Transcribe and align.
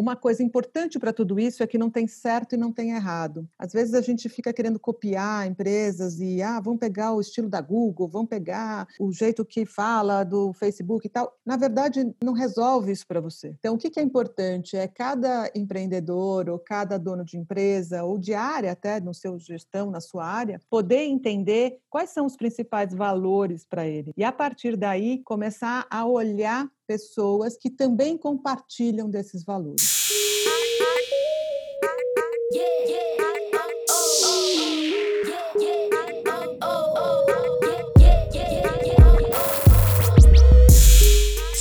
uma 0.00 0.16
coisa 0.16 0.42
importante 0.42 0.98
para 0.98 1.12
tudo 1.12 1.38
isso 1.38 1.62
é 1.62 1.66
que 1.66 1.76
não 1.76 1.90
tem 1.90 2.06
certo 2.06 2.54
e 2.54 2.58
não 2.58 2.72
tem 2.72 2.92
errado. 2.92 3.46
Às 3.58 3.72
vezes 3.72 3.92
a 3.92 4.00
gente 4.00 4.28
fica 4.30 4.50
querendo 4.50 4.80
copiar 4.80 5.46
empresas 5.46 6.18
e 6.18 6.40
ah, 6.40 6.58
vamos 6.58 6.80
pegar 6.80 7.12
o 7.12 7.20
estilo 7.20 7.50
da 7.50 7.60
Google, 7.60 8.08
vamos 8.08 8.30
pegar 8.30 8.88
o 8.98 9.12
jeito 9.12 9.44
que 9.44 9.66
fala 9.66 10.24
do 10.24 10.54
Facebook 10.54 11.06
e 11.06 11.10
tal. 11.10 11.36
Na 11.44 11.58
verdade, 11.58 12.10
não 12.24 12.32
resolve 12.32 12.90
isso 12.90 13.06
para 13.06 13.20
você. 13.20 13.54
Então, 13.58 13.74
o 13.74 13.78
que 13.78 14.00
é 14.00 14.02
importante 14.02 14.74
é 14.74 14.88
cada 14.88 15.50
empreendedor 15.54 16.48
ou 16.48 16.58
cada 16.58 16.98
dono 16.98 17.22
de 17.22 17.36
empresa 17.36 18.02
ou 18.02 18.16
de 18.16 18.32
área 18.32 18.72
até 18.72 19.00
no 19.00 19.12
seu 19.12 19.38
gestão, 19.38 19.90
na 19.90 20.00
sua 20.00 20.24
área, 20.24 20.60
poder 20.70 21.02
entender 21.02 21.78
quais 21.90 22.08
são 22.08 22.24
os 22.24 22.36
principais 22.36 22.94
valores 22.94 23.66
para 23.66 23.86
ele. 23.86 24.12
E 24.16 24.24
a 24.24 24.32
partir 24.32 24.76
daí 24.76 25.22
começar 25.24 25.86
a 25.90 26.06
olhar 26.06 26.70
pessoas 26.90 27.56
que 27.56 27.70
também 27.70 28.18
compartilham 28.18 29.08
desses 29.08 29.44
valores. 29.44 30.10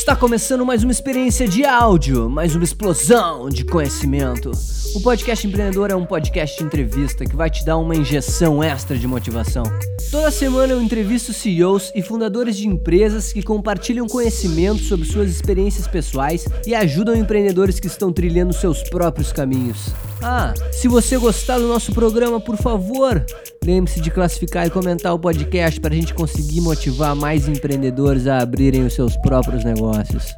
Está 0.10 0.20
começando 0.20 0.66
mais 0.66 0.82
uma 0.82 0.92
experiência 0.92 1.48
de 1.48 1.64
áudio, 1.64 2.28
mais 2.32 2.56
uma 2.56 2.64
explosão 2.64 3.48
de 3.48 3.64
conhecimento. 3.64 4.50
O 4.96 5.02
Podcast 5.02 5.46
Empreendedor 5.46 5.92
é 5.92 5.96
um 5.96 6.04
podcast 6.04 6.58
de 6.58 6.64
entrevista 6.64 7.24
que 7.24 7.36
vai 7.36 7.48
te 7.48 7.64
dar 7.64 7.78
uma 7.78 7.96
injeção 7.96 8.64
extra 8.64 8.98
de 8.98 9.06
motivação. 9.06 9.62
Toda 10.10 10.32
semana 10.32 10.74
eu 10.74 10.82
entrevisto 10.82 11.32
CEOs 11.32 11.92
e 11.94 12.02
fundadores 12.02 12.58
de 12.58 12.68
empresas 12.68 13.32
que 13.32 13.44
compartilham 13.44 14.08
conhecimento 14.08 14.82
sobre 14.82 15.06
suas 15.06 15.30
experiências 15.30 15.86
pessoais 15.86 16.44
e 16.66 16.74
ajudam 16.74 17.16
empreendedores 17.16 17.80
que 17.80 17.86
estão 17.86 18.12
trilhando 18.12 18.52
seus 18.52 18.82
próprios 18.82 19.32
caminhos. 19.32 19.94
Ah, 20.24 20.56
se 20.72 20.88
você 20.88 21.20
gostar 21.20 21.60
do 21.60 21.68
nosso 21.68 21.94
programa, 21.94 22.42
por 22.42 22.58
favor, 22.58 23.24
lembre-se 23.64 24.02
de 24.02 24.12
classificar 24.12 24.68
e 24.68 24.70
comentar 24.70 25.14
o 25.14 25.20
podcast 25.20 25.80
para 25.80 25.94
a 25.94 25.98
gente 25.98 26.14
conseguir 26.14 26.62
motivar 26.62 27.16
mais 27.16 27.48
empreendedores 27.48 28.28
a 28.28 28.40
abrirem 28.40 28.86
os 28.86 28.94
seus 28.94 29.16
próprios 29.18 29.64
negócios. 29.64 30.34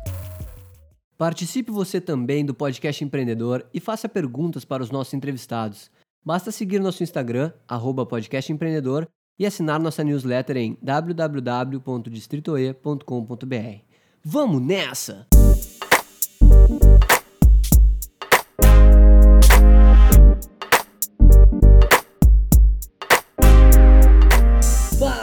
Participe 1.18 1.72
você 1.72 2.02
também 2.02 2.44
do 2.44 2.54
podcast 2.54 3.04
empreendedor 3.04 3.66
e 3.74 3.80
faça 3.80 4.10
perguntas 4.10 4.66
para 4.66 4.82
os 4.82 4.90
nossos 4.90 5.14
entrevistados. 5.14 5.92
Basta 6.26 6.52
seguir 6.52 6.80
nosso 6.80 7.04
Instagram, 7.04 7.52
podcastempreendedor, 8.10 9.08
e 9.38 9.46
assinar 9.46 9.80
nossa 9.80 10.04
newsletter 10.04 10.58
em 10.58 10.78
www.distritoe.com.br. 10.82 13.80
Vamos 14.24 14.62
nessa! 14.62 15.28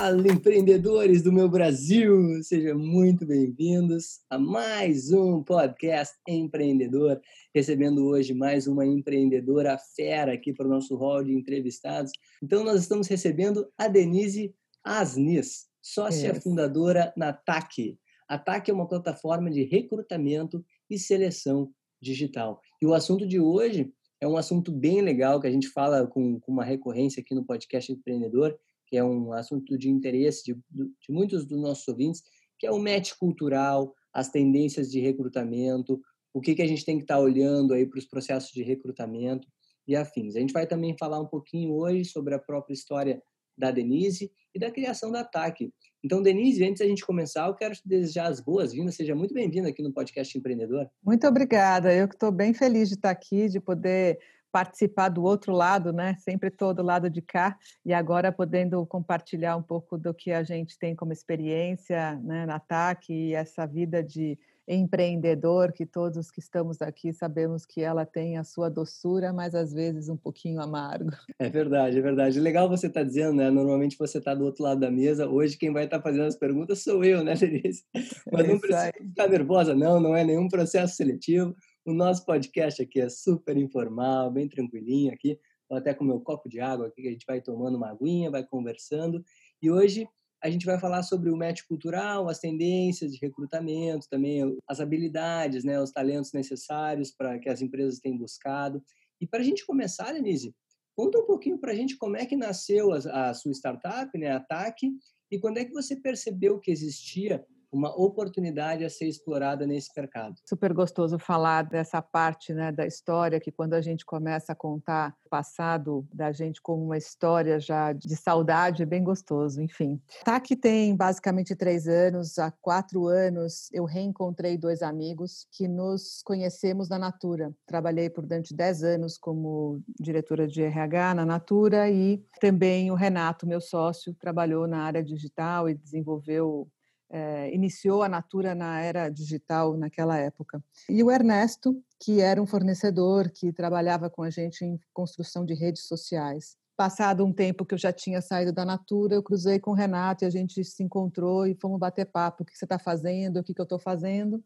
Fala, 0.09 0.27
empreendedores 0.27 1.23
do 1.23 1.31
meu 1.31 1.51
Brasil! 1.51 2.43
Sejam 2.43 2.79
muito 2.79 3.27
bem-vindos 3.27 4.21
a 4.31 4.39
mais 4.39 5.13
um 5.13 5.43
podcast 5.43 6.17
empreendedor. 6.27 7.21
Recebendo 7.55 8.07
hoje 8.07 8.33
mais 8.33 8.67
uma 8.67 8.87
empreendedora 8.87 9.77
fera 9.95 10.33
aqui 10.33 10.55
para 10.55 10.67
o 10.67 10.71
nosso 10.71 10.97
hall 10.97 11.23
de 11.23 11.35
entrevistados. 11.35 12.11
Então, 12.43 12.65
nós 12.65 12.81
estamos 12.81 13.07
recebendo 13.07 13.71
a 13.77 13.87
Denise 13.87 14.55
Asnis, 14.83 15.67
sócia 15.83 16.29
é. 16.29 16.41
fundadora 16.41 17.13
na 17.15 17.35
TAC. 17.35 17.99
A 18.27 18.39
TAC 18.39 18.71
é 18.71 18.75
uma 18.75 18.89
plataforma 18.89 19.51
de 19.51 19.63
recrutamento 19.65 20.65
e 20.89 20.99
seleção 20.99 21.71
digital. 22.01 22.63
E 22.81 22.87
o 22.87 22.95
assunto 22.95 23.27
de 23.27 23.39
hoje 23.39 23.93
é 24.23 24.27
um 24.27 24.39
assunto 24.39 24.73
bem 24.73 25.03
legal 25.03 25.39
que 25.39 25.47
a 25.47 25.53
gente 25.53 25.69
fala 25.69 26.07
com, 26.07 26.41
com 26.41 26.51
uma 26.51 26.65
recorrência 26.65 27.21
aqui 27.21 27.35
no 27.35 27.45
podcast 27.45 27.93
empreendedor 27.93 28.59
que 28.89 28.97
é 28.97 29.05
um 29.05 29.33
assunto 29.33 29.77
de 29.77 29.89
interesse 29.89 30.45
de, 30.45 30.55
de 30.55 31.13
muitos 31.13 31.45
dos 31.45 31.61
nossos 31.61 31.87
ouvintes, 31.87 32.23
que 32.59 32.67
é 32.67 32.73
o 32.73 32.79
match 32.79 33.13
cultural, 33.19 33.95
as 34.13 34.31
tendências 34.31 34.91
de 34.91 34.99
recrutamento, 34.99 36.01
o 36.33 36.41
que, 36.41 36.55
que 36.55 36.63
a 36.63 36.67
gente 36.67 36.85
tem 36.85 36.97
que 36.97 37.05
estar 37.05 37.17
tá 37.17 37.21
olhando 37.21 37.75
aí 37.75 37.87
para 37.87 37.99
os 37.99 38.07
processos 38.07 38.51
de 38.51 38.63
recrutamento 38.63 39.47
e 39.87 39.95
afins. 39.95 40.37
A 40.37 40.41
gente 40.41 40.53
vai 40.53 40.67
também 40.67 40.97
falar 40.99 41.21
um 41.21 41.27
pouquinho 41.27 41.73
hoje 41.73 42.05
sobre 42.07 42.35
a 42.35 42.39
própria 42.39 42.75
história 42.75 43.23
da 43.57 43.71
Denise 43.71 44.31
e 44.55 44.59
da 44.59 44.71
criação 44.71 45.11
da 45.11 45.25
TAC. 45.25 45.73
Então, 46.03 46.23
Denise, 46.23 46.65
antes 46.65 46.79
da 46.79 46.87
gente 46.87 47.05
começar, 47.05 47.49
eu 47.49 47.55
quero 47.55 47.75
te 47.75 47.83
desejar 47.85 48.29
as 48.29 48.41
boas-vindas. 48.41 48.95
Seja 48.95 49.15
muito 49.15 49.35
bem-vinda 49.35 49.69
aqui 49.69 49.83
no 49.83 49.93
Podcast 49.93 50.37
Empreendedor. 50.39 50.89
Muito 51.03 51.27
obrigada. 51.27 51.93
Eu 51.93 52.07
que 52.07 52.15
estou 52.15 52.31
bem 52.31 52.55
feliz 52.55 52.89
de 52.89 52.95
estar 52.95 53.11
aqui, 53.11 53.49
de 53.49 53.59
poder 53.61 54.19
participar 54.51 55.09
do 55.09 55.23
outro 55.23 55.53
lado, 55.53 55.93
né? 55.93 56.17
Sempre 56.19 56.51
todo 56.51 56.83
lado 56.83 57.09
de 57.11 57.23
cá 57.23 57.57
e 57.85 57.93
agora 57.93 58.33
podendo 58.33 58.85
compartilhar 58.87 59.57
um 59.57 59.63
pouco 59.63 59.99
do 59.99 60.15
que 60.15 60.33
a 60.33 60.43
gente 60.43 60.79
tem 60.79 60.95
como 60.95 61.13
experiência, 61.13 62.17
né, 62.17 62.47
na 62.47 62.59
TAC 62.59 63.13
e 63.13 63.35
essa 63.35 63.67
vida 63.67 64.03
de 64.03 64.39
empreendedor 64.69 65.73
que 65.73 65.87
todos 65.87 66.31
que 66.31 66.41
estamos 66.41 66.83
aqui 66.83 67.13
sabemos 67.13 67.65
que 67.65 67.81
ela 67.81 68.05
tem 68.05 68.37
a 68.37 68.45
sua 68.45 68.69
doçura, 68.69 69.33
mas 69.33 69.55
às 69.55 69.73
vezes 69.73 70.09
um 70.09 70.17
pouquinho 70.17 70.61
amargo. 70.61 71.11
É 71.39 71.49
verdade, 71.49 71.99
é 71.99 72.03
verdade. 72.03 72.39
Legal 72.39 72.69
você 72.69 72.87
estar 72.87 73.01
tá 73.01 73.07
dizendo, 73.07 73.35
né? 73.35 73.51
Normalmente 73.51 73.97
você 73.99 74.19
está 74.19 74.35
do 74.35 74.45
outro 74.45 74.63
lado 74.63 74.81
da 74.81 74.91
mesa. 74.91 75.27
Hoje 75.27 75.57
quem 75.57 75.73
vai 75.73 75.85
estar 75.85 75.99
tá 75.99 76.03
fazendo 76.03 76.27
as 76.27 76.37
perguntas 76.37 76.83
sou 76.83 77.03
eu, 77.03 77.25
né, 77.25 77.35
Denise? 77.35 77.85
Mas 78.31 78.47
não 78.47 78.59
precisa 78.59 78.93
ficar 78.93 79.29
nervosa, 79.29 79.75
não. 79.75 79.99
Não 79.99 80.15
é 80.15 80.23
nenhum 80.23 80.49
processo 80.49 80.97
seletivo. 80.97 81.57
O 81.89 81.95
nosso 81.95 82.23
podcast 82.27 82.83
aqui 82.83 83.01
é 83.01 83.09
super 83.09 83.57
informal, 83.57 84.31
bem 84.31 84.47
tranquilinho 84.47 85.11
aqui. 85.11 85.39
Estou 85.63 85.79
até 85.79 85.95
com 85.95 86.05
meu 86.05 86.21
copo 86.21 86.47
de 86.47 86.61
água 86.61 86.89
aqui, 86.89 87.01
que 87.01 87.09
a 87.09 87.13
gente 87.13 87.25
vai 87.27 87.41
tomando 87.41 87.79
uma 87.79 87.89
aguinha, 87.89 88.31
vai 88.31 88.45
conversando. 88.45 89.25
E 89.63 89.71
hoje 89.71 90.07
a 90.45 90.51
gente 90.51 90.67
vai 90.67 90.79
falar 90.79 91.03
sobre 91.03 91.31
o 91.31 91.37
match 91.37 91.63
cultural, 91.67 92.29
as 92.29 92.41
tendências 92.41 93.15
de 93.15 93.19
recrutamento, 93.19 94.07
também 94.11 94.55
as 94.69 94.81
habilidades, 94.81 95.65
né, 95.65 95.81
os 95.81 95.91
talentos 95.91 96.31
necessários 96.35 97.11
para 97.11 97.39
que 97.39 97.49
as 97.49 97.63
empresas 97.63 97.99
têm 98.01 98.19
buscado. 98.19 98.83
E 99.19 99.27
para 99.27 99.41
a 99.41 99.43
gente 99.43 99.65
começar, 99.65 100.13
Denise, 100.13 100.55
conta 100.95 101.19
um 101.19 101.25
pouquinho 101.25 101.57
para 101.57 101.73
a 101.73 101.75
gente 101.75 101.97
como 101.97 102.19
é 102.19 102.27
que 102.27 102.37
nasceu 102.37 102.93
a, 102.93 103.31
a 103.31 103.33
sua 103.33 103.53
startup, 103.53 104.11
né, 104.19 104.31
a 104.31 104.41
TAC, 104.41 104.93
e 105.31 105.39
quando 105.39 105.57
é 105.57 105.65
que 105.65 105.73
você 105.73 105.97
percebeu 105.97 106.61
que 106.61 106.71
existia 106.71 107.43
uma 107.71 107.95
oportunidade 107.95 108.85
a 108.85 108.91
ser 108.91 109.07
explorada 109.07 109.67
nesse 109.67 109.91
mercado. 109.97 110.37
Super 110.49 110.73
gostoso 110.73 111.19
falar 111.19 111.63
dessa 111.63 112.01
parte 112.01 112.55
né, 112.55 112.73
da 112.73 112.87
história, 112.87 113.41
que 113.41 113.53
quando 113.53 113.75
a 113.75 113.81
gente 113.81 114.07
começa 114.07 114.53
a 114.53 114.57
contar 114.57 115.15
o 115.27 115.29
passado 115.29 116.07
da 116.13 116.33
gente 116.33 116.63
como 116.63 116.85
uma 116.85 116.97
história 116.97 117.61
já 117.61 117.93
de 117.93 118.17
saudade, 118.17 118.83
é 118.83 118.87
bem 118.87 119.03
gostoso, 119.03 119.61
enfim. 119.61 120.01
TAC 120.25 120.57
tem 120.57 120.97
basicamente 120.97 121.55
três 121.55 121.87
anos, 121.87 122.39
há 122.39 122.51
quatro 122.51 123.07
anos 123.07 123.69
eu 123.73 123.85
reencontrei 123.85 124.57
dois 124.57 124.83
amigos 124.83 125.47
que 125.53 125.69
nos 125.69 126.23
conhecemos 126.23 126.89
na 126.89 126.99
Natura. 126.99 127.53
Trabalhei 127.67 128.09
por 128.09 128.25
durante 128.25 128.55
dez 128.55 128.83
anos 128.83 129.19
como 129.19 129.81
diretora 129.99 130.47
de 130.47 130.63
RH 130.63 131.15
na 131.15 131.27
Natura 131.27 131.91
e 131.91 132.23
também 132.41 132.91
o 132.91 132.95
Renato, 132.95 133.47
meu 133.47 133.61
sócio, 133.61 134.15
trabalhou 134.15 134.67
na 134.67 134.83
área 134.83 135.03
digital 135.03 135.69
e 135.69 135.75
desenvolveu 135.75 136.69
é, 137.11 137.55
iniciou 137.55 138.03
a 138.03 138.09
Natura 138.09 138.55
na 138.55 138.81
era 138.81 139.09
digital 139.09 139.77
naquela 139.77 140.19
época. 140.19 140.63
E 140.89 141.03
o 141.03 141.11
Ernesto, 141.11 141.83
que 141.99 142.21
era 142.21 142.41
um 142.41 142.47
fornecedor 142.47 143.31
que 143.31 143.53
trabalhava 143.53 144.11
com 144.11 144.23
a 144.23 144.31
gente 144.31 144.65
em 144.65 144.79
construção 144.93 145.45
de 145.45 145.55
redes 145.55 145.87
sociais. 145.87 146.57
Passado 146.77 147.25
um 147.25 147.33
tempo 147.33 147.65
que 147.65 147.75
eu 147.75 147.79
já 147.79 147.93
tinha 147.93 148.21
saído 148.21 148.53
da 148.53 148.65
Natura, 148.65 149.15
eu 149.15 149.23
cruzei 149.23 149.59
com 149.59 149.73
o 149.73 149.75
Renato 149.75 150.25
e 150.25 150.27
a 150.27 150.31
gente 150.31 150.63
se 150.63 150.83
encontrou 150.83 151.47
e 151.47 151.55
fomos 151.55 151.79
bater 151.79 152.07
papo. 152.07 152.43
O 152.43 152.47
que 152.47 152.57
você 152.57 152.65
está 152.65 152.79
fazendo? 152.79 153.39
O 153.39 153.43
que, 153.43 153.53
que 153.53 153.61
eu 153.61 153.65
estou 153.65 153.79
fazendo? 153.79 154.43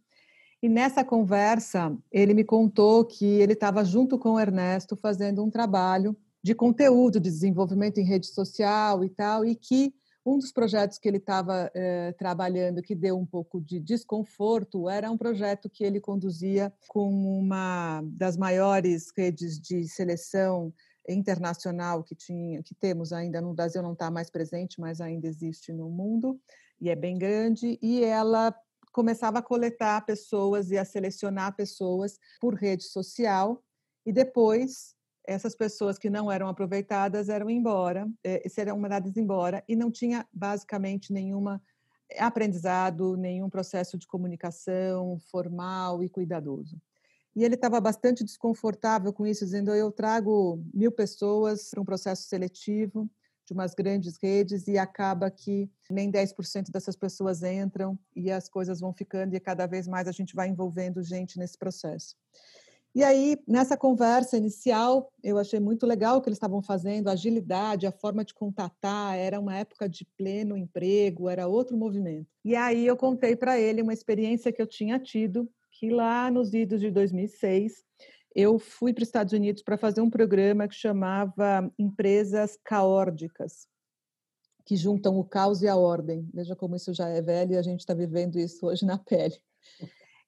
E 0.62 0.68
nessa 0.68 1.04
conversa, 1.04 1.94
ele 2.10 2.32
me 2.32 2.44
contou 2.44 3.04
que 3.04 3.26
ele 3.26 3.52
estava 3.52 3.84
junto 3.84 4.16
com 4.18 4.34
o 4.34 4.40
Ernesto 4.40 4.96
fazendo 4.96 5.44
um 5.44 5.50
trabalho 5.50 6.16
de 6.42 6.54
conteúdo, 6.54 7.20
de 7.20 7.30
desenvolvimento 7.30 7.98
em 7.98 8.04
rede 8.04 8.28
social 8.28 9.04
e 9.04 9.08
tal, 9.08 9.44
e 9.44 9.54
que 9.54 9.92
um 10.24 10.38
dos 10.38 10.52
projetos 10.52 10.98
que 10.98 11.08
ele 11.08 11.16
estava 11.16 11.70
eh, 11.74 12.12
trabalhando 12.12 12.82
que 12.82 12.94
deu 12.94 13.18
um 13.18 13.26
pouco 13.26 13.60
de 13.60 13.80
desconforto 13.80 14.88
era 14.88 15.10
um 15.10 15.18
projeto 15.18 15.68
que 15.68 15.82
ele 15.82 16.00
conduzia 16.00 16.72
com 16.88 17.10
uma 17.38 18.02
das 18.04 18.36
maiores 18.36 19.10
redes 19.16 19.60
de 19.60 19.86
seleção 19.88 20.72
internacional 21.08 22.04
que 22.04 22.14
tinha, 22.14 22.62
que 22.62 22.74
temos 22.74 23.12
ainda 23.12 23.40
no 23.40 23.52
Brasil 23.52 23.82
não 23.82 23.94
está 23.94 24.10
mais 24.10 24.30
presente, 24.30 24.80
mas 24.80 25.00
ainda 25.00 25.26
existe 25.26 25.72
no 25.72 25.90
mundo 25.90 26.40
e 26.80 26.88
é 26.88 26.94
bem 26.94 27.18
grande 27.18 27.78
e 27.82 28.04
ela 28.04 28.54
começava 28.92 29.40
a 29.40 29.42
coletar 29.42 30.04
pessoas 30.04 30.70
e 30.70 30.78
a 30.78 30.84
selecionar 30.84 31.56
pessoas 31.56 32.18
por 32.40 32.54
rede 32.54 32.84
social 32.84 33.62
e 34.06 34.12
depois 34.12 34.94
essas 35.24 35.54
pessoas 35.54 35.98
que 35.98 36.10
não 36.10 36.30
eram 36.30 36.48
aproveitadas 36.48 37.28
eram 37.28 37.48
embora, 37.48 38.08
eh, 38.24 38.48
serão 38.48 38.78
mandadas 38.78 39.16
embora 39.16 39.62
e 39.68 39.76
não 39.76 39.90
tinha 39.90 40.26
basicamente 40.32 41.12
nenhuma 41.12 41.62
aprendizado, 42.18 43.16
nenhum 43.16 43.48
processo 43.48 43.96
de 43.96 44.06
comunicação 44.06 45.18
formal 45.30 46.02
e 46.02 46.08
cuidadoso. 46.08 46.80
E 47.34 47.44
ele 47.44 47.54
estava 47.54 47.80
bastante 47.80 48.22
desconfortável 48.22 49.12
com 49.12 49.26
isso, 49.26 49.44
dizendo: 49.44 49.74
eu 49.74 49.90
trago 49.90 50.62
mil 50.72 50.92
pessoas 50.92 51.70
para 51.70 51.80
um 51.80 51.84
processo 51.84 52.24
seletivo 52.24 53.10
de 53.46 53.52
umas 53.52 53.74
grandes 53.74 54.16
redes 54.22 54.68
e 54.68 54.78
acaba 54.78 55.30
que 55.30 55.68
nem 55.90 56.10
10% 56.10 56.70
dessas 56.70 56.94
pessoas 56.94 57.42
entram 57.42 57.98
e 58.14 58.30
as 58.30 58.48
coisas 58.48 58.80
vão 58.80 58.92
ficando 58.92 59.34
e 59.34 59.40
cada 59.40 59.66
vez 59.66 59.88
mais 59.88 60.06
a 60.06 60.12
gente 60.12 60.34
vai 60.34 60.48
envolvendo 60.48 61.02
gente 61.02 61.38
nesse 61.38 61.58
processo. 61.58 62.14
E 62.94 63.02
aí, 63.02 63.38
nessa 63.48 63.74
conversa 63.74 64.36
inicial, 64.36 65.10
eu 65.24 65.38
achei 65.38 65.58
muito 65.58 65.86
legal 65.86 66.18
o 66.18 66.20
que 66.20 66.28
eles 66.28 66.36
estavam 66.36 66.62
fazendo, 66.62 67.08
a 67.08 67.12
agilidade, 67.12 67.86
a 67.86 67.92
forma 67.92 68.22
de 68.22 68.34
contatar, 68.34 69.16
era 69.16 69.40
uma 69.40 69.56
época 69.56 69.88
de 69.88 70.04
pleno 70.16 70.58
emprego, 70.58 71.28
era 71.28 71.48
outro 71.48 71.74
movimento. 71.74 72.28
E 72.44 72.54
aí 72.54 72.86
eu 72.86 72.94
contei 72.94 73.34
para 73.34 73.58
ele 73.58 73.80
uma 73.80 73.94
experiência 73.94 74.52
que 74.52 74.60
eu 74.60 74.66
tinha 74.66 74.98
tido, 74.98 75.50
que 75.70 75.88
lá 75.88 76.30
nos 76.30 76.52
idos 76.52 76.80
de 76.80 76.90
2006, 76.90 77.82
eu 78.34 78.58
fui 78.58 78.92
para 78.92 79.02
os 79.02 79.08
Estados 79.08 79.32
Unidos 79.32 79.62
para 79.62 79.78
fazer 79.78 80.02
um 80.02 80.10
programa 80.10 80.68
que 80.68 80.74
chamava 80.74 81.72
Empresas 81.78 82.58
Caórdicas, 82.62 83.66
que 84.66 84.76
juntam 84.76 85.18
o 85.18 85.24
caos 85.24 85.62
e 85.62 85.68
a 85.68 85.76
ordem. 85.76 86.28
Veja 86.32 86.54
como 86.54 86.76
isso 86.76 86.92
já 86.92 87.08
é 87.08 87.22
velho 87.22 87.52
e 87.52 87.56
a 87.56 87.62
gente 87.62 87.80
está 87.80 87.94
vivendo 87.94 88.38
isso 88.38 88.66
hoje 88.66 88.84
na 88.84 88.98
pele. 88.98 89.36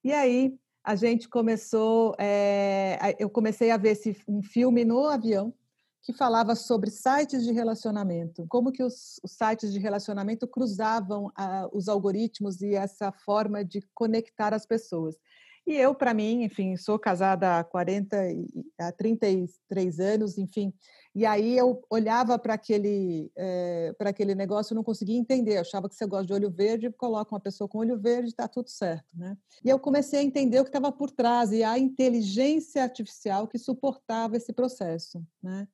E 0.02 0.12
aí 0.12 0.58
a 0.84 0.94
gente 0.94 1.28
começou, 1.28 2.14
é, 2.18 3.16
eu 3.18 3.30
comecei 3.30 3.70
a 3.70 3.76
ver 3.78 3.92
esse, 3.92 4.14
um 4.28 4.42
filme 4.42 4.84
no 4.84 5.06
avião 5.06 5.54
que 6.02 6.12
falava 6.12 6.54
sobre 6.54 6.90
sites 6.90 7.42
de 7.42 7.52
relacionamento, 7.52 8.44
como 8.46 8.70
que 8.70 8.82
os, 8.82 9.18
os 9.24 9.32
sites 9.32 9.72
de 9.72 9.78
relacionamento 9.78 10.46
cruzavam 10.46 11.32
ah, 11.34 11.66
os 11.72 11.88
algoritmos 11.88 12.60
e 12.60 12.74
essa 12.74 13.10
forma 13.10 13.64
de 13.64 13.80
conectar 13.94 14.52
as 14.52 14.66
pessoas. 14.66 15.16
E 15.66 15.74
eu, 15.74 15.94
para 15.94 16.12
mim, 16.12 16.42
enfim, 16.42 16.76
sou 16.76 16.98
casada 16.98 17.58
há 17.58 17.64
40, 17.64 18.18
há 18.78 18.92
33 18.92 19.98
anos, 19.98 20.36
enfim, 20.36 20.74
e 21.14 21.24
aí 21.24 21.56
eu 21.56 21.80
olhava 21.88 22.36
para 22.38 22.54
aquele, 22.54 23.30
é, 23.36 23.94
para 23.96 24.10
aquele 24.10 24.34
negócio 24.34 24.74
e 24.74 24.76
não 24.76 24.82
conseguia 24.82 25.16
entender. 25.16 25.56
Eu 25.56 25.60
achava 25.60 25.88
que 25.88 25.94
você 25.94 26.04
gosta 26.06 26.26
de 26.26 26.32
olho 26.32 26.50
verde, 26.50 26.90
coloca 26.90 27.32
uma 27.32 27.40
pessoa 27.40 27.68
com 27.68 27.78
olho 27.78 27.96
verde, 27.96 28.30
está 28.30 28.48
tudo 28.48 28.68
certo, 28.68 29.06
né? 29.14 29.36
E 29.64 29.68
eu 29.68 29.78
comecei 29.78 30.18
a 30.18 30.22
entender 30.22 30.58
o 30.58 30.64
que 30.64 30.70
estava 30.70 30.90
por 30.90 31.12
trás 31.12 31.52
e 31.52 31.62
a 31.62 31.78
inteligência 31.78 32.82
artificial 32.82 33.46
que 33.46 33.58
suportava 33.58 34.36
esse 34.36 34.52
processo, 34.52 35.24
né? 35.40 35.68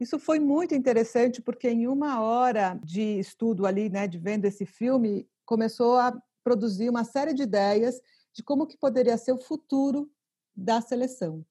Isso 0.00 0.18
foi 0.18 0.38
muito 0.38 0.74
interessante 0.74 1.42
porque 1.42 1.68
em 1.68 1.86
uma 1.86 2.22
hora 2.22 2.80
de 2.82 3.18
estudo 3.18 3.66
ali, 3.66 3.90
né, 3.90 4.08
de 4.08 4.18
vendo 4.18 4.46
esse 4.46 4.64
filme, 4.64 5.28
começou 5.44 5.98
a 5.98 6.18
produzir 6.42 6.88
uma 6.88 7.04
série 7.04 7.34
de 7.34 7.42
ideias 7.42 8.00
de 8.32 8.42
como 8.42 8.66
que 8.66 8.78
poderia 8.78 9.18
ser 9.18 9.32
o 9.32 9.38
futuro 9.38 10.10
da 10.56 10.80
seleção. 10.80 11.44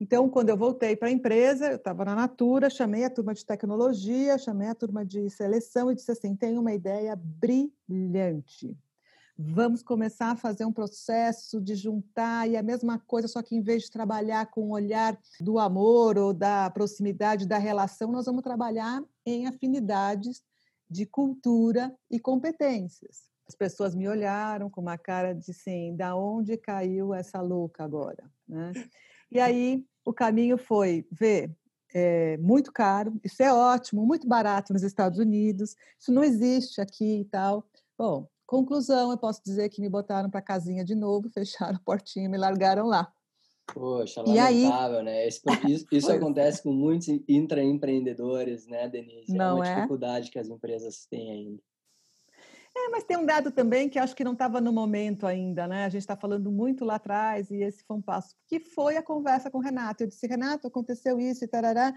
Então, 0.00 0.28
quando 0.28 0.48
eu 0.48 0.56
voltei 0.56 0.94
para 0.94 1.08
a 1.08 1.10
empresa, 1.10 1.70
eu 1.70 1.76
estava 1.76 2.04
na 2.04 2.14
Natura, 2.14 2.70
chamei 2.70 3.04
a 3.04 3.10
turma 3.10 3.34
de 3.34 3.44
tecnologia, 3.44 4.38
chamei 4.38 4.68
a 4.68 4.74
turma 4.74 5.04
de 5.04 5.28
seleção 5.28 5.90
e 5.90 5.94
disse 5.94 6.12
assim: 6.12 6.36
tem 6.36 6.56
uma 6.56 6.72
ideia 6.72 7.16
brilhante. 7.16 8.76
Vamos 9.40 9.84
começar 9.84 10.32
a 10.32 10.36
fazer 10.36 10.64
um 10.64 10.72
processo 10.72 11.60
de 11.60 11.76
juntar 11.76 12.48
e 12.48 12.56
a 12.56 12.62
mesma 12.62 12.98
coisa, 12.98 13.28
só 13.28 13.40
que 13.40 13.54
em 13.54 13.60
vez 13.60 13.84
de 13.84 13.90
trabalhar 13.90 14.46
com 14.46 14.62
o 14.62 14.70
olhar 14.70 15.16
do 15.40 15.60
amor 15.60 16.18
ou 16.18 16.32
da 16.32 16.68
proximidade 16.70 17.46
da 17.46 17.56
relação, 17.56 18.10
nós 18.10 18.26
vamos 18.26 18.42
trabalhar 18.42 19.00
em 19.24 19.46
afinidades 19.46 20.42
de 20.90 21.06
cultura 21.06 21.94
e 22.10 22.18
competências. 22.18 23.28
As 23.48 23.54
pessoas 23.54 23.94
me 23.94 24.08
olharam 24.08 24.68
com 24.68 24.80
uma 24.80 24.98
cara 24.98 25.32
de 25.32 25.52
assim, 25.52 25.94
da 25.94 26.16
onde 26.16 26.56
caiu 26.56 27.14
essa 27.14 27.40
louca 27.40 27.84
agora, 27.84 28.28
né? 28.46 28.72
E 29.30 29.38
aí 29.40 29.84
o 30.04 30.12
caminho 30.12 30.56
foi 30.56 31.06
ver 31.10 31.54
é 31.94 32.36
muito 32.38 32.72
caro, 32.72 33.18
isso 33.24 33.42
é 33.42 33.52
ótimo, 33.52 34.04
muito 34.04 34.28
barato 34.28 34.72
nos 34.72 34.82
Estados 34.82 35.18
Unidos, 35.18 35.74
isso 35.98 36.12
não 36.12 36.22
existe 36.22 36.80
aqui 36.80 37.20
e 37.20 37.24
tal. 37.24 37.66
Bom, 37.96 38.28
conclusão, 38.46 39.10
eu 39.10 39.18
posso 39.18 39.42
dizer 39.42 39.68
que 39.68 39.80
me 39.80 39.88
botaram 39.88 40.30
para 40.30 40.40
a 40.40 40.42
casinha 40.42 40.84
de 40.84 40.94
novo, 40.94 41.30
fecharam 41.32 41.76
a 41.76 41.80
portinha 41.80 42.26
e 42.26 42.28
me 42.28 42.36
largaram 42.36 42.86
lá. 42.86 43.10
Poxa, 43.72 44.22
lamentável, 44.22 44.98
aí... 44.98 45.04
né? 45.04 45.28
Isso, 45.28 45.40
isso, 45.66 45.86
isso 45.92 46.12
acontece 46.12 46.62
com 46.62 46.72
muitos 46.72 47.08
intraempreendedores, 47.28 48.66
né, 48.66 48.88
Denise? 48.88 49.32
Não 49.34 49.44
é 49.44 49.54
uma 49.54 49.68
é? 49.68 49.74
dificuldade 49.74 50.30
que 50.30 50.38
as 50.38 50.48
empresas 50.48 51.06
têm 51.06 51.30
ainda. 51.30 51.62
É, 52.80 52.88
mas 52.90 53.02
tem 53.02 53.16
um 53.16 53.26
dado 53.26 53.50
também 53.50 53.88
que 53.88 53.98
acho 53.98 54.14
que 54.14 54.22
não 54.22 54.34
estava 54.34 54.60
no 54.60 54.72
momento 54.72 55.26
ainda, 55.26 55.66
né? 55.66 55.84
A 55.84 55.88
gente 55.88 56.02
está 56.02 56.16
falando 56.16 56.50
muito 56.50 56.84
lá 56.84 56.94
atrás 56.94 57.50
e 57.50 57.56
esse 57.56 57.82
foi 57.82 57.96
um 57.96 58.02
passo, 58.02 58.36
que 58.46 58.60
foi 58.60 58.96
a 58.96 59.02
conversa 59.02 59.50
com 59.50 59.58
o 59.58 59.60
Renato. 59.60 60.04
Eu 60.04 60.06
disse, 60.06 60.26
Renato, 60.28 60.68
aconteceu 60.68 61.18
isso 61.18 61.44
e 61.44 61.48
tarará, 61.48 61.92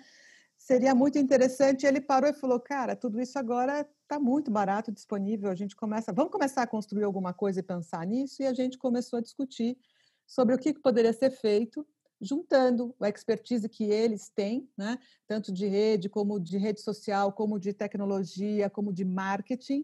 seria 0.58 0.96
muito 0.96 1.20
interessante. 1.20 1.86
Ele 1.86 2.02
parou 2.02 2.32
e 2.32 2.34
falou, 2.34 2.60
cara, 2.60 2.96
tudo 2.96 3.22
isso 3.22 3.38
agora 3.38 3.88
está 4.02 4.20
muito 4.20 4.50
barato, 4.50 4.92
disponível. 4.92 5.52
A 5.52 5.56
gente 5.56 5.76
começa, 5.76 6.12
vamos 6.12 6.32
começar 6.32 6.64
a 6.64 6.68
construir 6.68 7.04
alguma 7.04 7.32
coisa 7.32 7.60
e 7.60 7.64
pensar 7.64 8.04
nisso. 8.08 8.42
E 8.42 8.48
a 8.48 8.54
gente 8.54 8.80
começou 8.80 9.20
a 9.20 9.22
discutir 9.22 9.78
sobre 10.26 10.56
o 10.56 10.58
que 10.58 10.74
poderia 10.74 11.14
ser 11.14 11.30
feito 11.30 11.86
juntando 12.20 12.96
a 13.00 13.10
expertise 13.10 13.68
que 13.68 13.84
eles 13.84 14.30
têm, 14.30 14.70
né, 14.78 15.00
tanto 15.28 15.52
de 15.52 15.66
rede 15.66 16.08
como 16.08 16.40
de 16.40 16.58
rede 16.58 16.80
social, 16.80 17.34
como 17.34 17.60
de 17.60 17.74
tecnologia, 17.74 18.70
como 18.70 18.94
de 18.94 19.04
marketing, 19.04 19.84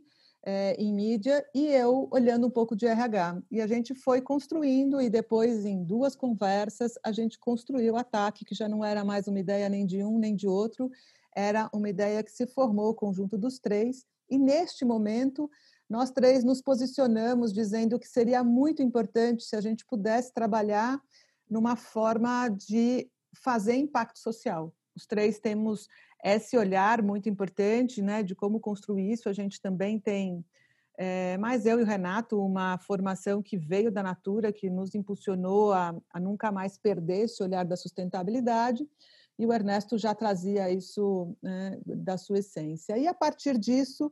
é, 0.49 0.75
em 0.81 0.93
mídia 0.93 1.45
e 1.53 1.67
eu 1.67 2.07
olhando 2.09 2.47
um 2.47 2.49
pouco 2.49 2.73
de 2.73 2.85
RH. 2.85 3.41
E 3.51 3.59
a 3.59 3.67
gente 3.67 3.93
foi 3.93 4.21
construindo 4.21 5.01
e 5.01 5.09
depois, 5.09 5.65
em 5.65 5.83
duas 5.83 6.15
conversas, 6.15 6.93
a 7.03 7.11
gente 7.11 7.37
construiu 7.37 7.95
o 7.95 7.97
ataque, 7.97 8.45
que 8.45 8.55
já 8.55 8.69
não 8.69 8.83
era 8.83 9.03
mais 9.03 9.27
uma 9.27 9.41
ideia 9.41 9.67
nem 9.67 9.85
de 9.85 10.01
um 10.01 10.17
nem 10.17 10.33
de 10.33 10.47
outro, 10.47 10.89
era 11.35 11.69
uma 11.73 11.89
ideia 11.89 12.23
que 12.23 12.31
se 12.31 12.47
formou 12.47 12.91
o 12.91 12.95
conjunto 12.95 13.37
dos 13.37 13.59
três. 13.59 14.05
E 14.29 14.37
neste 14.37 14.85
momento, 14.85 15.51
nós 15.89 16.11
três 16.11 16.45
nos 16.45 16.61
posicionamos 16.61 17.51
dizendo 17.51 17.99
que 17.99 18.07
seria 18.07 18.41
muito 18.41 18.81
importante 18.81 19.43
se 19.43 19.55
a 19.57 19.59
gente 19.59 19.85
pudesse 19.85 20.33
trabalhar 20.33 20.97
numa 21.49 21.75
forma 21.75 22.47
de 22.47 23.09
fazer 23.35 23.75
impacto 23.75 24.19
social. 24.19 24.73
Os 24.95 25.05
três 25.05 25.39
temos 25.39 25.89
esse 26.23 26.57
olhar 26.57 27.01
muito 27.01 27.29
importante 27.29 28.01
né, 28.01 28.23
de 28.23 28.35
como 28.35 28.59
construir 28.59 29.11
isso. 29.11 29.29
A 29.29 29.33
gente 29.33 29.61
também 29.61 29.99
tem, 29.99 30.43
é, 30.97 31.37
mais 31.37 31.65
eu 31.65 31.79
e 31.79 31.83
o 31.83 31.85
Renato, 31.85 32.41
uma 32.41 32.77
formação 32.79 33.41
que 33.41 33.57
veio 33.57 33.91
da 33.91 34.01
Natura, 34.01 34.51
que 34.51 34.69
nos 34.69 34.95
impulsionou 34.95 35.73
a, 35.73 35.95
a 36.11 36.19
nunca 36.19 36.51
mais 36.51 36.77
perder 36.77 37.25
esse 37.25 37.41
olhar 37.43 37.63
da 37.63 37.75
sustentabilidade. 37.75 38.87
E 39.39 39.45
o 39.45 39.53
Ernesto 39.53 39.97
já 39.97 40.15
trazia 40.15 40.71
isso 40.71 41.35
né, 41.41 41.79
da 41.85 42.17
sua 42.17 42.39
essência. 42.39 42.97
E 42.97 43.07
a 43.07 43.13
partir 43.13 43.57
disso, 43.57 44.11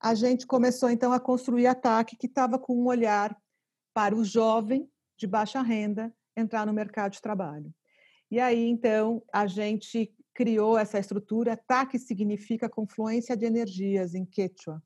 a 0.00 0.14
gente 0.14 0.46
começou 0.46 0.88
então 0.90 1.12
a 1.12 1.20
construir 1.20 1.66
a 1.66 1.74
TAC, 1.74 2.16
que 2.16 2.26
estava 2.26 2.58
com 2.58 2.74
um 2.74 2.86
olhar 2.86 3.36
para 3.92 4.14
o 4.14 4.24
jovem 4.24 4.88
de 5.16 5.26
baixa 5.26 5.60
renda 5.60 6.12
entrar 6.36 6.64
no 6.64 6.72
mercado 6.72 7.12
de 7.12 7.20
trabalho. 7.20 7.74
E 8.30 8.38
aí, 8.38 8.68
então, 8.68 9.22
a 9.32 9.46
gente 9.46 10.14
criou 10.38 10.78
essa 10.78 11.00
estrutura. 11.00 11.56
TAC 11.56 11.98
significa 11.98 12.68
confluência 12.68 13.36
de 13.36 13.44
energias 13.44 14.14
em 14.14 14.24
Quechua. 14.24 14.80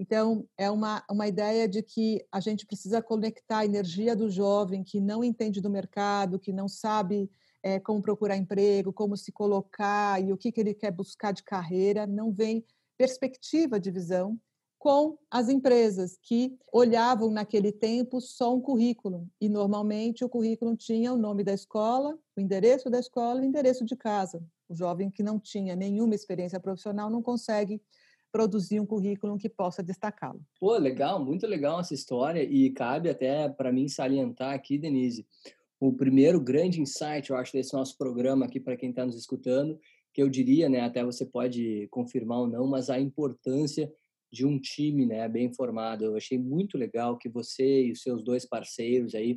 Então, 0.00 0.44
é 0.58 0.68
uma, 0.68 1.04
uma 1.08 1.28
ideia 1.28 1.68
de 1.68 1.80
que 1.80 2.26
a 2.32 2.40
gente 2.40 2.66
precisa 2.66 3.00
conectar 3.00 3.58
a 3.58 3.64
energia 3.64 4.16
do 4.16 4.28
jovem 4.28 4.82
que 4.82 5.00
não 5.00 5.22
entende 5.22 5.60
do 5.60 5.70
mercado, 5.70 6.40
que 6.40 6.52
não 6.52 6.66
sabe 6.66 7.30
é, 7.62 7.78
como 7.78 8.02
procurar 8.02 8.36
emprego, 8.36 8.92
como 8.92 9.16
se 9.16 9.30
colocar 9.30 10.20
e 10.20 10.32
o 10.32 10.36
que, 10.36 10.50
que 10.50 10.60
ele 10.60 10.74
quer 10.74 10.90
buscar 10.90 11.30
de 11.32 11.44
carreira, 11.44 12.04
não 12.04 12.32
vem 12.32 12.64
perspectiva 12.98 13.78
de 13.78 13.92
visão 13.92 14.36
com 14.76 15.16
as 15.30 15.48
empresas 15.48 16.18
que 16.20 16.58
olhavam 16.72 17.30
naquele 17.30 17.70
tempo 17.70 18.20
só 18.20 18.52
um 18.52 18.60
currículo 18.60 19.28
e 19.40 19.48
normalmente 19.48 20.24
o 20.24 20.28
currículo 20.28 20.76
tinha 20.76 21.12
o 21.12 21.18
nome 21.18 21.44
da 21.44 21.52
escola, 21.52 22.18
o 22.36 22.40
endereço 22.40 22.90
da 22.90 22.98
escola 22.98 23.40
e 23.40 23.44
o 23.44 23.46
endereço 23.46 23.84
de 23.84 23.94
casa. 23.94 24.42
O 24.70 24.74
jovem 24.74 25.10
que 25.10 25.20
não 25.20 25.40
tinha 25.40 25.74
nenhuma 25.74 26.14
experiência 26.14 26.60
profissional 26.60 27.10
não 27.10 27.20
consegue 27.20 27.82
produzir 28.30 28.78
um 28.78 28.86
currículo 28.86 29.36
que 29.36 29.48
possa 29.48 29.82
destacá-lo. 29.82 30.40
Pô, 30.60 30.76
legal, 30.76 31.22
muito 31.24 31.44
legal 31.44 31.80
essa 31.80 31.92
história 31.92 32.44
e 32.44 32.70
cabe 32.70 33.10
até 33.10 33.48
para 33.48 33.72
mim 33.72 33.88
salientar 33.88 34.54
aqui, 34.54 34.78
Denise, 34.78 35.26
o 35.80 35.92
primeiro 35.92 36.40
grande 36.40 36.80
insight, 36.80 37.30
eu 37.30 37.36
acho, 37.36 37.52
desse 37.52 37.72
nosso 37.72 37.98
programa 37.98 38.46
aqui 38.46 38.60
para 38.60 38.76
quem 38.76 38.90
está 38.90 39.04
nos 39.04 39.16
escutando, 39.16 39.76
que 40.14 40.22
eu 40.22 40.28
diria, 40.28 40.68
né, 40.68 40.82
até 40.82 41.04
você 41.04 41.26
pode 41.26 41.88
confirmar 41.90 42.38
ou 42.38 42.46
não, 42.46 42.68
mas 42.68 42.88
a 42.88 43.00
importância 43.00 43.92
de 44.32 44.46
um 44.46 44.60
time, 44.60 45.04
né, 45.04 45.28
bem 45.28 45.52
formado. 45.52 46.04
Eu 46.04 46.16
achei 46.16 46.38
muito 46.38 46.78
legal 46.78 47.18
que 47.18 47.28
você 47.28 47.86
e 47.86 47.92
os 47.92 48.02
seus 48.02 48.22
dois 48.22 48.46
parceiros 48.46 49.14
aí, 49.14 49.36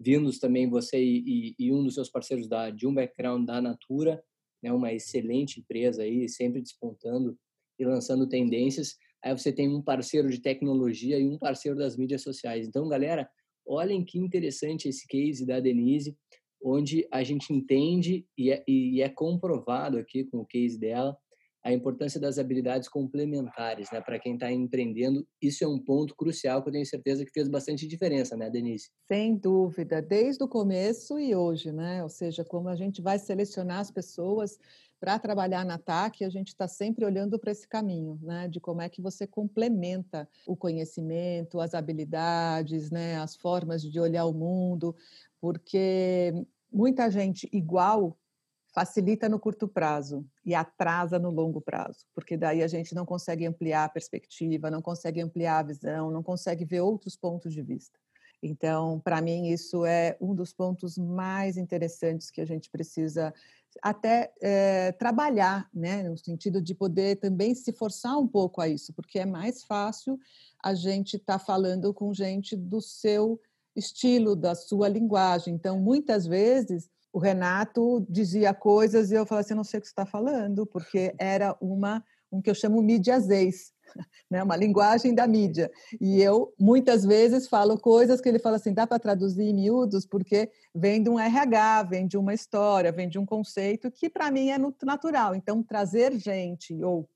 vindos 0.00 0.40
também 0.40 0.68
você 0.68 0.98
e, 0.98 1.54
e, 1.58 1.66
e 1.66 1.72
um 1.72 1.84
dos 1.84 1.94
seus 1.94 2.10
parceiros 2.10 2.48
da 2.48 2.70
de 2.70 2.86
um 2.86 2.94
background 2.94 3.46
da 3.46 3.60
Natura, 3.60 4.20
né, 4.64 4.72
uma 4.72 4.92
excelente 4.92 5.60
empresa 5.60 6.02
aí, 6.02 6.28
sempre 6.28 6.60
despontando 6.60 7.38
e 7.78 7.84
lançando 7.84 8.28
tendências. 8.28 8.96
Aí 9.22 9.36
você 9.36 9.52
tem 9.52 9.68
um 9.68 9.82
parceiro 9.82 10.28
de 10.28 10.40
tecnologia 10.40 11.18
e 11.18 11.28
um 11.28 11.38
parceiro 11.38 11.78
das 11.78 11.96
mídias 11.96 12.22
sociais. 12.22 12.66
Então, 12.66 12.88
galera, 12.88 13.28
Olhem 13.66 14.04
que 14.04 14.18
interessante 14.18 14.88
esse 14.88 15.06
case 15.06 15.46
da 15.46 15.58
Denise, 15.58 16.16
onde 16.62 17.06
a 17.10 17.22
gente 17.22 17.52
entende 17.52 18.26
e 18.36 18.50
é, 18.50 18.62
e 18.68 19.00
é 19.00 19.08
comprovado 19.08 19.98
aqui 19.98 20.24
com 20.24 20.38
o 20.38 20.46
case 20.46 20.78
dela 20.78 21.16
a 21.64 21.72
importância 21.72 22.20
das 22.20 22.38
habilidades 22.38 22.90
complementares, 22.90 23.90
né? 23.90 24.00
Para 24.00 24.18
quem 24.18 24.34
está 24.34 24.52
empreendendo, 24.52 25.26
isso 25.40 25.64
é 25.64 25.66
um 25.66 25.78
ponto 25.78 26.14
crucial 26.14 26.62
que 26.62 26.68
eu 26.68 26.72
tenho 26.72 26.84
certeza 26.84 27.24
que 27.24 27.32
fez 27.32 27.48
bastante 27.48 27.88
diferença, 27.88 28.36
né, 28.36 28.50
Denise? 28.50 28.90
Sem 29.08 29.34
dúvida, 29.34 30.02
desde 30.02 30.44
o 30.44 30.48
começo 30.48 31.18
e 31.18 31.34
hoje, 31.34 31.72
né? 31.72 32.02
Ou 32.02 32.10
seja, 32.10 32.44
como 32.44 32.68
a 32.68 32.76
gente 32.76 33.00
vai 33.00 33.18
selecionar 33.18 33.78
as 33.80 33.90
pessoas 33.90 34.58
para 35.00 35.18
trabalhar 35.18 35.64
na 35.64 35.78
TAC, 35.78 36.22
a 36.22 36.28
gente 36.28 36.48
está 36.48 36.68
sempre 36.68 37.04
olhando 37.04 37.38
para 37.38 37.52
esse 37.52 37.66
caminho, 37.66 38.18
né? 38.22 38.46
De 38.46 38.60
como 38.60 38.82
é 38.82 38.88
que 38.90 39.00
você 39.00 39.26
complementa 39.26 40.28
o 40.46 40.54
conhecimento, 40.54 41.60
as 41.60 41.72
habilidades, 41.72 42.90
né? 42.90 43.16
As 43.16 43.36
formas 43.36 43.82
de 43.82 43.98
olhar 43.98 44.26
o 44.26 44.34
mundo, 44.34 44.94
porque 45.40 46.46
muita 46.70 47.10
gente 47.10 47.48
igual 47.50 48.18
facilita 48.74 49.28
no 49.28 49.38
curto 49.38 49.68
prazo 49.68 50.26
e 50.44 50.52
atrasa 50.52 51.16
no 51.16 51.30
longo 51.30 51.60
prazo, 51.60 52.04
porque 52.12 52.36
daí 52.36 52.60
a 52.60 52.66
gente 52.66 52.92
não 52.92 53.06
consegue 53.06 53.46
ampliar 53.46 53.84
a 53.84 53.88
perspectiva, 53.88 54.70
não 54.70 54.82
consegue 54.82 55.20
ampliar 55.20 55.60
a 55.60 55.62
visão, 55.62 56.10
não 56.10 56.24
consegue 56.24 56.64
ver 56.64 56.80
outros 56.80 57.16
pontos 57.16 57.54
de 57.54 57.62
vista. 57.62 57.96
Então, 58.42 59.00
para 59.00 59.22
mim, 59.22 59.46
isso 59.46 59.86
é 59.86 60.16
um 60.20 60.34
dos 60.34 60.52
pontos 60.52 60.98
mais 60.98 61.56
interessantes 61.56 62.30
que 62.30 62.40
a 62.40 62.44
gente 62.44 62.68
precisa 62.68 63.32
até 63.80 64.32
é, 64.42 64.92
trabalhar, 64.92 65.68
né, 65.72 66.02
no 66.02 66.18
sentido 66.18 66.60
de 66.60 66.74
poder 66.74 67.16
também 67.16 67.54
se 67.54 67.72
forçar 67.72 68.18
um 68.18 68.26
pouco 68.26 68.60
a 68.60 68.68
isso, 68.68 68.92
porque 68.92 69.20
é 69.20 69.26
mais 69.26 69.62
fácil 69.62 70.18
a 70.62 70.74
gente 70.74 71.16
estar 71.16 71.38
tá 71.38 71.44
falando 71.44 71.94
com 71.94 72.12
gente 72.12 72.56
do 72.56 72.80
seu 72.80 73.40
estilo, 73.74 74.36
da 74.36 74.54
sua 74.54 74.88
linguagem. 74.88 75.54
Então, 75.54 75.78
muitas 75.78 76.26
vezes 76.26 76.90
o 77.14 77.18
Renato 77.20 78.04
dizia 78.10 78.52
coisas 78.52 79.12
e 79.12 79.14
eu 79.14 79.24
falava 79.24 79.46
assim, 79.46 79.54
não 79.54 79.62
sei 79.62 79.78
o 79.78 79.80
que 79.80 79.86
você 79.86 79.92
está 79.92 80.04
falando, 80.04 80.66
porque 80.66 81.14
era 81.16 81.56
uma 81.60 82.04
um 82.32 82.42
que 82.42 82.50
eu 82.50 82.54
chamo 82.56 82.82
mídias 82.82 83.28
né, 84.28 84.42
uma 84.42 84.56
linguagem 84.56 85.14
da 85.14 85.24
mídia. 85.24 85.70
E 86.00 86.20
eu 86.20 86.52
muitas 86.58 87.04
vezes 87.04 87.46
falo 87.46 87.78
coisas 87.78 88.20
que 88.20 88.28
ele 88.28 88.40
fala 88.40 88.56
assim, 88.56 88.74
dá 88.74 88.84
para 88.84 88.98
traduzir 88.98 89.44
em 89.44 89.54
miúdos, 89.54 90.04
porque 90.04 90.50
vem 90.74 91.00
de 91.00 91.08
um 91.08 91.16
RH, 91.16 91.84
vem 91.84 92.08
de 92.08 92.18
uma 92.18 92.34
história, 92.34 92.90
vem 92.90 93.08
de 93.08 93.16
um 93.16 93.24
conceito 93.24 93.92
que 93.92 94.10
para 94.10 94.32
mim 94.32 94.50
é 94.50 94.58
natural. 94.84 95.36
Então 95.36 95.62
trazer 95.62 96.18
gente 96.18 96.74
ou 96.82 97.08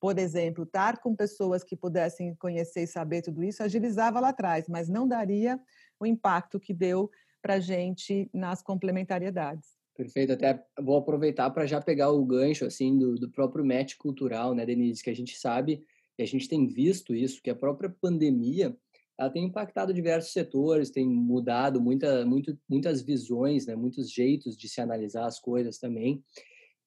por 0.00 0.18
exemplo, 0.18 0.64
estar 0.64 0.98
com 0.98 1.16
pessoas 1.16 1.64
que 1.64 1.74
pudessem 1.74 2.34
conhecer 2.34 2.82
e 2.82 2.86
saber 2.86 3.22
tudo 3.22 3.42
isso 3.42 3.62
agilizava 3.62 4.20
lá 4.20 4.28
atrás, 4.28 4.66
mas 4.68 4.86
não 4.86 5.08
daria 5.08 5.58
o 5.98 6.04
impacto 6.04 6.60
que 6.60 6.74
deu 6.74 7.10
para 7.44 7.54
a 7.54 7.60
gente 7.60 8.30
nas 8.32 8.62
complementariedades. 8.62 9.68
Perfeito, 9.94 10.32
até 10.32 10.64
vou 10.80 10.96
aproveitar 10.96 11.50
para 11.50 11.66
já 11.66 11.78
pegar 11.78 12.10
o 12.10 12.24
gancho 12.24 12.64
assim 12.64 12.98
do, 12.98 13.16
do 13.16 13.30
próprio 13.30 13.62
match 13.62 13.96
cultural, 13.96 14.54
né, 14.54 14.64
Denise, 14.64 15.04
que 15.04 15.10
a 15.10 15.14
gente 15.14 15.36
sabe 15.36 15.84
e 16.18 16.22
a 16.22 16.26
gente 16.26 16.48
tem 16.48 16.66
visto 16.66 17.14
isso, 17.14 17.42
que 17.42 17.50
a 17.50 17.54
própria 17.54 17.94
pandemia 18.00 18.74
ela 19.18 19.30
tem 19.30 19.44
impactado 19.44 19.92
diversos 19.92 20.32
setores, 20.32 20.90
tem 20.90 21.06
mudado 21.06 21.82
muita, 21.82 22.24
muito, 22.24 22.58
muitas 22.66 23.02
visões, 23.02 23.66
né, 23.66 23.76
muitos 23.76 24.10
jeitos 24.10 24.56
de 24.56 24.66
se 24.66 24.80
analisar 24.80 25.26
as 25.26 25.38
coisas 25.38 25.78
também. 25.78 26.24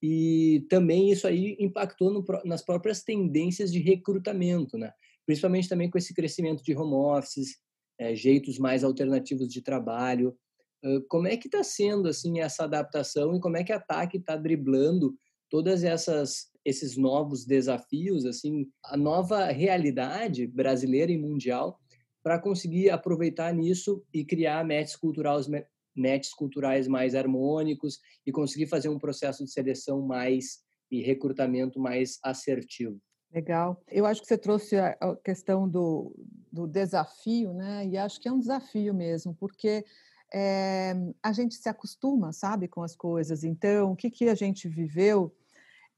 E 0.01 0.65
também 0.69 1.11
isso 1.11 1.27
aí 1.27 1.55
impactou 1.59 2.11
no, 2.11 2.25
nas 2.43 2.63
próprias 2.63 3.03
tendências 3.03 3.71
de 3.71 3.79
recrutamento, 3.79 4.77
né? 4.77 4.91
principalmente 5.25 5.67
também 5.67 5.89
com 5.89 5.97
esse 5.97 6.13
crescimento 6.13 6.63
de 6.63 6.75
home 6.75 6.93
offices, 6.93 7.57
é, 7.99 8.15
jeitos 8.15 8.57
mais 8.57 8.83
alternativos 8.83 9.47
de 9.49 9.61
trabalho. 9.61 10.37
Como 11.09 11.27
é 11.27 11.35
que 11.37 11.47
está 11.47 11.63
sendo 11.63 12.07
assim 12.07 12.39
essa 12.39 12.63
adaptação 12.63 13.35
e 13.35 13.39
como 13.39 13.57
é 13.57 13.63
que 13.63 13.73
a 13.73 13.79
TAC 13.79 14.17
está 14.17 14.35
driblando 14.35 15.15
todas 15.49 15.83
essas 15.83 16.51
esses 16.63 16.97
novos 16.97 17.45
desafios, 17.45 18.25
assim, 18.25 18.67
a 18.83 18.97
nova 18.97 19.45
realidade 19.45 20.45
brasileira 20.45 21.09
e 21.09 21.17
mundial 21.17 21.79
para 22.21 22.37
conseguir 22.37 22.89
aproveitar 22.89 23.53
nisso 23.53 24.03
e 24.13 24.25
criar 24.25 24.65
matches 24.65 24.97
culturais 24.97 25.47
matches 25.95 26.33
culturais 26.33 26.87
mais 26.87 27.15
harmônicos 27.15 27.99
e 28.25 28.31
conseguir 28.31 28.67
fazer 28.67 28.89
um 28.89 28.99
processo 28.99 29.43
de 29.43 29.51
seleção 29.51 30.01
mais 30.01 30.59
e 30.91 31.01
recrutamento 31.01 31.79
mais 31.79 32.19
assertivo. 32.21 32.99
Legal. 33.33 33.81
Eu 33.89 34.05
acho 34.05 34.21
que 34.21 34.27
você 34.27 34.37
trouxe 34.37 34.77
a 34.77 35.15
questão 35.23 35.67
do, 35.67 36.15
do 36.51 36.67
desafio, 36.67 37.53
né? 37.53 37.85
E 37.87 37.97
acho 37.97 38.19
que 38.19 38.27
é 38.27 38.31
um 38.31 38.39
desafio 38.39 38.93
mesmo, 38.93 39.33
porque 39.35 39.83
é, 40.33 40.93
a 41.21 41.31
gente 41.31 41.55
se 41.55 41.69
acostuma, 41.69 42.31
sabe, 42.31 42.67
com 42.67 42.83
as 42.83 42.95
coisas. 42.95 43.43
Então, 43.43 43.91
o 43.91 43.95
que, 43.95 44.09
que 44.09 44.29
a 44.29 44.35
gente 44.35 44.67
viveu 44.67 45.33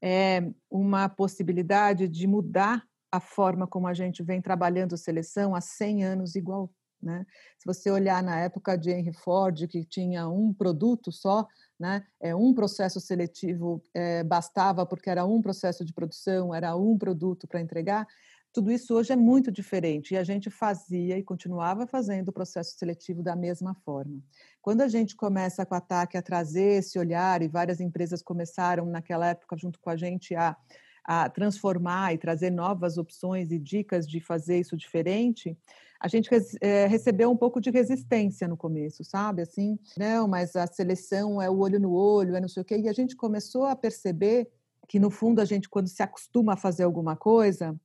é 0.02 0.50
uma 0.70 1.08
possibilidade 1.08 2.08
de 2.08 2.26
mudar 2.26 2.84
a 3.12 3.20
forma 3.20 3.66
como 3.66 3.86
a 3.86 3.94
gente 3.94 4.22
vem 4.22 4.40
trabalhando 4.40 4.96
seleção 4.96 5.54
há 5.54 5.60
100 5.60 6.04
anos 6.04 6.34
igual. 6.36 6.72
Né? 7.02 7.26
Se 7.58 7.66
você 7.66 7.90
olhar 7.90 8.22
na 8.22 8.38
época 8.38 8.76
de 8.76 8.90
Henry 8.90 9.12
Ford, 9.12 9.66
que 9.66 9.84
tinha 9.84 10.28
um 10.28 10.52
produto 10.52 11.10
só, 11.10 11.46
né? 11.78 12.04
é, 12.20 12.34
um 12.34 12.52
processo 12.54 13.00
seletivo 13.00 13.82
é, 13.94 14.22
bastava 14.22 14.84
porque 14.84 15.08
era 15.08 15.24
um 15.24 15.40
processo 15.40 15.84
de 15.84 15.92
produção, 15.92 16.54
era 16.54 16.76
um 16.76 16.98
produto 16.98 17.48
para 17.48 17.60
entregar, 17.60 18.06
tudo 18.52 18.70
isso 18.72 18.94
hoje 18.94 19.12
é 19.12 19.16
muito 19.16 19.50
diferente 19.50 20.14
e 20.14 20.16
a 20.16 20.24
gente 20.24 20.50
fazia 20.50 21.16
e 21.16 21.22
continuava 21.22 21.86
fazendo 21.86 22.28
o 22.28 22.32
processo 22.32 22.76
seletivo 22.76 23.22
da 23.22 23.36
mesma 23.36 23.74
forma. 23.84 24.20
Quando 24.60 24.80
a 24.80 24.88
gente 24.88 25.14
começa 25.14 25.64
com 25.64 25.74
o 25.74 25.78
ataque 25.78 26.16
a 26.16 26.22
trazer 26.22 26.78
esse 26.78 26.98
olhar 26.98 27.42
e 27.42 27.48
várias 27.48 27.80
empresas 27.80 28.22
começaram 28.22 28.86
naquela 28.86 29.28
época 29.28 29.56
junto 29.56 29.78
com 29.78 29.90
a 29.90 29.96
gente 29.96 30.34
a, 30.34 30.56
a 31.04 31.28
transformar 31.28 32.12
e 32.12 32.18
trazer 32.18 32.50
novas 32.50 32.98
opções 32.98 33.52
e 33.52 33.58
dicas 33.58 34.06
de 34.06 34.20
fazer 34.20 34.58
isso 34.58 34.76
diferente, 34.76 35.56
a 36.00 36.08
gente 36.08 36.30
é, 36.62 36.86
recebeu 36.86 37.30
um 37.30 37.36
pouco 37.36 37.60
de 37.60 37.70
resistência 37.70 38.48
no 38.48 38.56
começo, 38.56 39.04
sabe? 39.04 39.42
Assim, 39.42 39.78
não, 39.98 40.26
mas 40.26 40.56
a 40.56 40.66
seleção 40.66 41.42
é 41.42 41.50
o 41.50 41.58
olho 41.58 41.78
no 41.78 41.92
olho, 41.92 42.34
é 42.34 42.40
não 42.40 42.48
sei 42.48 42.62
o 42.62 42.64
quê. 42.64 42.78
E 42.78 42.88
a 42.88 42.92
gente 42.92 43.14
começou 43.14 43.66
a 43.66 43.76
perceber 43.76 44.48
que, 44.88 44.98
no 44.98 45.10
fundo, 45.10 45.40
a 45.40 45.44
gente, 45.44 45.68
quando 45.68 45.88
se 45.88 46.02
acostuma 46.02 46.54
a 46.54 46.56
fazer 46.56 46.84
alguma 46.84 47.14
coisa, 47.16 47.78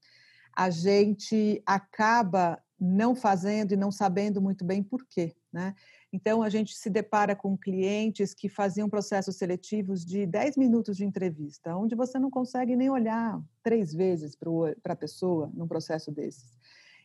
a 0.55 0.69
gente 0.69 1.61
acaba 1.65 2.61
não 2.79 3.15
fazendo 3.15 3.73
e 3.73 3.77
não 3.77 3.91
sabendo 3.91 4.41
muito 4.41 4.63
bem 4.65 4.83
por 4.83 5.05
quê, 5.07 5.35
né? 5.51 5.73
Então, 6.11 6.41
a 6.41 6.49
gente 6.49 6.75
se 6.75 6.89
depara 6.89 7.35
com 7.35 7.57
clientes 7.57 8.33
que 8.33 8.47
faziam 8.47 8.89
processos 8.89 9.37
seletivos 9.37 10.05
de 10.05 10.25
10 10.25 10.55
minutos 10.55 10.95
de 10.95 11.03
entrevista, 11.03 11.75
onde 11.75 11.95
você 11.95 12.17
não 12.17 12.29
consegue 12.29 12.75
nem 12.75 12.89
olhar 12.89 13.41
três 13.61 13.93
vezes 13.93 14.35
para 14.35 14.93
a 14.93 14.95
pessoa 14.95 15.51
num 15.53 15.67
processo 15.67 16.11
desses. 16.11 16.57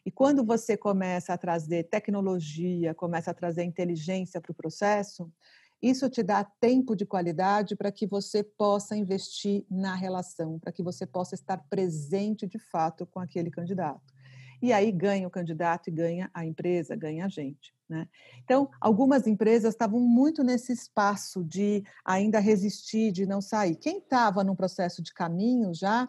E 0.07 0.11
quando 0.11 0.45
você 0.45 0.76
começa 0.76 1.33
a 1.33 1.38
trazer 1.38 1.85
tecnologia, 1.85 2.95
começa 2.95 3.30
a 3.30 3.35
trazer 3.35 3.64
inteligência 3.64 4.40
para 4.40 4.52
o 4.52 4.54
processo, 4.54 5.30
isso 5.82 6.08
te 6.10 6.22
dá 6.22 6.44
tempo 6.44 6.94
de 6.94 7.06
qualidade 7.06 7.75
para 7.75 7.90
que 7.90 8.06
você 8.06 8.42
possa 8.42 8.96
investir 8.96 9.64
na 9.70 9.94
relação, 9.94 10.58
para 10.58 10.72
que 10.72 10.82
você 10.82 11.06
possa 11.06 11.34
estar 11.34 11.58
presente 11.68 12.46
de 12.46 12.58
fato 12.58 13.06
com 13.06 13.18
aquele 13.18 13.50
candidato. 13.50 14.12
E 14.62 14.72
aí 14.72 14.92
ganha 14.92 15.26
o 15.26 15.30
candidato 15.30 15.88
e 15.88 15.92
ganha 15.92 16.30
a 16.34 16.44
empresa, 16.44 16.94
ganha 16.94 17.25
a 17.25 17.28
gente. 17.28 17.75
Né? 17.88 18.06
Então, 18.44 18.68
algumas 18.78 19.26
empresas 19.26 19.72
estavam 19.72 19.99
muito 20.00 20.44
nesse 20.44 20.72
espaço 20.72 21.42
de 21.42 21.82
ainda 22.04 22.38
resistir, 22.38 23.10
de 23.10 23.25
não 23.25 23.40
sair. 23.40 23.75
Quem 23.76 23.99
estava 23.99 24.44
num 24.44 24.54
processo 24.54 25.02
de 25.02 25.14
caminho 25.14 25.72
já 25.75 26.06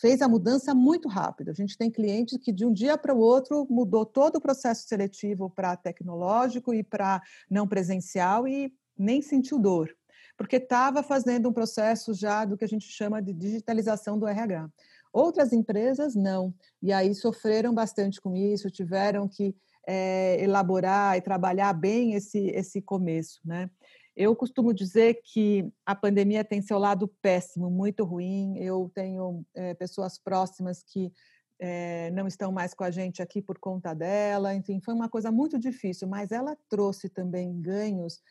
fez 0.00 0.20
a 0.20 0.28
mudança 0.28 0.74
muito 0.74 1.08
rápida. 1.08 1.52
A 1.52 1.54
gente 1.54 1.78
tem 1.78 1.90
clientes 1.90 2.36
que 2.38 2.52
de 2.52 2.66
um 2.66 2.72
dia 2.72 2.98
para 2.98 3.14
o 3.14 3.18
outro 3.18 3.64
mudou 3.70 4.04
todo 4.04 4.36
o 4.36 4.40
processo 4.40 4.88
seletivo 4.88 5.48
para 5.48 5.76
tecnológico 5.76 6.74
e 6.74 6.82
para 6.82 7.22
não 7.48 7.66
presencial 7.66 8.46
e 8.48 8.74
nem 8.96 9.22
sentiu 9.22 9.58
dor, 9.58 9.94
porque 10.36 10.56
estava 10.56 11.02
fazendo 11.02 11.48
um 11.48 11.52
processo 11.52 12.14
já 12.14 12.44
do 12.44 12.56
que 12.56 12.64
a 12.64 12.68
gente 12.68 12.86
chama 12.86 13.22
de 13.22 13.32
digitalização 13.32 14.18
do 14.18 14.26
RH. 14.26 14.68
Outras 15.12 15.52
empresas 15.52 16.14
não, 16.14 16.52
e 16.82 16.92
aí 16.92 17.14
sofreram 17.14 17.72
bastante 17.72 18.20
com 18.20 18.34
isso, 18.34 18.70
tiveram 18.70 19.28
que 19.28 19.54
é, 19.86 20.42
elaborar 20.42 21.16
e 21.16 21.20
trabalhar 21.20 21.72
bem 21.72 22.14
esse, 22.14 22.48
esse 22.48 22.82
começo, 22.82 23.40
né? 23.44 23.70
Eu 24.16 24.34
costumo 24.36 24.72
dizer 24.72 25.20
que 25.24 25.68
a 25.84 25.94
pandemia 25.94 26.44
tem 26.44 26.62
seu 26.62 26.78
lado 26.78 27.08
péssimo, 27.20 27.68
muito 27.68 28.04
ruim. 28.04 28.56
Eu 28.58 28.88
tenho 28.94 29.44
é, 29.54 29.74
pessoas 29.74 30.16
próximas 30.16 30.84
que 30.84 31.12
é, 31.58 32.12
não 32.12 32.26
estão 32.28 32.52
mais 32.52 32.74
com 32.74 32.84
a 32.84 32.92
gente 32.92 33.20
aqui 33.20 33.42
por 33.42 33.58
conta 33.58 33.92
dela. 33.92 34.54
Enfim, 34.54 34.80
foi 34.80 34.94
uma 34.94 35.08
coisa 35.08 35.32
muito 35.32 35.58
difícil, 35.58 36.06
mas 36.06 36.30
ela 36.30 36.56
trouxe 36.68 37.08
também 37.08 37.60
ganhos 37.60 38.22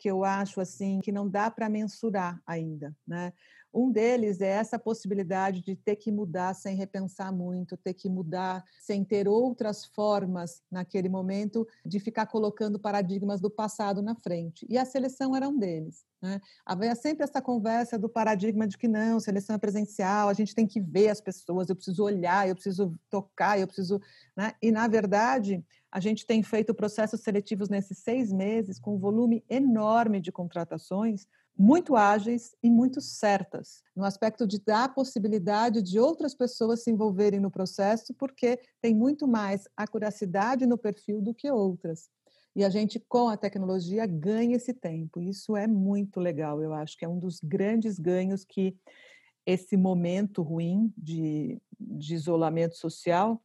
que 0.00 0.10
eu 0.10 0.24
acho 0.24 0.60
assim 0.60 0.98
que 1.00 1.12
não 1.12 1.28
dá 1.28 1.50
para 1.50 1.68
mensurar 1.68 2.40
ainda, 2.46 2.96
né? 3.06 3.32
Um 3.72 3.90
deles 3.90 4.40
é 4.40 4.48
essa 4.48 4.78
possibilidade 4.78 5.62
de 5.62 5.76
ter 5.76 5.96
que 5.96 6.10
mudar 6.10 6.54
sem 6.54 6.76
repensar 6.76 7.32
muito, 7.32 7.76
ter 7.76 7.94
que 7.94 8.08
mudar 8.08 8.64
sem 8.80 9.04
ter 9.04 9.28
outras 9.28 9.84
formas 9.84 10.62
naquele 10.70 11.08
momento 11.08 11.66
de 11.84 12.00
ficar 12.00 12.26
colocando 12.26 12.78
paradigmas 12.78 13.40
do 13.40 13.50
passado 13.50 14.02
na 14.02 14.14
frente. 14.16 14.66
E 14.68 14.76
a 14.76 14.84
seleção 14.84 15.36
era 15.36 15.48
um 15.48 15.58
deles. 15.58 16.04
Né? 16.20 16.40
Havia 16.66 16.94
sempre 16.94 17.24
essa 17.24 17.40
conversa 17.40 17.98
do 17.98 18.08
paradigma 18.08 18.66
de 18.66 18.76
que 18.76 18.86
não, 18.86 19.18
seleção 19.18 19.56
é 19.56 19.58
presencial, 19.58 20.28
a 20.28 20.34
gente 20.34 20.54
tem 20.54 20.66
que 20.66 20.80
ver 20.80 21.08
as 21.08 21.20
pessoas, 21.20 21.68
eu 21.68 21.76
preciso 21.76 22.04
olhar, 22.04 22.48
eu 22.48 22.54
preciso 22.54 22.94
tocar, 23.08 23.58
eu 23.58 23.66
preciso. 23.66 24.00
Né? 24.36 24.52
E, 24.60 24.70
na 24.70 24.86
verdade, 24.86 25.64
a 25.90 25.98
gente 25.98 26.26
tem 26.26 26.42
feito 26.42 26.74
processos 26.74 27.20
seletivos 27.20 27.68
nesses 27.68 27.98
seis 27.98 28.32
meses 28.32 28.78
com 28.78 28.96
um 28.96 28.98
volume 28.98 29.44
enorme 29.48 30.20
de 30.20 30.30
contratações, 30.30 31.26
muito 31.56 31.94
ágeis 31.94 32.54
e 32.62 32.70
muito 32.70 33.00
certas, 33.00 33.82
no 33.94 34.04
aspecto 34.04 34.46
de 34.46 34.58
dar 34.58 34.84
a 34.84 34.88
possibilidade 34.88 35.82
de 35.82 35.98
outras 35.98 36.34
pessoas 36.34 36.82
se 36.82 36.90
envolverem 36.90 37.38
no 37.38 37.50
processo, 37.50 38.14
porque 38.14 38.58
tem 38.80 38.94
muito 38.94 39.28
mais 39.28 39.68
acuracidade 39.76 40.64
no 40.66 40.78
perfil 40.78 41.20
do 41.20 41.34
que 41.34 41.50
outras. 41.50 42.08
E 42.56 42.64
a 42.64 42.70
gente, 42.70 42.98
com 42.98 43.28
a 43.28 43.36
tecnologia, 43.36 44.06
ganha 44.06 44.56
esse 44.56 44.74
tempo. 44.74 45.20
Isso 45.20 45.56
é 45.56 45.66
muito 45.66 46.18
legal. 46.18 46.62
Eu 46.62 46.72
acho 46.72 46.96
que 46.96 47.04
é 47.04 47.08
um 47.08 47.18
dos 47.18 47.38
grandes 47.40 47.98
ganhos 47.98 48.44
que 48.44 48.76
esse 49.46 49.76
momento 49.76 50.42
ruim 50.42 50.92
de, 50.96 51.60
de 51.78 52.14
isolamento 52.14 52.76
social 52.76 53.40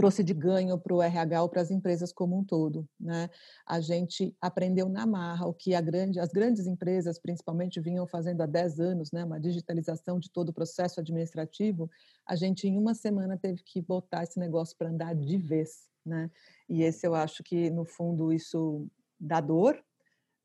trouxe 0.00 0.24
de 0.24 0.32
ganho 0.32 0.78
para 0.78 0.94
o 0.94 1.02
RH 1.02 1.42
ou 1.42 1.48
para 1.50 1.60
as 1.60 1.70
empresas 1.70 2.10
como 2.10 2.38
um 2.38 2.42
todo. 2.42 2.88
Né? 2.98 3.28
A 3.66 3.80
gente 3.80 4.34
aprendeu 4.40 4.88
na 4.88 5.04
marra 5.04 5.46
o 5.46 5.52
que 5.52 5.78
grande, 5.82 6.18
as 6.18 6.32
grandes 6.32 6.66
empresas, 6.66 7.18
principalmente, 7.18 7.78
vinham 7.80 8.06
fazendo 8.06 8.40
há 8.40 8.46
10 8.46 8.80
anos, 8.80 9.12
né? 9.12 9.22
uma 9.22 9.38
digitalização 9.38 10.18
de 10.18 10.30
todo 10.30 10.48
o 10.48 10.54
processo 10.54 11.00
administrativo. 11.00 11.90
A 12.26 12.34
gente, 12.34 12.66
em 12.66 12.78
uma 12.78 12.94
semana, 12.94 13.36
teve 13.36 13.62
que 13.62 13.82
botar 13.82 14.22
esse 14.22 14.38
negócio 14.38 14.74
para 14.78 14.88
andar 14.88 15.14
de 15.14 15.36
vez. 15.36 15.90
Né? 16.06 16.30
E 16.66 16.82
esse 16.82 17.06
eu 17.06 17.14
acho 17.14 17.42
que, 17.44 17.68
no 17.68 17.84
fundo, 17.84 18.32
isso 18.32 18.86
dá 19.20 19.38
dor, 19.38 19.78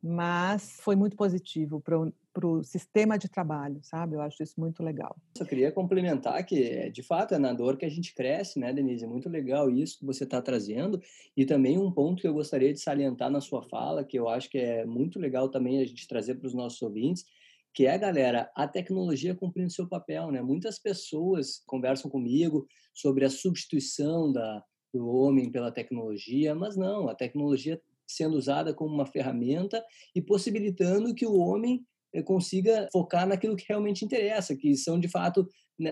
mas 0.07 0.77
foi 0.81 0.95
muito 0.95 1.15
positivo 1.15 1.81
para 1.81 2.47
o 2.47 2.63
sistema 2.63 3.17
de 3.17 3.27
trabalho, 3.27 3.79
sabe? 3.81 4.15
Eu 4.15 4.21
acho 4.21 4.43
isso 4.43 4.53
muito 4.59 4.83
legal. 4.83 5.15
Eu 5.39 5.47
queria 5.47 5.71
complementar 5.71 6.45
que, 6.45 6.91
de 6.91 7.01
fato, 7.01 7.33
é 7.33 7.39
na 7.39 7.51
dor 7.51 7.75
que 7.75 7.85
a 7.85 7.89
gente 7.89 8.13
cresce, 8.13 8.59
né, 8.59 8.71
Denise? 8.71 9.03
É 9.03 9.07
muito 9.07 9.27
legal 9.27 9.67
isso 9.67 9.97
que 9.97 10.05
você 10.05 10.24
está 10.24 10.39
trazendo. 10.39 11.01
E 11.35 11.43
também 11.43 11.79
um 11.79 11.91
ponto 11.91 12.21
que 12.21 12.27
eu 12.27 12.35
gostaria 12.35 12.71
de 12.71 12.79
salientar 12.79 13.31
na 13.31 13.41
sua 13.41 13.63
fala, 13.63 14.03
que 14.03 14.19
eu 14.19 14.29
acho 14.29 14.47
que 14.47 14.59
é 14.59 14.85
muito 14.85 15.17
legal 15.17 15.50
também 15.50 15.81
a 15.81 15.85
gente 15.85 16.07
trazer 16.07 16.35
para 16.35 16.47
os 16.47 16.53
nossos 16.53 16.79
ouvintes, 16.83 17.25
que 17.74 17.88
é, 17.88 17.97
galera, 17.97 18.51
a 18.55 18.67
tecnologia 18.67 19.33
cumprindo 19.33 19.71
seu 19.71 19.88
papel, 19.88 20.29
né? 20.29 20.39
Muitas 20.39 20.77
pessoas 20.77 21.63
conversam 21.65 22.12
comigo 22.12 22.67
sobre 22.93 23.25
a 23.25 23.29
substituição 23.29 24.31
da, 24.31 24.63
do 24.93 25.07
homem 25.07 25.51
pela 25.51 25.71
tecnologia, 25.71 26.53
mas 26.53 26.77
não, 26.77 27.09
a 27.09 27.15
tecnologia 27.15 27.81
sendo 28.07 28.38
usada 28.38 28.74
como 28.74 28.93
uma 28.93 29.05
ferramenta 29.05 29.83
e 30.15 30.21
possibilitando 30.21 31.13
que 31.13 31.25
o 31.25 31.38
homem 31.38 31.85
eh, 32.13 32.21
consiga 32.21 32.88
focar 32.91 33.27
naquilo 33.27 33.55
que 33.55 33.65
realmente 33.67 34.05
interessa, 34.05 34.55
que 34.55 34.75
são 34.75 35.00
de 35.00 35.07
fato 35.07 35.47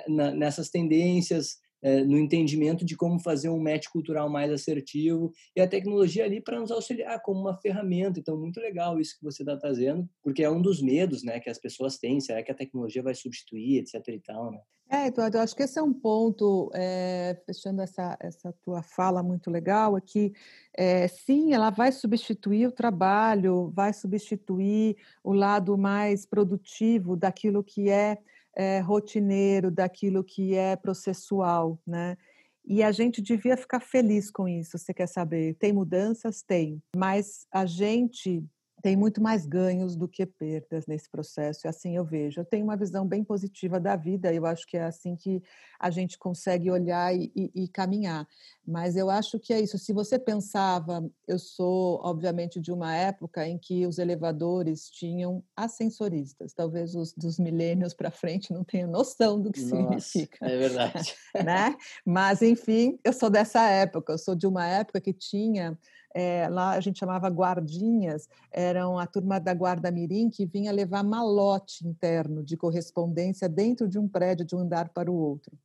nessas 0.07 0.69
tendências, 0.69 1.57
é, 1.83 2.01
no 2.05 2.17
entendimento 2.17 2.85
de 2.85 2.95
como 2.95 3.19
fazer 3.19 3.49
um 3.49 3.61
match 3.61 3.87
cultural 3.91 4.29
mais 4.29 4.49
assertivo 4.49 5.29
e 5.53 5.59
a 5.59 5.67
tecnologia 5.67 6.23
ali 6.23 6.41
para 6.41 6.57
nos 6.57 6.71
auxiliar 6.71 7.21
como 7.21 7.41
uma 7.41 7.59
ferramenta. 7.59 8.21
Então, 8.21 8.39
muito 8.39 8.57
legal 8.61 9.01
isso 9.01 9.17
que 9.19 9.23
você 9.23 9.43
está 9.43 9.57
trazendo, 9.57 10.09
porque 10.23 10.41
é 10.41 10.49
um 10.49 10.61
dos 10.61 10.81
medos 10.81 11.23
né, 11.23 11.41
que 11.41 11.49
as 11.49 11.59
pessoas 11.59 11.97
têm. 11.97 12.21
Será 12.21 12.41
que 12.41 12.51
a 12.51 12.55
tecnologia 12.55 13.03
vai 13.03 13.13
substituir, 13.13 13.79
etc. 13.79 13.95
e 14.07 14.19
tal, 14.21 14.49
né? 14.49 14.59
É, 14.93 15.07
Eduardo, 15.07 15.37
eu 15.37 15.41
acho 15.41 15.55
que 15.55 15.63
esse 15.63 15.79
é 15.79 15.81
um 15.81 15.91
ponto, 15.91 16.69
é, 16.71 17.35
fechando 17.47 17.81
essa, 17.81 18.15
essa 18.19 18.53
tua 18.61 18.83
fala 18.83 19.23
muito 19.23 19.49
legal, 19.49 19.97
é 19.97 20.01
que 20.01 20.31
é, 20.71 21.07
sim, 21.07 21.51
ela 21.51 21.71
vai 21.71 21.91
substituir 21.91 22.67
o 22.67 22.71
trabalho, 22.71 23.71
vai 23.73 23.91
substituir 23.91 24.95
o 25.23 25.33
lado 25.33 25.75
mais 25.79 26.27
produtivo 26.27 27.15
daquilo 27.15 27.63
que 27.63 27.89
é 27.89 28.19
é, 28.55 28.81
rotineiro, 28.81 29.71
daquilo 29.71 30.23
que 30.23 30.53
é 30.53 30.75
processual, 30.75 31.79
né? 31.87 32.15
E 32.63 32.83
a 32.83 32.91
gente 32.91 33.19
devia 33.19 33.57
ficar 33.57 33.79
feliz 33.79 34.29
com 34.29 34.47
isso, 34.47 34.77
você 34.77 34.93
quer 34.93 35.07
saber? 35.07 35.55
Tem 35.55 35.73
mudanças? 35.73 36.43
Tem. 36.43 36.79
Mas 36.95 37.47
a 37.51 37.65
gente 37.65 38.43
tem 38.83 38.97
muito 38.97 39.23
mais 39.23 39.45
ganhos 39.45 39.95
do 39.95 40.09
que 40.09 40.25
perdas 40.25 40.85
nesse 40.85 41.09
processo, 41.09 41.65
e 41.65 41.69
assim 41.69 41.95
eu 41.95 42.03
vejo. 42.03 42.41
Eu 42.41 42.45
tenho 42.45 42.65
uma 42.65 42.75
visão 42.75 43.07
bem 43.07 43.23
positiva 43.23 43.79
da 43.79 43.95
vida, 43.95 44.33
eu 44.33 44.45
acho 44.45 44.67
que 44.67 44.75
é 44.75 44.83
assim 44.83 45.15
que 45.15 45.41
a 45.79 45.89
gente 45.89 46.17
consegue 46.17 46.69
olhar 46.69 47.15
e, 47.15 47.31
e, 47.33 47.63
e, 47.63 47.67
caminhar. 47.69 48.27
Mas 48.67 48.97
eu 48.97 49.09
acho 49.09 49.39
que 49.39 49.53
é 49.53 49.61
isso. 49.61 49.77
Se 49.77 49.93
você 49.93 50.19
pensava, 50.19 51.09
eu 51.25 51.39
sou, 51.39 52.01
obviamente, 52.03 52.59
de 52.59 52.73
uma 52.73 52.93
época 52.93 53.47
em 53.47 53.57
que 53.57 53.87
os 53.87 53.99
elevadores 53.99 54.89
tinham 54.89 55.41
ascensoristas, 55.55 56.53
talvez 56.53 56.93
os 56.93 57.13
dos 57.13 57.39
milênios 57.39 57.93
para 57.93 58.11
frente 58.11 58.51
não 58.51 58.65
tenham 58.65 58.91
noção 58.91 59.41
do 59.41 59.49
que 59.49 59.61
Nossa, 59.61 59.77
significa. 59.77 60.45
É 60.45 60.57
verdade. 60.57 61.15
né? 61.41 61.73
Mas, 62.05 62.41
enfim, 62.41 62.99
eu 63.01 63.13
sou 63.13 63.29
dessa 63.29 63.65
época, 63.69 64.11
eu 64.11 64.17
sou 64.17 64.35
de 64.35 64.45
uma 64.45 64.67
época 64.67 64.99
que 64.99 65.13
tinha 65.13 65.77
é, 66.13 66.47
lá 66.47 66.71
a 66.71 66.79
gente 66.79 66.99
chamava 66.99 67.27
guardinhas, 67.27 68.29
eram 68.51 68.99
a 68.99 69.07
turma 69.07 69.39
da 69.39 69.53
Guarda 69.53 69.91
Mirim 69.91 70.29
que 70.29 70.45
vinha 70.45 70.71
levar 70.71 71.03
malote 71.03 71.87
interno 71.87 72.43
de 72.43 72.55
correspondência 72.55 73.49
dentro 73.49 73.87
de 73.87 73.97
um 73.97 74.07
prédio, 74.07 74.45
de 74.45 74.55
um 74.55 74.59
andar 74.59 74.89
para 74.89 75.11
o 75.11 75.15
outro. 75.15 75.57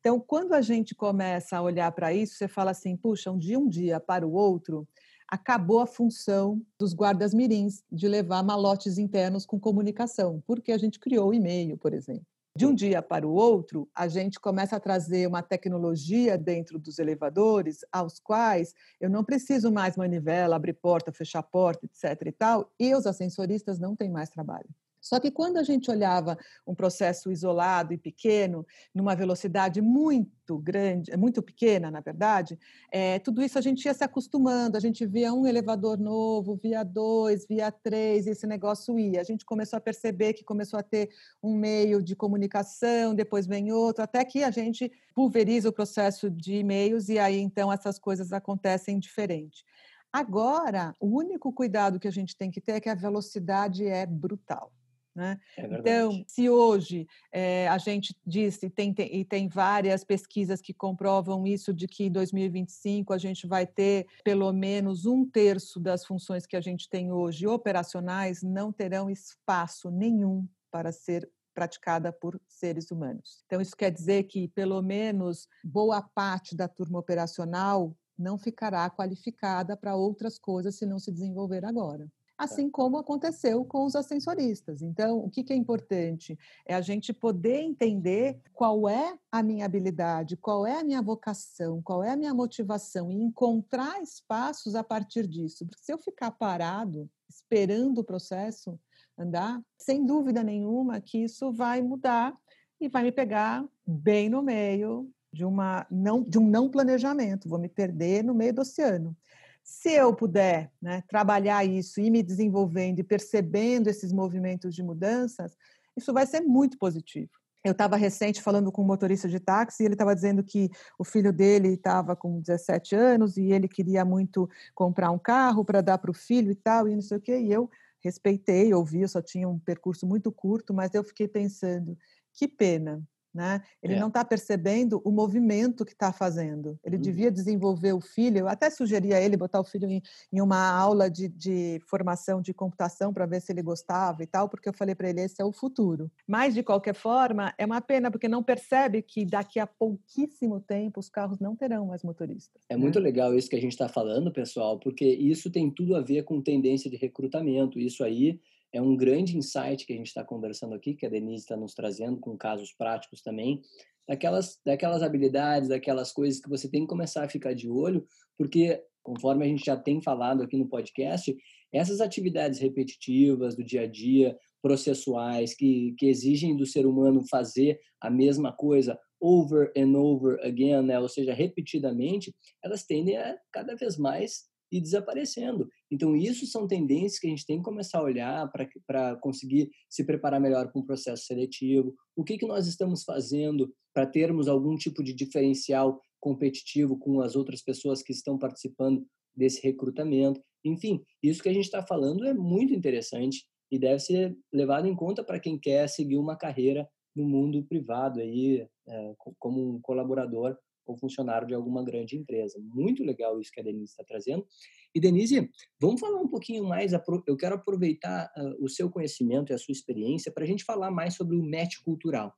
Então, 0.00 0.20
quando 0.20 0.52
a 0.52 0.60
gente 0.60 0.94
começa 0.94 1.56
a 1.56 1.62
olhar 1.62 1.90
para 1.92 2.12
isso, 2.12 2.34
você 2.34 2.46
fala 2.46 2.72
assim, 2.72 2.96
puxa, 2.96 3.34
de 3.38 3.56
um 3.56 3.66
dia 3.66 3.98
para 3.98 4.26
o 4.26 4.32
outro, 4.32 4.86
acabou 5.26 5.80
a 5.80 5.86
função 5.86 6.60
dos 6.78 6.92
guardas 6.92 7.32
mirins 7.32 7.82
de 7.90 8.06
levar 8.06 8.42
malotes 8.42 8.98
internos 8.98 9.46
com 9.46 9.58
comunicação, 9.58 10.42
porque 10.46 10.72
a 10.72 10.78
gente 10.78 11.00
criou 11.00 11.30
o 11.30 11.34
e-mail, 11.34 11.78
por 11.78 11.94
exemplo 11.94 12.33
de 12.56 12.66
um 12.66 12.74
dia 12.74 13.02
para 13.02 13.26
o 13.26 13.32
outro, 13.32 13.88
a 13.92 14.06
gente 14.06 14.38
começa 14.38 14.76
a 14.76 14.80
trazer 14.80 15.26
uma 15.26 15.42
tecnologia 15.42 16.38
dentro 16.38 16.78
dos 16.78 17.00
elevadores, 17.00 17.80
aos 17.90 18.20
quais 18.20 18.72
eu 19.00 19.10
não 19.10 19.24
preciso 19.24 19.72
mais 19.72 19.96
manivela, 19.96 20.54
abrir 20.54 20.74
porta, 20.74 21.12
fechar 21.12 21.42
porta, 21.42 21.84
etc. 21.84 22.28
e 22.28 22.32
tal, 22.32 22.72
e 22.78 22.94
os 22.94 23.06
ascensoristas 23.06 23.80
não 23.80 23.96
têm 23.96 24.08
mais 24.08 24.30
trabalho. 24.30 24.68
Só 25.04 25.20
que 25.20 25.30
quando 25.30 25.58
a 25.58 25.62
gente 25.62 25.90
olhava 25.90 26.38
um 26.66 26.74
processo 26.74 27.30
isolado 27.30 27.92
e 27.92 27.98
pequeno, 27.98 28.66
numa 28.94 29.14
velocidade 29.14 29.82
muito 29.82 30.56
grande, 30.58 31.14
muito 31.14 31.42
pequena, 31.42 31.90
na 31.90 32.00
verdade, 32.00 32.58
é, 32.90 33.18
tudo 33.18 33.42
isso 33.42 33.58
a 33.58 33.60
gente 33.60 33.84
ia 33.84 33.92
se 33.92 34.02
acostumando. 34.02 34.78
A 34.78 34.80
gente 34.80 35.04
via 35.04 35.30
um 35.34 35.46
elevador 35.46 35.98
novo, 35.98 36.56
via 36.56 36.82
dois, 36.82 37.46
via 37.46 37.70
três, 37.70 38.26
e 38.26 38.30
esse 38.30 38.46
negócio 38.46 38.98
ia. 38.98 39.20
A 39.20 39.24
gente 39.24 39.44
começou 39.44 39.76
a 39.76 39.80
perceber 39.80 40.32
que 40.32 40.42
começou 40.42 40.80
a 40.80 40.82
ter 40.82 41.10
um 41.42 41.54
meio 41.54 42.02
de 42.02 42.16
comunicação, 42.16 43.14
depois 43.14 43.46
vem 43.46 43.72
outro, 43.72 44.02
até 44.02 44.24
que 44.24 44.42
a 44.42 44.50
gente 44.50 44.90
pulveriza 45.14 45.68
o 45.68 45.72
processo 45.72 46.30
de 46.30 46.54
e-mails 46.54 47.10
e 47.10 47.18
aí 47.18 47.38
então 47.38 47.70
essas 47.70 47.98
coisas 47.98 48.32
acontecem 48.32 48.98
diferente. 48.98 49.66
Agora, 50.10 50.94
o 50.98 51.08
único 51.08 51.52
cuidado 51.52 52.00
que 52.00 52.08
a 52.08 52.10
gente 52.10 52.34
tem 52.34 52.50
que 52.50 52.60
ter 52.60 52.72
é 52.72 52.80
que 52.80 52.88
a 52.88 52.94
velocidade 52.94 53.86
é 53.86 54.06
brutal. 54.06 54.72
Né? 55.14 55.38
É 55.56 55.64
então, 55.64 56.24
se 56.26 56.50
hoje 56.50 57.06
é, 57.30 57.68
a 57.68 57.78
gente 57.78 58.16
disse, 58.26 58.68
tem, 58.68 58.92
tem, 58.92 59.14
e 59.14 59.24
tem 59.24 59.48
várias 59.48 60.02
pesquisas 60.02 60.60
que 60.60 60.74
comprovam 60.74 61.46
isso, 61.46 61.72
de 61.72 61.86
que 61.86 62.04
em 62.04 62.10
2025 62.10 63.12
a 63.12 63.18
gente 63.18 63.46
vai 63.46 63.66
ter 63.66 64.06
pelo 64.24 64.52
menos 64.52 65.06
um 65.06 65.24
terço 65.24 65.78
das 65.78 66.04
funções 66.04 66.46
que 66.46 66.56
a 66.56 66.60
gente 66.60 66.88
tem 66.88 67.12
hoje 67.12 67.46
operacionais 67.46 68.42
não 68.42 68.72
terão 68.72 69.08
espaço 69.08 69.90
nenhum 69.90 70.48
para 70.70 70.90
ser 70.90 71.30
praticada 71.54 72.12
por 72.12 72.40
seres 72.48 72.90
humanos. 72.90 73.44
Então, 73.46 73.60
isso 73.60 73.76
quer 73.76 73.92
dizer 73.92 74.24
que 74.24 74.48
pelo 74.48 74.82
menos 74.82 75.48
boa 75.62 76.02
parte 76.02 76.56
da 76.56 76.66
turma 76.66 76.98
operacional 76.98 77.96
não 78.18 78.36
ficará 78.36 78.90
qualificada 78.90 79.76
para 79.76 79.94
outras 79.94 80.38
coisas 80.38 80.76
se 80.76 80.84
não 80.84 80.98
se 80.98 81.12
desenvolver 81.12 81.64
agora. 81.64 82.08
Assim 82.36 82.68
como 82.68 82.98
aconteceu 82.98 83.64
com 83.64 83.84
os 83.84 83.94
ascensoristas. 83.94 84.82
Então, 84.82 85.18
o 85.18 85.30
que, 85.30 85.52
é 85.52 85.56
importante? 85.56 86.36
É 86.66 86.74
a 86.74 86.80
gente 86.80 87.12
poder 87.12 87.60
entender 87.60 88.40
qual 88.52 88.88
é 88.88 89.16
a 89.30 89.42
minha 89.42 89.64
habilidade, 89.64 90.36
qual 90.36 90.66
é 90.66 90.80
a 90.80 90.84
minha 90.84 91.00
vocação, 91.00 91.80
qual 91.80 92.02
é 92.02 92.10
a 92.10 92.16
minha 92.16 92.34
motivação 92.34 93.10
e 93.10 93.14
encontrar 93.14 94.02
espaços 94.02 94.74
a 94.74 94.82
partir 94.82 95.28
disso. 95.28 95.64
Porque 95.64 95.82
se 95.82 95.92
eu 95.92 95.98
ficar 95.98 96.32
parado, 96.32 97.08
esperando 97.28 97.98
o 97.98 98.04
processo 98.04 98.78
andar, 99.16 99.62
sem 99.78 100.04
dúvida 100.04 100.42
nenhuma 100.42 101.00
que 101.00 101.18
isso 101.18 101.52
vai 101.52 101.80
mudar 101.82 102.36
e 102.80 102.88
vai 102.88 103.04
me 103.04 103.12
pegar 103.12 103.64
bem 103.86 104.28
no 104.28 104.42
meio 104.42 105.08
de, 105.32 105.44
uma 105.44 105.86
não, 105.90 106.22
de 106.22 106.38
um 106.38 106.48
não 106.48 106.68
planejamento, 106.68 107.48
vou 107.48 107.58
me 107.58 107.68
perder 107.68 108.22
no 108.24 108.34
meio 108.34 108.54
do 108.54 108.62
oceano. 108.62 109.16
Se 109.64 109.92
eu 109.92 110.14
puder 110.14 110.70
né, 110.80 111.02
trabalhar 111.08 111.64
isso 111.64 111.98
e 111.98 112.10
me 112.10 112.22
desenvolvendo 112.22 112.98
e 112.98 113.02
percebendo 113.02 113.88
esses 113.88 114.12
movimentos 114.12 114.74
de 114.74 114.82
mudanças, 114.82 115.56
isso 115.96 116.12
vai 116.12 116.26
ser 116.26 116.42
muito 116.42 116.78
positivo. 116.78 117.30
Eu 117.64 117.72
estava 117.72 117.96
recente 117.96 118.42
falando 118.42 118.70
com 118.70 118.82
um 118.82 118.86
motorista 118.86 119.26
de 119.26 119.40
táxi 119.40 119.82
e 119.82 119.86
ele 119.86 119.94
estava 119.94 120.14
dizendo 120.14 120.44
que 120.44 120.68
o 120.98 121.04
filho 121.04 121.32
dele 121.32 121.68
estava 121.68 122.14
com 122.14 122.38
17 122.38 122.94
anos 122.94 123.38
e 123.38 123.52
ele 123.52 123.66
queria 123.66 124.04
muito 124.04 124.50
comprar 124.74 125.10
um 125.10 125.18
carro 125.18 125.64
para 125.64 125.80
dar 125.80 125.96
para 125.96 126.10
o 126.10 126.14
filho 126.14 126.50
e 126.50 126.54
tal, 126.54 126.86
e 126.86 126.94
não 126.94 127.00
sei 127.00 127.16
o 127.16 127.20
quê. 127.20 127.38
E 127.38 127.50
eu 127.50 127.70
respeitei, 128.00 128.74
ouvi, 128.74 129.00
eu 129.00 129.08
só 129.08 129.22
tinha 129.22 129.48
um 129.48 129.58
percurso 129.58 130.06
muito 130.06 130.30
curto, 130.30 130.74
mas 130.74 130.92
eu 130.94 131.02
fiquei 131.02 131.26
pensando, 131.26 131.96
que 132.34 132.46
pena, 132.46 133.02
né? 133.34 133.60
Ele 133.82 133.94
é. 133.94 133.98
não 133.98 134.08
está 134.08 134.24
percebendo 134.24 135.02
o 135.04 135.10
movimento 135.10 135.84
que 135.84 135.92
está 135.92 136.12
fazendo. 136.12 136.78
Ele 136.84 136.96
uhum. 136.96 137.02
devia 137.02 137.30
desenvolver 137.30 137.92
o 137.92 138.00
filho. 138.00 138.38
Eu 138.38 138.48
até 138.48 138.70
sugeria 138.70 139.16
a 139.16 139.20
ele 139.20 139.36
botar 139.36 139.60
o 139.60 139.64
filho 139.64 139.90
em, 139.90 140.00
em 140.32 140.40
uma 140.40 140.70
aula 140.70 141.10
de, 141.10 141.28
de, 141.28 141.80
formação 141.88 142.40
de 142.40 142.54
computação 142.54 143.12
para 143.12 143.26
ver 143.26 143.40
se 143.40 143.50
ele 143.50 143.62
gostava 143.62 144.22
e 144.22 144.26
tal, 144.26 144.48
porque 144.48 144.68
eu 144.68 144.72
falei 144.72 144.94
para 144.94 145.10
ele 145.10 145.20
esse 145.20 145.42
é 145.42 145.44
o 145.44 145.52
futuro. 145.52 146.10
Mas 146.26 146.54
de 146.54 146.62
qualquer 146.62 146.94
forma 146.94 147.52
é 147.58 147.66
uma 147.66 147.80
pena 147.80 148.10
porque 148.10 148.28
não 148.28 148.42
percebe 148.42 149.02
que 149.02 149.24
daqui 149.24 149.58
a 149.58 149.66
pouquíssimo 149.66 150.60
tempo 150.60 151.00
os 151.00 151.08
carros 151.08 151.40
não 151.40 151.56
terão 151.56 151.86
mais 151.86 152.04
motoristas. 152.04 152.62
É 152.68 152.76
né? 152.76 152.80
muito 152.80 153.00
legal 153.00 153.34
isso 153.34 153.50
que 153.50 153.56
a 153.56 153.60
gente 153.60 153.72
está 153.72 153.88
falando, 153.88 154.32
pessoal, 154.32 154.78
porque 154.78 155.04
isso 155.04 155.50
tem 155.50 155.70
tudo 155.70 155.96
a 155.96 156.00
ver 156.00 156.22
com 156.22 156.40
tendência 156.40 156.88
de 156.88 156.96
recrutamento. 156.96 157.80
Isso 157.80 158.04
aí 158.04 158.38
é 158.74 158.82
um 158.82 158.96
grande 158.96 159.38
insight 159.38 159.86
que 159.86 159.92
a 159.92 159.96
gente 159.96 160.08
está 160.08 160.24
conversando 160.24 160.74
aqui, 160.74 160.94
que 160.94 161.06
a 161.06 161.08
Denise 161.08 161.44
está 161.44 161.56
nos 161.56 161.74
trazendo 161.74 162.18
com 162.18 162.36
casos 162.36 162.72
práticos 162.72 163.22
também, 163.22 163.62
daquelas, 164.06 164.60
daquelas 164.66 165.00
habilidades, 165.00 165.68
daquelas 165.68 166.12
coisas 166.12 166.40
que 166.40 166.48
você 166.48 166.68
tem 166.68 166.80
que 166.80 166.88
começar 166.88 167.24
a 167.24 167.28
ficar 167.28 167.54
de 167.54 167.70
olho, 167.70 168.04
porque, 168.36 168.82
conforme 169.00 169.44
a 169.44 169.48
gente 169.48 169.64
já 169.64 169.76
tem 169.76 170.02
falado 170.02 170.42
aqui 170.42 170.56
no 170.56 170.68
podcast, 170.68 171.34
essas 171.72 172.00
atividades 172.00 172.58
repetitivas 172.58 173.54
do 173.54 173.62
dia 173.62 173.82
a 173.82 173.86
dia, 173.86 174.36
processuais, 174.60 175.54
que, 175.54 175.94
que 175.96 176.06
exigem 176.06 176.56
do 176.56 176.66
ser 176.66 176.84
humano 176.84 177.22
fazer 177.30 177.78
a 178.00 178.10
mesma 178.10 178.52
coisa 178.52 178.98
over 179.20 179.72
and 179.76 179.96
over 179.96 180.40
again, 180.44 180.82
né? 180.82 180.98
ou 180.98 181.08
seja, 181.08 181.32
repetidamente, 181.32 182.34
elas 182.62 182.84
tendem 182.84 183.16
a 183.16 183.36
cada 183.52 183.76
vez 183.76 183.96
mais 183.96 184.46
e 184.72 184.80
desaparecendo. 184.80 185.68
Então, 185.94 186.16
isso 186.16 186.44
são 186.46 186.66
tendências 186.66 187.20
que 187.20 187.28
a 187.28 187.30
gente 187.30 187.46
tem 187.46 187.58
que 187.58 187.62
começar 187.62 188.00
a 188.00 188.02
olhar 188.02 188.50
para 188.84 189.14
conseguir 189.16 189.70
se 189.88 190.02
preparar 190.04 190.40
melhor 190.40 190.68
para 190.68 190.80
um 190.80 190.84
processo 190.84 191.24
seletivo. 191.24 191.94
O 192.16 192.24
que, 192.24 192.36
que 192.36 192.46
nós 192.46 192.66
estamos 192.66 193.04
fazendo 193.04 193.72
para 193.94 194.04
termos 194.04 194.48
algum 194.48 194.74
tipo 194.74 195.04
de 195.04 195.14
diferencial 195.14 196.00
competitivo 196.18 196.98
com 196.98 197.20
as 197.20 197.36
outras 197.36 197.62
pessoas 197.62 198.02
que 198.02 198.12
estão 198.12 198.36
participando 198.36 199.06
desse 199.36 199.62
recrutamento. 199.62 200.40
Enfim, 200.64 201.00
isso 201.22 201.42
que 201.42 201.48
a 201.48 201.52
gente 201.52 201.66
está 201.66 201.86
falando 201.86 202.24
é 202.24 202.34
muito 202.34 202.74
interessante 202.74 203.44
e 203.70 203.78
deve 203.78 204.00
ser 204.00 204.36
levado 204.52 204.88
em 204.88 204.96
conta 204.96 205.22
para 205.22 205.38
quem 205.38 205.58
quer 205.58 205.88
seguir 205.88 206.16
uma 206.16 206.36
carreira 206.36 206.88
no 207.14 207.24
mundo 207.24 207.64
privado 207.64 208.20
aí, 208.20 208.66
é, 208.88 209.14
como 209.38 209.76
um 209.76 209.80
colaborador 209.80 210.56
ou 210.86 210.96
funcionário 210.96 211.46
de 211.46 211.54
alguma 211.54 211.84
grande 211.84 212.16
empresa. 212.16 212.58
Muito 212.60 213.02
legal 213.02 213.40
isso 213.40 213.50
que 213.52 213.60
a 213.60 213.62
Denise 213.62 213.92
está 213.92 214.04
trazendo. 214.04 214.46
E, 214.94 215.00
Denise, 215.00 215.50
vamos 215.80 216.00
falar 216.00 216.20
um 216.20 216.28
pouquinho 216.28 216.64
mais. 216.64 216.92
Eu 217.26 217.36
quero 217.36 217.54
aproveitar 217.54 218.30
uh, 218.36 218.64
o 218.64 218.68
seu 218.68 218.90
conhecimento 218.90 219.50
e 219.50 219.54
a 219.54 219.58
sua 219.58 219.72
experiência 219.72 220.32
para 220.32 220.44
a 220.44 220.46
gente 220.46 220.64
falar 220.64 220.90
mais 220.90 221.14
sobre 221.14 221.36
o 221.36 221.42
match 221.42 221.76
cultural. 221.84 222.32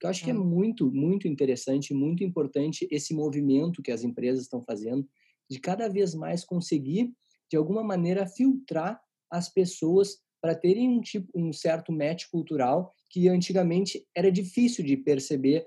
Que 0.00 0.06
eu 0.06 0.10
acho 0.10 0.24
que 0.24 0.30
é 0.30 0.34
muito, 0.34 0.90
muito 0.92 1.26
interessante, 1.26 1.92
muito 1.92 2.22
importante 2.22 2.86
esse 2.90 3.12
movimento 3.12 3.82
que 3.82 3.90
as 3.90 4.04
empresas 4.04 4.44
estão 4.44 4.62
fazendo 4.62 5.06
de 5.50 5.58
cada 5.58 5.88
vez 5.88 6.14
mais 6.14 6.44
conseguir, 6.44 7.12
de 7.50 7.56
alguma 7.56 7.82
maneira, 7.82 8.26
filtrar 8.26 9.00
as 9.30 9.52
pessoas 9.52 10.18
para 10.40 10.54
terem 10.54 10.88
um 10.88 11.00
tipo, 11.00 11.28
um 11.34 11.52
certo 11.52 11.92
match 11.92 12.26
cultural 12.30 12.92
que 13.10 13.28
antigamente 13.28 14.06
era 14.14 14.30
difícil 14.30 14.84
de 14.84 14.96
perceber 14.96 15.66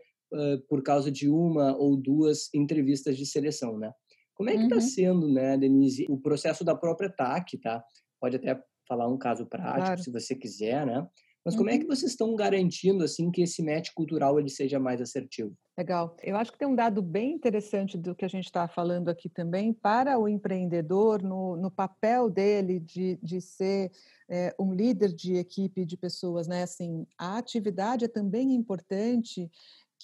por 0.70 0.82
causa 0.84 1.12
de 1.12 1.30
uma 1.30 1.76
ou 1.76 1.96
duas 1.96 2.50
entrevistas 2.54 3.18
de 3.18 3.26
seleção, 3.26 3.78
né? 3.78 3.92
Como 4.34 4.50
é 4.50 4.58
que 4.58 4.64
está 4.64 4.76
uhum. 4.76 4.82
sendo, 4.82 5.32
né, 5.32 5.58
Denise, 5.58 6.06
o 6.10 6.18
processo 6.18 6.64
da 6.64 6.76
própria 6.76 7.10
TAC, 7.10 7.58
tá? 7.60 7.84
Pode 8.20 8.38
até 8.38 8.60
falar 8.88 9.08
um 9.08 9.18
caso 9.18 9.46
prático, 9.46 9.86
claro. 9.86 10.04
se 10.04 10.12
você 10.12 10.36
quiser, 10.36 10.86
né? 10.86 11.08
Mas 11.44 11.56
como 11.56 11.70
uhum. 11.70 11.76
é 11.76 11.78
que 11.78 11.86
uhum. 11.86 11.96
vocês 11.96 12.12
estão 12.12 12.36
garantindo 12.36 13.04
assim 13.04 13.32
que 13.32 13.42
esse 13.42 13.64
match 13.64 13.90
cultural 13.96 14.40
ele 14.40 14.50
seja 14.50 14.80
mais 14.80 15.02
assertivo? 15.02 15.56
Legal. 15.78 16.16
Eu 16.22 16.38
acho 16.38 16.52
que 16.52 16.58
tem 16.60 16.68
um 16.68 16.76
dado 16.76 17.02
bem 17.02 17.34
interessante 17.34 17.98
do 17.98 18.14
que 18.14 18.26
a 18.26 18.28
gente 18.28 18.46
está 18.46 18.68
falando 18.68 19.10
aqui 19.10 19.28
também 19.28 19.74
para 19.74 20.20
o 20.20 20.28
empreendedor 20.28 21.24
no, 21.24 21.58
no 21.58 21.72
papel 21.72 22.30
dele 22.30 22.80
de, 22.80 23.18
de 23.24 23.42
ser 23.42 23.92
é, 24.30 24.54
um 24.60 24.74
líder 24.74 25.14
de 25.14 25.36
equipe 25.36 25.84
de 25.84 25.98
pessoas, 25.98 26.48
né? 26.48 26.62
Assim, 26.64 27.08
a 27.18 27.38
atividade 27.38 28.06
é 28.06 28.08
também 28.08 28.54
importante 28.54 29.50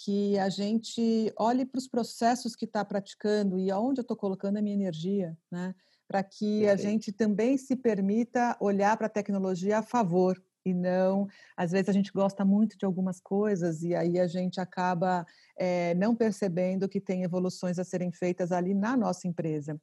que 0.04 0.38
a 0.38 0.50
gente 0.50 1.34
olhe 1.38 1.66
para 1.66 1.80
os 1.80 1.88
processos 1.88 2.56
que 2.56 2.66
está 2.66 2.84
praticando 2.84 3.60
e 3.60 3.72
aonde 3.72 4.00
eu 4.00 4.04
estou 4.04 4.18
colocando 4.18 4.58
a 4.58 4.62
minha 4.62 4.76
energia, 4.76 5.38
né? 5.52 5.74
Para 6.08 6.24
que 6.24 6.62
Perfeito. 6.62 6.72
a 6.72 6.76
gente 6.76 7.12
também 7.12 7.58
se 7.58 7.76
permita 7.76 8.56
olhar 8.60 8.96
para 8.96 9.08
a 9.08 9.10
tecnologia 9.10 9.80
a 9.80 9.84
favor 9.84 10.42
e 10.66 10.74
não, 10.74 11.28
às 11.56 11.72
vezes 11.72 11.88
a 11.88 11.94
gente 11.94 12.12
gosta 12.12 12.44
muito 12.44 12.78
de 12.78 12.86
algumas 12.86 13.22
coisas 13.22 13.84
e 13.84 13.96
aí 13.96 14.20
a 14.20 14.28
gente 14.28 14.60
acaba 14.60 15.26
é, 15.58 15.94
não 15.96 16.14
percebendo 16.14 16.90
que 16.90 17.00
tem 17.00 17.24
evoluções 17.24 17.80
a 17.80 17.86
serem 17.86 18.12
feitas 18.12 18.52
ali 18.52 18.74
na 18.74 18.98
nossa 18.98 19.28
empresa 19.28 19.80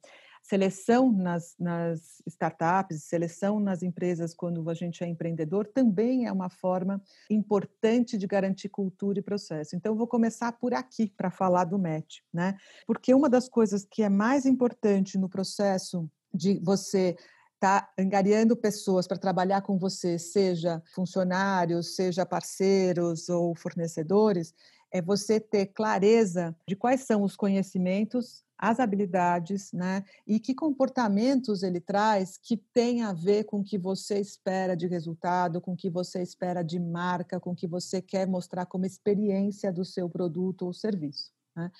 seleção 0.47 1.11
nas, 1.11 1.55
nas 1.59 2.21
startups, 2.27 3.03
seleção 3.03 3.59
nas 3.59 3.81
empresas 3.81 4.33
quando 4.33 4.69
a 4.69 4.75
gente 4.75 5.03
é 5.03 5.07
empreendedor, 5.07 5.65
também 5.65 6.27
é 6.27 6.31
uma 6.31 6.49
forma 6.49 7.01
importante 7.29 8.15
de 8.15 8.27
garantir 8.27 8.69
cultura 8.69 9.17
e 9.17 9.23
processo. 9.23 9.75
Então, 9.75 9.95
vou 9.95 10.07
começar 10.07 10.51
por 10.51 10.73
aqui 10.73 11.11
para 11.17 11.31
falar 11.31 11.65
do 11.65 11.79
MET, 11.79 12.23
né? 12.31 12.55
Porque 12.85 13.13
uma 13.13 13.27
das 13.27 13.49
coisas 13.49 13.87
que 13.89 14.03
é 14.03 14.09
mais 14.09 14.45
importante 14.45 15.17
no 15.17 15.27
processo 15.27 16.07
de 16.31 16.59
você 16.63 17.15
está 17.55 17.91
angariando 17.97 18.55
pessoas 18.55 19.07
para 19.07 19.17
trabalhar 19.17 19.61
com 19.63 19.79
você, 19.79 20.19
seja 20.19 20.83
funcionários, 20.93 21.95
seja 21.95 22.23
parceiros 22.23 23.29
ou 23.29 23.55
fornecedores, 23.55 24.53
é 24.91 25.01
você 25.01 25.39
ter 25.39 25.67
clareza 25.67 26.55
de 26.67 26.75
quais 26.75 27.01
são 27.01 27.23
os 27.23 27.35
conhecimentos 27.35 28.44
as 28.57 28.79
habilidades, 28.79 29.71
né? 29.73 30.03
E 30.25 30.39
que 30.39 30.53
comportamentos 30.53 31.63
ele 31.63 31.79
traz 31.79 32.37
que 32.37 32.57
tem 32.57 33.01
a 33.01 33.13
ver 33.13 33.43
com 33.45 33.59
o 33.59 33.63
que 33.63 33.77
você 33.77 34.19
espera 34.19 34.75
de 34.75 34.87
resultado, 34.87 35.59
com 35.59 35.73
o 35.73 35.77
que 35.77 35.89
você 35.89 36.21
espera 36.21 36.63
de 36.63 36.79
marca, 36.79 37.39
com 37.39 37.51
o 37.51 37.55
que 37.55 37.67
você 37.67 38.01
quer 38.01 38.27
mostrar 38.27 38.65
como 38.65 38.85
experiência 38.85 39.71
do 39.71 39.83
seu 39.83 40.09
produto 40.09 40.65
ou 40.65 40.73
serviço. 40.73 41.31
Né? 41.55 41.71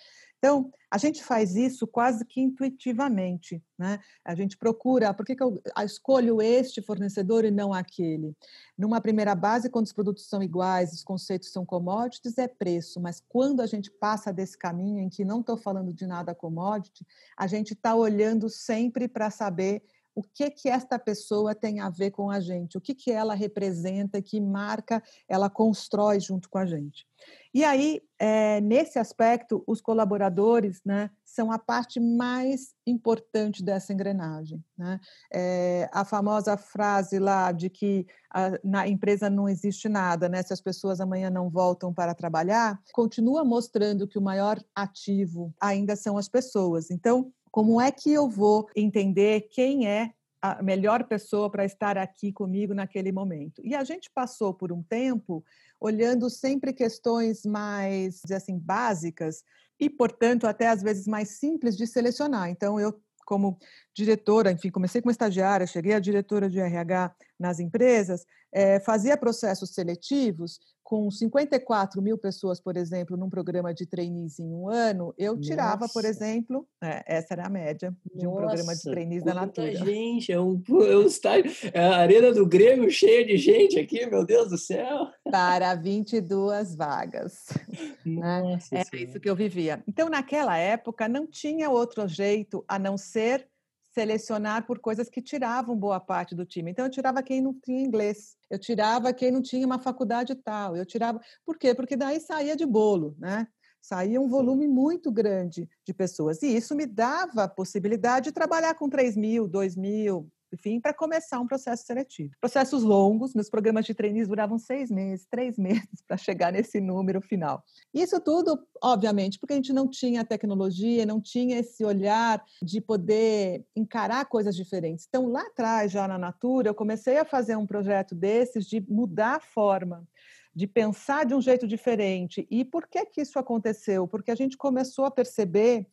Então, 0.45 0.71
a 0.91 0.99
gente 0.99 1.23
faz 1.23 1.55
isso 1.55 1.87
quase 1.87 2.23
que 2.23 2.39
intuitivamente, 2.39 3.63
né? 3.75 3.99
A 4.23 4.35
gente 4.35 4.55
procura, 4.55 5.11
por 5.11 5.25
que, 5.25 5.35
que 5.35 5.41
eu 5.41 5.59
escolho 5.83 6.39
este 6.39 6.83
fornecedor 6.83 7.43
e 7.43 7.49
não 7.49 7.73
aquele? 7.73 8.31
Numa 8.77 9.01
primeira 9.01 9.33
base, 9.33 9.71
quando 9.71 9.87
os 9.87 9.91
produtos 9.91 10.29
são 10.29 10.43
iguais, 10.43 10.93
os 10.93 11.03
conceitos 11.03 11.51
são 11.51 11.65
commodities, 11.65 12.37
é 12.37 12.47
preço, 12.47 13.01
mas 13.01 13.19
quando 13.27 13.59
a 13.59 13.65
gente 13.65 13.89
passa 13.89 14.31
desse 14.31 14.55
caminho 14.55 14.99
em 14.99 15.09
que 15.09 15.25
não 15.25 15.39
estou 15.39 15.57
falando 15.57 15.91
de 15.91 16.05
nada 16.05 16.35
commodity, 16.35 17.03
a 17.35 17.47
gente 17.47 17.73
está 17.73 17.95
olhando 17.95 18.47
sempre 18.47 19.07
para 19.07 19.31
saber 19.31 19.81
o 20.15 20.23
que 20.23 20.49
que 20.49 20.69
esta 20.69 20.97
pessoa 20.97 21.53
tem 21.53 21.81
a 21.81 21.89
ver 21.89 22.11
com 22.11 22.31
a 22.31 22.39
gente, 22.39 22.77
o 22.77 22.81
que 22.81 22.95
que 22.95 23.11
ela 23.11 23.35
representa, 23.35 24.21
que 24.21 24.39
marca 24.39 25.03
ela 25.27 25.49
constrói 25.49 26.19
junto 26.21 26.49
com 26.49 26.57
a 26.57 26.65
gente. 26.65 27.05
E 27.53 27.63
aí, 27.63 28.01
é, 28.19 28.59
nesse 28.61 28.99
aspecto, 28.99 29.63
os 29.65 29.79
colaboradores 29.79 30.81
né, 30.85 31.09
são 31.23 31.51
a 31.51 31.57
parte 31.57 31.99
mais 31.99 32.73
importante 32.85 33.63
dessa 33.63 33.93
engrenagem. 33.93 34.63
Né? 34.77 34.99
É, 35.33 35.89
a 35.93 36.03
famosa 36.03 36.57
frase 36.57 37.17
lá 37.17 37.51
de 37.51 37.69
que 37.69 38.05
a, 38.29 38.59
na 38.63 38.87
empresa 38.87 39.29
não 39.29 39.47
existe 39.47 39.87
nada, 39.87 40.27
né? 40.27 40.43
se 40.43 40.51
as 40.51 40.61
pessoas 40.61 40.99
amanhã 40.99 41.29
não 41.29 41.49
voltam 41.49 41.93
para 41.93 42.13
trabalhar, 42.13 42.79
continua 42.93 43.43
mostrando 43.45 44.07
que 44.07 44.19
o 44.19 44.21
maior 44.21 44.61
ativo 44.75 45.53
ainda 45.59 45.95
são 45.95 46.17
as 46.17 46.27
pessoas. 46.27 46.91
Então, 46.91 47.31
como 47.55 47.79
é 47.79 47.89
que 47.89 48.11
eu 48.11 48.27
vou 48.27 48.67
entender 48.75 49.47
quem 49.49 49.87
é 49.87 50.11
a 50.41 50.61
melhor 50.61 51.05
pessoa 51.05 51.49
para 51.49 51.63
estar 51.63 51.97
aqui 51.97 52.33
comigo 52.33 52.73
naquele 52.73 53.13
momento? 53.13 53.61
E 53.63 53.73
a 53.73 53.81
gente 53.85 54.11
passou 54.11 54.53
por 54.53 54.73
um 54.73 54.83
tempo 54.83 55.41
olhando 55.79 56.29
sempre 56.29 56.73
questões 56.73 57.45
mais, 57.45 58.19
assim, 58.29 58.59
básicas 58.59 59.41
e, 59.79 59.89
portanto, 59.89 60.45
até 60.45 60.67
às 60.67 60.83
vezes 60.83 61.07
mais 61.07 61.39
simples 61.39 61.77
de 61.77 61.87
selecionar. 61.87 62.49
Então, 62.49 62.77
eu 62.77 62.99
como 63.25 63.57
diretora, 63.93 64.51
enfim, 64.51 64.69
comecei 64.69 65.01
como 65.01 65.11
estagiária, 65.11 65.65
cheguei 65.65 65.93
a 65.93 65.99
diretora 65.99 66.49
de 66.49 66.59
RH 66.59 67.15
nas 67.39 67.59
empresas, 67.59 68.25
é, 68.53 68.79
fazia 68.79 69.17
processos 69.17 69.73
seletivos 69.73 70.59
com 70.85 71.09
54 71.09 71.99
mil 71.99 72.15
pessoas, 72.15 72.61
por 72.61 72.77
exemplo, 72.77 73.17
num 73.17 73.27
programa 73.27 73.73
de 73.73 73.87
trainees 73.87 74.37
em 74.37 74.53
um 74.53 74.69
ano, 74.69 75.15
eu 75.17 75.35
tirava, 75.35 75.81
Nossa. 75.81 75.93
por 75.93 76.05
exemplo, 76.05 76.67
é, 76.79 77.03
essa 77.07 77.33
era 77.33 77.47
a 77.47 77.49
média 77.49 77.91
de 78.13 78.27
um 78.27 78.29
Nossa, 78.29 78.45
programa 78.45 78.75
de 78.75 78.83
trainees 78.83 79.23
da 79.23 79.33
Natura. 79.33 79.75
gente, 79.75 80.31
é 80.31 80.39
um, 80.39 80.61
é 80.87 80.95
um 80.95 81.07
estádio, 81.07 81.51
é 81.73 81.79
a 81.79 81.97
arena 81.97 82.31
do 82.31 82.45
Grêmio 82.45 82.91
cheia 82.91 83.25
de 83.25 83.35
gente 83.35 83.79
aqui, 83.79 84.05
meu 84.05 84.23
Deus 84.23 84.51
do 84.51 84.59
céu. 84.59 85.07
para 85.29 85.73
22 85.73 86.75
vagas. 86.75 87.47
Nossa 88.05 88.75
né? 88.75 88.83
Era 88.85 89.03
isso 89.03 89.19
que 89.19 89.29
eu 89.29 89.35
vivia. 89.35 89.83
Então, 89.87 90.07
naquela 90.07 90.55
época, 90.55 91.09
não 91.09 91.25
tinha 91.25 91.67
outro 91.67 92.07
jeito 92.07 92.63
a 92.67 92.77
não 92.77 92.95
ser 92.95 93.47
selecionar 93.95 94.67
por 94.67 94.77
coisas 94.79 95.09
que 95.09 95.21
tiravam 95.21 95.73
boa 95.73 96.01
parte 96.01 96.35
do 96.35 96.45
time. 96.45 96.69
Então, 96.69 96.85
eu 96.85 96.91
tirava 96.91 97.23
quem 97.23 97.41
não 97.41 97.53
tinha 97.53 97.81
inglês, 97.81 98.35
eu 98.49 98.59
tirava 98.59 99.13
quem 99.13 99.31
não 99.31 99.41
tinha 99.41 99.65
uma 99.65 99.79
faculdade 99.79 100.35
tal, 100.35 100.75
eu 100.75 100.85
tirava. 100.85 101.21
Por 101.45 101.57
quê? 101.57 101.73
Porque 101.73 101.95
daí 101.95 102.19
saía 102.19 102.57
de 102.57 102.65
bolo, 102.65 103.15
né? 103.17 103.47
Saía 103.81 104.19
um 104.19 104.27
volume 104.27 104.67
muito 104.67 105.09
grande 105.11 105.69
de 105.85 105.93
pessoas. 105.93 106.43
E 106.43 106.47
isso 106.47 106.75
me 106.75 106.85
dava 106.85 107.43
a 107.43 107.47
possibilidade 107.47 108.25
de 108.25 108.31
trabalhar 108.33 108.73
com 108.73 108.89
3 108.89 109.15
mil, 109.15 109.47
2 109.47 109.77
mil, 109.77 110.27
enfim, 110.53 110.79
para 110.79 110.93
começar 110.93 111.39
um 111.39 111.47
processo 111.47 111.85
seletivo. 111.85 112.31
Processos 112.39 112.83
longos, 112.83 113.33
meus 113.33 113.49
programas 113.49 113.85
de 113.85 113.93
trainees 113.93 114.27
duravam 114.27 114.57
seis 114.57 114.89
meses, 114.89 115.25
três 115.29 115.57
meses 115.59 116.01
para 116.07 116.17
chegar 116.17 116.51
nesse 116.51 116.79
número 116.79 117.21
final. 117.21 117.63
Isso 117.93 118.19
tudo, 118.19 118.59
obviamente, 118.81 119.39
porque 119.39 119.53
a 119.53 119.57
gente 119.57 119.73
não 119.73 119.89
tinha 119.89 120.25
tecnologia, 120.25 121.05
não 121.05 121.21
tinha 121.21 121.59
esse 121.59 121.83
olhar 121.83 122.43
de 122.61 122.79
poder 122.81 123.65
encarar 123.75 124.25
coisas 124.25 124.55
diferentes. 124.55 125.05
Então, 125.07 125.27
lá 125.27 125.41
atrás, 125.41 125.91
já 125.91 126.07
na 126.07 126.17
Natura, 126.17 126.69
eu 126.69 126.75
comecei 126.75 127.17
a 127.17 127.25
fazer 127.25 127.55
um 127.55 127.67
projeto 127.67 128.15
desses 128.15 128.65
de 128.65 128.79
mudar 128.89 129.35
a 129.35 129.39
forma 129.39 130.07
de 130.55 130.65
pensar 130.65 131.25
de 131.25 131.35
um 131.35 131.41
jeito 131.41 131.67
diferente. 131.67 132.47
E 132.49 132.63
por 132.63 132.87
que 132.87 133.05
que 133.07 133.21
isso 133.21 133.37
aconteceu? 133.37 134.07
Porque 134.07 134.31
a 134.31 134.35
gente 134.35 134.55
começou 134.55 135.03
a 135.03 135.11
perceber 135.11 135.85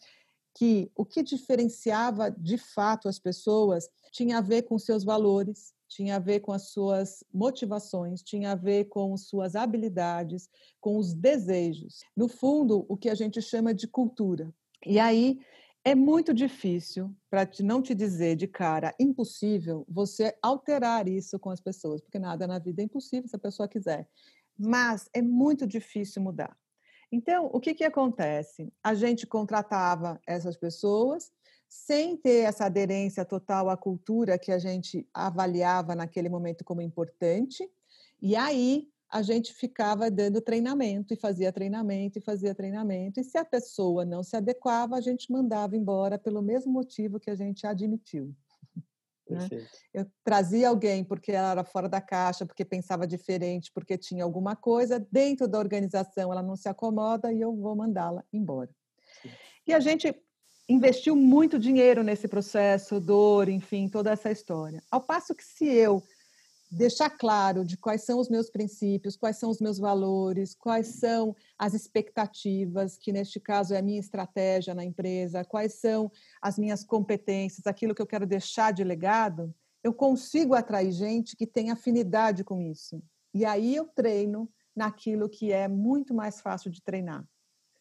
que 0.54 0.90
o 0.94 1.04
que 1.04 1.22
diferenciava 1.22 2.30
de 2.30 2.58
fato 2.58 3.08
as 3.08 3.18
pessoas 3.18 3.88
tinha 4.12 4.38
a 4.38 4.40
ver 4.40 4.62
com 4.62 4.78
seus 4.78 5.04
valores, 5.04 5.72
tinha 5.88 6.16
a 6.16 6.18
ver 6.18 6.40
com 6.40 6.52
as 6.52 6.68
suas 6.68 7.22
motivações, 7.32 8.22
tinha 8.22 8.52
a 8.52 8.54
ver 8.54 8.86
com 8.86 9.16
suas 9.16 9.54
habilidades, 9.54 10.48
com 10.80 10.96
os 10.96 11.14
desejos. 11.14 12.00
No 12.16 12.28
fundo, 12.28 12.84
o 12.88 12.96
que 12.96 13.08
a 13.08 13.14
gente 13.14 13.40
chama 13.40 13.74
de 13.74 13.86
cultura. 13.86 14.52
E 14.86 14.98
aí 14.98 15.38
é 15.84 15.94
muito 15.94 16.32
difícil, 16.32 17.14
para 17.28 17.48
não 17.60 17.82
te 17.82 17.94
dizer 17.94 18.36
de 18.36 18.46
cara 18.46 18.94
impossível, 19.00 19.84
você 19.88 20.36
alterar 20.40 21.08
isso 21.08 21.38
com 21.38 21.50
as 21.50 21.60
pessoas, 21.60 22.00
porque 22.00 22.18
nada 22.18 22.46
na 22.46 22.58
vida 22.58 22.82
é 22.82 22.84
impossível 22.84 23.28
se 23.28 23.36
a 23.36 23.38
pessoa 23.38 23.68
quiser. 23.68 24.08
Mas 24.58 25.08
é 25.12 25.20
muito 25.20 25.66
difícil 25.66 26.22
mudar. 26.22 26.56
Então, 27.12 27.50
o 27.52 27.60
que, 27.60 27.74
que 27.74 27.84
acontece? 27.84 28.72
A 28.82 28.94
gente 28.94 29.26
contratava 29.26 30.18
essas 30.26 30.56
pessoas 30.56 31.30
sem 31.68 32.16
ter 32.16 32.44
essa 32.44 32.64
aderência 32.64 33.24
total 33.24 33.68
à 33.68 33.76
cultura 33.76 34.38
que 34.38 34.50
a 34.50 34.58
gente 34.58 35.06
avaliava 35.12 35.94
naquele 35.94 36.30
momento 36.30 36.64
como 36.64 36.80
importante, 36.80 37.68
e 38.20 38.34
aí 38.34 38.88
a 39.10 39.20
gente 39.20 39.52
ficava 39.52 40.10
dando 40.10 40.40
treinamento 40.40 41.12
e 41.12 41.16
fazia 41.16 41.52
treinamento 41.52 42.18
e 42.18 42.22
fazia 42.22 42.54
treinamento, 42.54 43.20
e 43.20 43.24
se 43.24 43.36
a 43.36 43.44
pessoa 43.44 44.06
não 44.06 44.22
se 44.22 44.34
adequava, 44.34 44.96
a 44.96 45.00
gente 45.02 45.30
mandava 45.30 45.76
embora 45.76 46.18
pelo 46.18 46.40
mesmo 46.40 46.72
motivo 46.72 47.20
que 47.20 47.30
a 47.30 47.34
gente 47.34 47.66
admitiu. 47.66 48.34
Né? 49.32 49.48
Eu 49.92 50.06
trazia 50.24 50.68
alguém 50.68 51.04
porque 51.04 51.32
ela 51.32 51.52
era 51.52 51.64
fora 51.64 51.88
da 51.88 52.00
caixa, 52.00 52.46
porque 52.46 52.64
pensava 52.64 53.06
diferente, 53.06 53.70
porque 53.74 53.98
tinha 53.98 54.24
alguma 54.24 54.54
coisa 54.56 55.04
dentro 55.10 55.48
da 55.48 55.58
organização, 55.58 56.32
ela 56.32 56.42
não 56.42 56.56
se 56.56 56.68
acomoda 56.68 57.32
e 57.32 57.40
eu 57.40 57.54
vou 57.54 57.74
mandá-la 57.76 58.24
embora. 58.32 58.70
Sim. 59.22 59.30
E 59.66 59.72
a 59.72 59.80
gente 59.80 60.14
investiu 60.68 61.14
muito 61.14 61.58
dinheiro 61.58 62.02
nesse 62.02 62.28
processo, 62.28 63.00
dor, 63.00 63.48
enfim, 63.48 63.88
toda 63.88 64.10
essa 64.10 64.30
história. 64.30 64.82
Ao 64.90 65.00
passo 65.00 65.34
que 65.34 65.44
se 65.44 65.66
eu 65.66 66.02
deixar 66.72 67.10
claro 67.10 67.64
de 67.64 67.76
quais 67.76 68.02
são 68.04 68.18
os 68.18 68.28
meus 68.28 68.48
princípios, 68.48 69.16
quais 69.16 69.36
são 69.36 69.50
os 69.50 69.60
meus 69.60 69.78
valores, 69.78 70.54
quais 70.54 70.86
são 70.88 71.36
as 71.58 71.74
expectativas, 71.74 72.96
que 72.96 73.12
neste 73.12 73.38
caso 73.38 73.74
é 73.74 73.78
a 73.78 73.82
minha 73.82 74.00
estratégia 74.00 74.74
na 74.74 74.84
empresa, 74.84 75.44
quais 75.44 75.74
são 75.74 76.10
as 76.40 76.58
minhas 76.58 76.82
competências, 76.82 77.66
aquilo 77.66 77.94
que 77.94 78.02
eu 78.02 78.06
quero 78.06 78.26
deixar 78.26 78.72
de 78.72 78.82
legado, 78.82 79.54
eu 79.84 79.92
consigo 79.92 80.54
atrair 80.54 80.92
gente 80.92 81.36
que 81.36 81.46
tem 81.46 81.70
afinidade 81.70 82.44
com 82.44 82.60
isso. 82.60 83.02
E 83.34 83.44
aí 83.44 83.74
eu 83.74 83.86
treino 83.86 84.48
naquilo 84.74 85.28
que 85.28 85.52
é 85.52 85.68
muito 85.68 86.14
mais 86.14 86.40
fácil 86.40 86.70
de 86.70 86.82
treinar. 86.82 87.26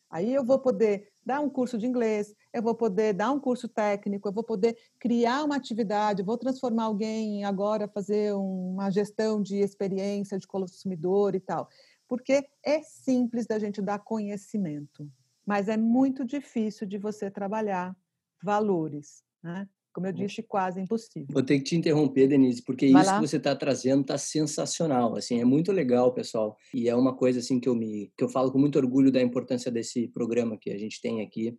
Aí 0.09 0.33
eu 0.33 0.43
vou 0.43 0.59
poder 0.59 1.10
dar 1.25 1.39
um 1.41 1.49
curso 1.49 1.77
de 1.77 1.85
inglês, 1.85 2.33
eu 2.53 2.61
vou 2.61 2.75
poder 2.75 3.13
dar 3.13 3.31
um 3.31 3.39
curso 3.39 3.67
técnico, 3.67 4.27
eu 4.27 4.33
vou 4.33 4.43
poder 4.43 4.77
criar 4.99 5.43
uma 5.43 5.55
atividade, 5.55 6.23
vou 6.23 6.37
transformar 6.37 6.85
alguém 6.85 7.43
agora 7.43 7.87
fazer 7.87 8.33
uma 8.33 8.89
gestão 8.89 9.41
de 9.41 9.57
experiência 9.57 10.37
de 10.37 10.47
consumidor 10.47 11.35
e 11.35 11.39
tal. 11.39 11.67
Porque 12.07 12.45
é 12.65 12.81
simples 12.81 13.45
da 13.45 13.57
gente 13.59 13.81
dar 13.81 13.99
conhecimento, 13.99 15.09
mas 15.45 15.69
é 15.69 15.77
muito 15.77 16.25
difícil 16.25 16.87
de 16.87 16.97
você 16.97 17.29
trabalhar 17.31 17.95
valores, 18.43 19.23
né? 19.41 19.67
Como 19.93 20.07
eu 20.07 20.11
disse, 20.11 20.41
quase 20.41 20.79
impossível. 20.79 21.27
Vou 21.29 21.43
ter 21.43 21.57
que 21.57 21.63
te 21.63 21.75
interromper, 21.75 22.27
Denise, 22.27 22.63
porque 22.63 22.91
Vai 22.91 23.01
isso 23.01 23.11
lá. 23.11 23.19
que 23.19 23.27
você 23.27 23.37
está 23.37 23.55
trazendo 23.55 24.01
está 24.01 24.17
sensacional, 24.17 25.15
assim, 25.15 25.39
é 25.39 25.45
muito 25.45 25.71
legal, 25.71 26.13
pessoal, 26.13 26.57
e 26.73 26.87
é 26.87 26.95
uma 26.95 27.15
coisa 27.15 27.39
assim 27.39 27.59
que 27.59 27.67
eu 27.67 27.75
me 27.75 28.11
que 28.17 28.23
eu 28.23 28.29
falo 28.29 28.51
com 28.51 28.59
muito 28.59 28.77
orgulho 28.77 29.11
da 29.11 29.21
importância 29.21 29.71
desse 29.71 30.07
programa 30.07 30.57
que 30.57 30.71
a 30.71 30.77
gente 30.77 31.01
tem 31.01 31.21
aqui, 31.21 31.57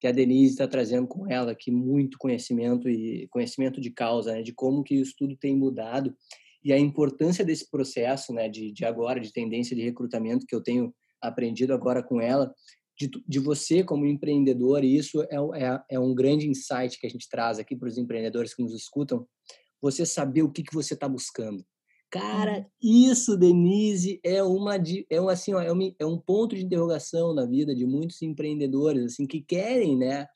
que 0.00 0.06
a 0.06 0.12
Denise 0.12 0.52
está 0.52 0.66
trazendo 0.66 1.06
com 1.06 1.30
ela 1.30 1.52
aqui 1.52 1.70
muito 1.70 2.18
conhecimento 2.18 2.88
e 2.88 3.28
conhecimento 3.28 3.80
de 3.80 3.90
causa, 3.90 4.32
né, 4.32 4.42
de 4.42 4.52
como 4.52 4.82
que 4.82 4.94
isso 4.94 5.14
tudo 5.16 5.36
tem 5.36 5.56
mudado 5.56 6.14
e 6.64 6.72
a 6.72 6.78
importância 6.78 7.44
desse 7.44 7.68
processo, 7.68 8.32
né, 8.32 8.48
de, 8.48 8.72
de 8.72 8.84
agora 8.84 9.18
de 9.20 9.32
tendência 9.32 9.74
de 9.74 9.82
recrutamento 9.82 10.46
que 10.46 10.54
eu 10.54 10.62
tenho 10.62 10.94
aprendido 11.20 11.72
agora 11.72 12.02
com 12.02 12.20
ela 12.20 12.52
de, 12.98 13.10
de 13.26 13.38
você 13.38 13.82
como 13.82 14.06
empreendedor, 14.06 14.84
e 14.84 14.96
isso 14.96 15.22
é, 15.22 15.36
é, 15.54 15.82
é 15.92 16.00
um 16.00 16.14
grande 16.14 16.48
insight 16.48 16.98
que 16.98 17.06
a 17.06 17.10
gente 17.10 17.28
traz 17.28 17.58
aqui 17.58 17.74
para 17.74 17.88
os 17.88 17.98
empreendedores 17.98 18.54
que 18.54 18.62
nos 18.62 18.74
escutam, 18.74 19.26
você 19.80 20.06
saber 20.06 20.42
o 20.42 20.50
que, 20.50 20.62
que 20.62 20.74
você 20.74 20.94
está 20.94 21.08
buscando. 21.08 21.64
Cara, 22.12 22.58
uhum. 22.58 23.10
isso, 23.10 23.38
Denise, 23.38 24.20
é 24.22 24.42
uma 24.42 24.76
é 25.08 25.18
um 25.18 25.30
assim, 25.30 25.54
ó, 25.54 25.62
é, 25.62 25.72
um, 25.72 25.94
é 25.98 26.04
um 26.04 26.18
ponto 26.18 26.54
de 26.54 26.62
interrogação 26.62 27.32
na 27.32 27.46
vida 27.46 27.74
de 27.74 27.86
muitos 27.86 28.20
empreendedores 28.20 29.04
assim 29.06 29.26
que 29.26 29.40
querem, 29.40 29.96
né? 29.96 30.26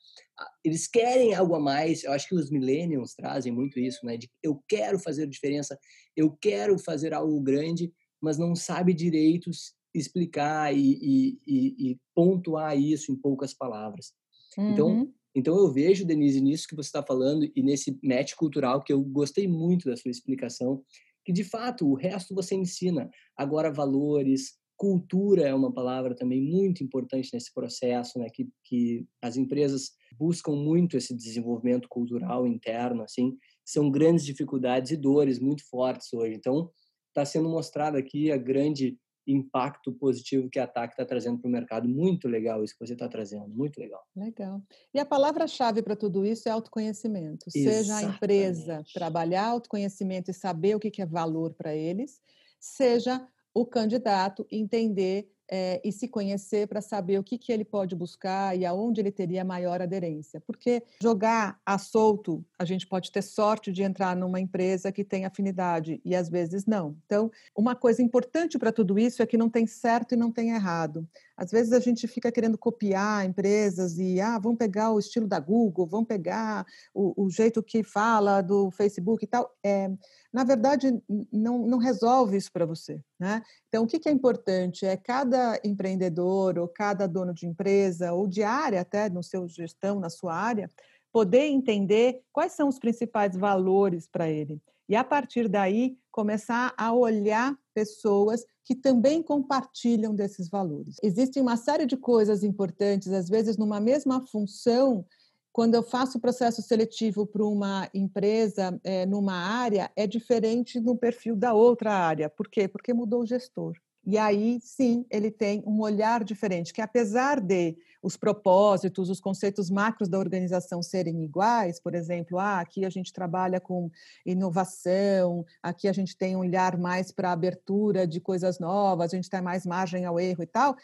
Eles 0.65 0.87
querem 0.87 1.35
algo 1.35 1.53
a 1.53 1.59
mais. 1.59 2.03
Eu 2.03 2.13
acho 2.13 2.27
que 2.27 2.33
os 2.33 2.49
millennials 2.49 3.13
trazem 3.13 3.51
muito 3.51 3.79
isso, 3.79 4.03
né? 4.03 4.17
De 4.17 4.27
eu 4.41 4.59
quero 4.67 4.97
fazer 4.97 5.27
diferença, 5.27 5.77
eu 6.15 6.35
quero 6.41 6.79
fazer 6.79 7.13
algo 7.13 7.39
grande, 7.41 7.93
mas 8.19 8.39
não 8.39 8.55
sabe 8.55 8.91
direitos 8.91 9.76
explicar 9.99 10.75
e, 10.75 10.79
e, 10.79 11.39
e, 11.47 11.91
e 11.91 11.99
pontuar 12.15 12.77
isso 12.77 13.11
em 13.11 13.15
poucas 13.15 13.53
palavras. 13.53 14.13
Então, 14.57 14.87
uhum. 14.87 15.01
Então, 15.01 15.13
então 15.35 15.57
eu 15.57 15.71
vejo, 15.71 16.05
Denise, 16.05 16.41
nisso 16.41 16.67
que 16.67 16.75
você 16.75 16.87
está 16.87 17.03
falando 17.03 17.47
e 17.55 17.61
nesse 17.61 17.99
match 18.03 18.33
cultural 18.33 18.83
que 18.83 18.91
eu 18.91 19.01
gostei 19.03 19.47
muito 19.47 19.87
da 19.87 19.95
sua 19.95 20.09
explicação, 20.09 20.83
que 21.23 21.31
de 21.31 21.43
fato 21.43 21.87
o 21.87 21.93
resto 21.93 22.33
você 22.33 22.55
ensina. 22.55 23.09
Agora 23.37 23.71
valores, 23.71 24.57
cultura 24.75 25.47
é 25.47 25.53
uma 25.53 25.73
palavra 25.73 26.15
também 26.15 26.41
muito 26.41 26.83
importante 26.83 27.29
nesse 27.33 27.53
processo, 27.53 28.17
né? 28.17 28.27
Que, 28.33 28.47
que 28.63 29.05
as 29.21 29.35
empresas 29.35 29.91
buscam 30.17 30.53
muito 30.53 30.95
esse 30.95 31.15
desenvolvimento 31.15 31.87
cultural 31.89 32.47
interno, 32.47 33.03
assim, 33.03 33.37
são 33.65 33.91
grandes 33.91 34.23
dificuldades 34.23 34.91
e 34.91 34.97
dores 34.97 35.39
muito 35.39 35.67
fortes 35.67 36.13
hoje. 36.13 36.35
Então, 36.35 36.71
está 37.09 37.25
sendo 37.25 37.49
mostrado 37.49 37.97
aqui 37.97 38.31
a 38.31 38.37
grande 38.37 38.97
impacto 39.27 39.91
positivo 39.91 40.49
que 40.49 40.59
a 40.59 40.65
TAC 40.65 40.93
está 40.93 41.05
trazendo 41.05 41.39
para 41.39 41.47
o 41.47 41.51
mercado. 41.51 41.87
Muito 41.87 42.27
legal 42.27 42.63
isso 42.63 42.73
que 42.73 42.85
você 42.85 42.93
está 42.93 43.07
trazendo, 43.07 43.47
muito 43.49 43.79
legal. 43.79 44.01
Legal. 44.15 44.61
E 44.93 44.99
a 44.99 45.05
palavra-chave 45.05 45.81
para 45.81 45.95
tudo 45.95 46.25
isso 46.25 46.47
é 46.47 46.51
autoconhecimento. 46.51 47.47
Exatamente. 47.53 47.75
Seja 47.75 47.97
a 47.97 48.03
empresa 48.03 48.83
trabalhar 48.93 49.45
autoconhecimento 49.45 50.31
e 50.31 50.33
saber 50.33 50.75
o 50.75 50.79
que 50.79 51.01
é 51.01 51.05
valor 51.05 51.53
para 51.53 51.75
eles, 51.75 52.21
seja 52.59 53.27
o 53.53 53.65
candidato 53.65 54.45
entender 54.51 55.29
é, 55.49 55.81
e 55.83 55.91
se 55.91 56.07
conhecer 56.07 56.67
para 56.67 56.81
saber 56.81 57.19
o 57.19 57.23
que, 57.23 57.37
que 57.37 57.51
ele 57.51 57.63
pode 57.63 57.95
buscar 57.95 58.57
e 58.57 58.65
aonde 58.65 59.01
ele 59.01 59.11
teria 59.11 59.43
maior 59.43 59.81
aderência. 59.81 60.41
Porque 60.41 60.83
jogar 61.01 61.59
a 61.65 61.77
solto, 61.77 62.43
a 62.57 62.65
gente 62.65 62.85
pode 62.85 63.11
ter 63.11 63.21
sorte 63.21 63.71
de 63.71 63.83
entrar 63.83 64.15
numa 64.15 64.39
empresa 64.39 64.91
que 64.91 65.03
tem 65.03 65.25
afinidade 65.25 66.01
e 66.03 66.15
às 66.15 66.29
vezes 66.29 66.65
não. 66.65 66.97
Então, 67.05 67.31
uma 67.55 67.75
coisa 67.75 68.01
importante 68.01 68.57
para 68.57 68.71
tudo 68.71 68.99
isso 68.99 69.21
é 69.21 69.25
que 69.25 69.37
não 69.37 69.49
tem 69.49 69.65
certo 69.65 70.13
e 70.13 70.17
não 70.17 70.31
tem 70.31 70.51
errado. 70.51 71.07
Às 71.37 71.51
vezes 71.51 71.71
a 71.71 71.79
gente 71.79 72.07
fica 72.07 72.31
querendo 72.31 72.57
copiar 72.57 73.23
empresas 73.23 73.99
e, 73.99 74.19
ah, 74.19 74.39
vamos 74.39 74.57
pegar 74.57 74.91
o 74.91 74.97
estilo 74.97 75.27
da 75.27 75.39
Google, 75.39 75.85
vamos 75.85 76.07
pegar 76.07 76.65
o, 76.91 77.25
o 77.25 77.29
jeito 77.29 77.61
que 77.61 77.83
fala 77.83 78.41
do 78.41 78.71
Facebook 78.71 79.23
e 79.23 79.27
tal. 79.27 79.55
É, 79.63 79.87
na 80.33 80.43
verdade, 80.43 80.99
não, 81.31 81.59
não 81.59 81.77
resolve 81.77 82.37
isso 82.37 82.51
para 82.51 82.65
você. 82.65 82.99
Né? 83.19 83.43
Então, 83.67 83.83
o 83.83 83.87
que, 83.87 83.99
que 83.99 84.09
é 84.09 84.11
importante 84.11 84.83
é 84.83 84.97
cada 84.97 85.59
empreendedor 85.63 86.57
ou 86.57 86.67
cada 86.67 87.07
dono 87.07 87.33
de 87.33 87.45
empresa 87.45 88.13
ou 88.13 88.27
de 88.27 88.41
área 88.41 88.81
até 88.81 89.07
no 89.07 89.21
seu 89.21 89.47
gestão, 89.47 89.99
na 89.99 90.09
sua 90.09 90.33
área, 90.33 90.67
poder 91.11 91.45
entender 91.45 92.21
quais 92.31 92.53
são 92.53 92.67
os 92.67 92.79
principais 92.79 93.35
valores 93.35 94.07
para 94.07 94.27
ele. 94.27 94.59
E 94.89 94.95
a 94.95 95.03
partir 95.03 95.49
daí, 95.49 95.97
começar 96.11 96.73
a 96.77 96.93
olhar 96.93 97.55
pessoas 97.77 98.43
que 98.65 98.73
também 98.73 99.21
compartilham 99.21 100.15
desses 100.15 100.49
valores. 100.49 100.95
Existem 101.03 101.43
uma 101.43 101.55
série 101.55 101.85
de 101.85 101.95
coisas 101.95 102.43
importantes, 102.43 103.13
às 103.13 103.29
vezes 103.29 103.55
numa 103.55 103.79
mesma 103.79 104.25
função, 104.25 105.05
quando 105.53 105.75
eu 105.75 105.83
faço 105.83 106.17
o 106.17 106.21
processo 106.21 106.59
seletivo 106.63 107.23
para 107.27 107.45
uma 107.45 107.87
empresa 107.93 108.79
é, 108.83 109.05
numa 109.05 109.35
área, 109.35 109.91
é 109.95 110.07
diferente 110.07 110.79
no 110.79 110.97
perfil 110.97 111.35
da 111.35 111.53
outra 111.53 111.93
área. 111.93 112.27
Por 112.27 112.47
quê? 112.47 112.67
Porque 112.67 112.95
mudou 112.95 113.21
o 113.21 113.25
gestor. 113.27 113.75
E 114.09 114.17
aí, 114.17 114.57
sim, 114.61 115.05
ele 115.11 115.29
tem 115.29 115.61
um 115.67 115.81
olhar 115.81 116.23
diferente, 116.23 116.71
que 116.71 116.81
apesar 116.81 117.41
de 117.41 117.75
os 118.01 118.15
propósitos, 118.15 119.09
os 119.09 119.19
conceitos 119.19 119.69
macros 119.69 120.07
da 120.07 120.17
organização 120.17 120.81
serem 120.81 121.25
iguais, 121.25 121.77
por 121.77 121.93
exemplo, 121.93 122.39
ah, 122.39 122.61
aqui 122.61 122.85
a 122.85 122.89
gente 122.89 123.11
trabalha 123.11 123.59
com 123.59 123.91
inovação, 124.25 125.45
aqui 125.61 125.89
a 125.89 125.91
gente 125.91 126.15
tem 126.15 126.37
um 126.37 126.39
olhar 126.39 126.77
mais 126.77 127.11
para 127.11 127.33
abertura 127.33 128.07
de 128.07 128.21
coisas 128.21 128.59
novas, 128.59 129.11
a 129.11 129.15
gente 129.17 129.29
tem 129.29 129.41
mais 129.41 129.65
margem 129.65 130.05
ao 130.05 130.17
erro 130.17 130.41
e 130.41 130.47
tal, 130.47 130.77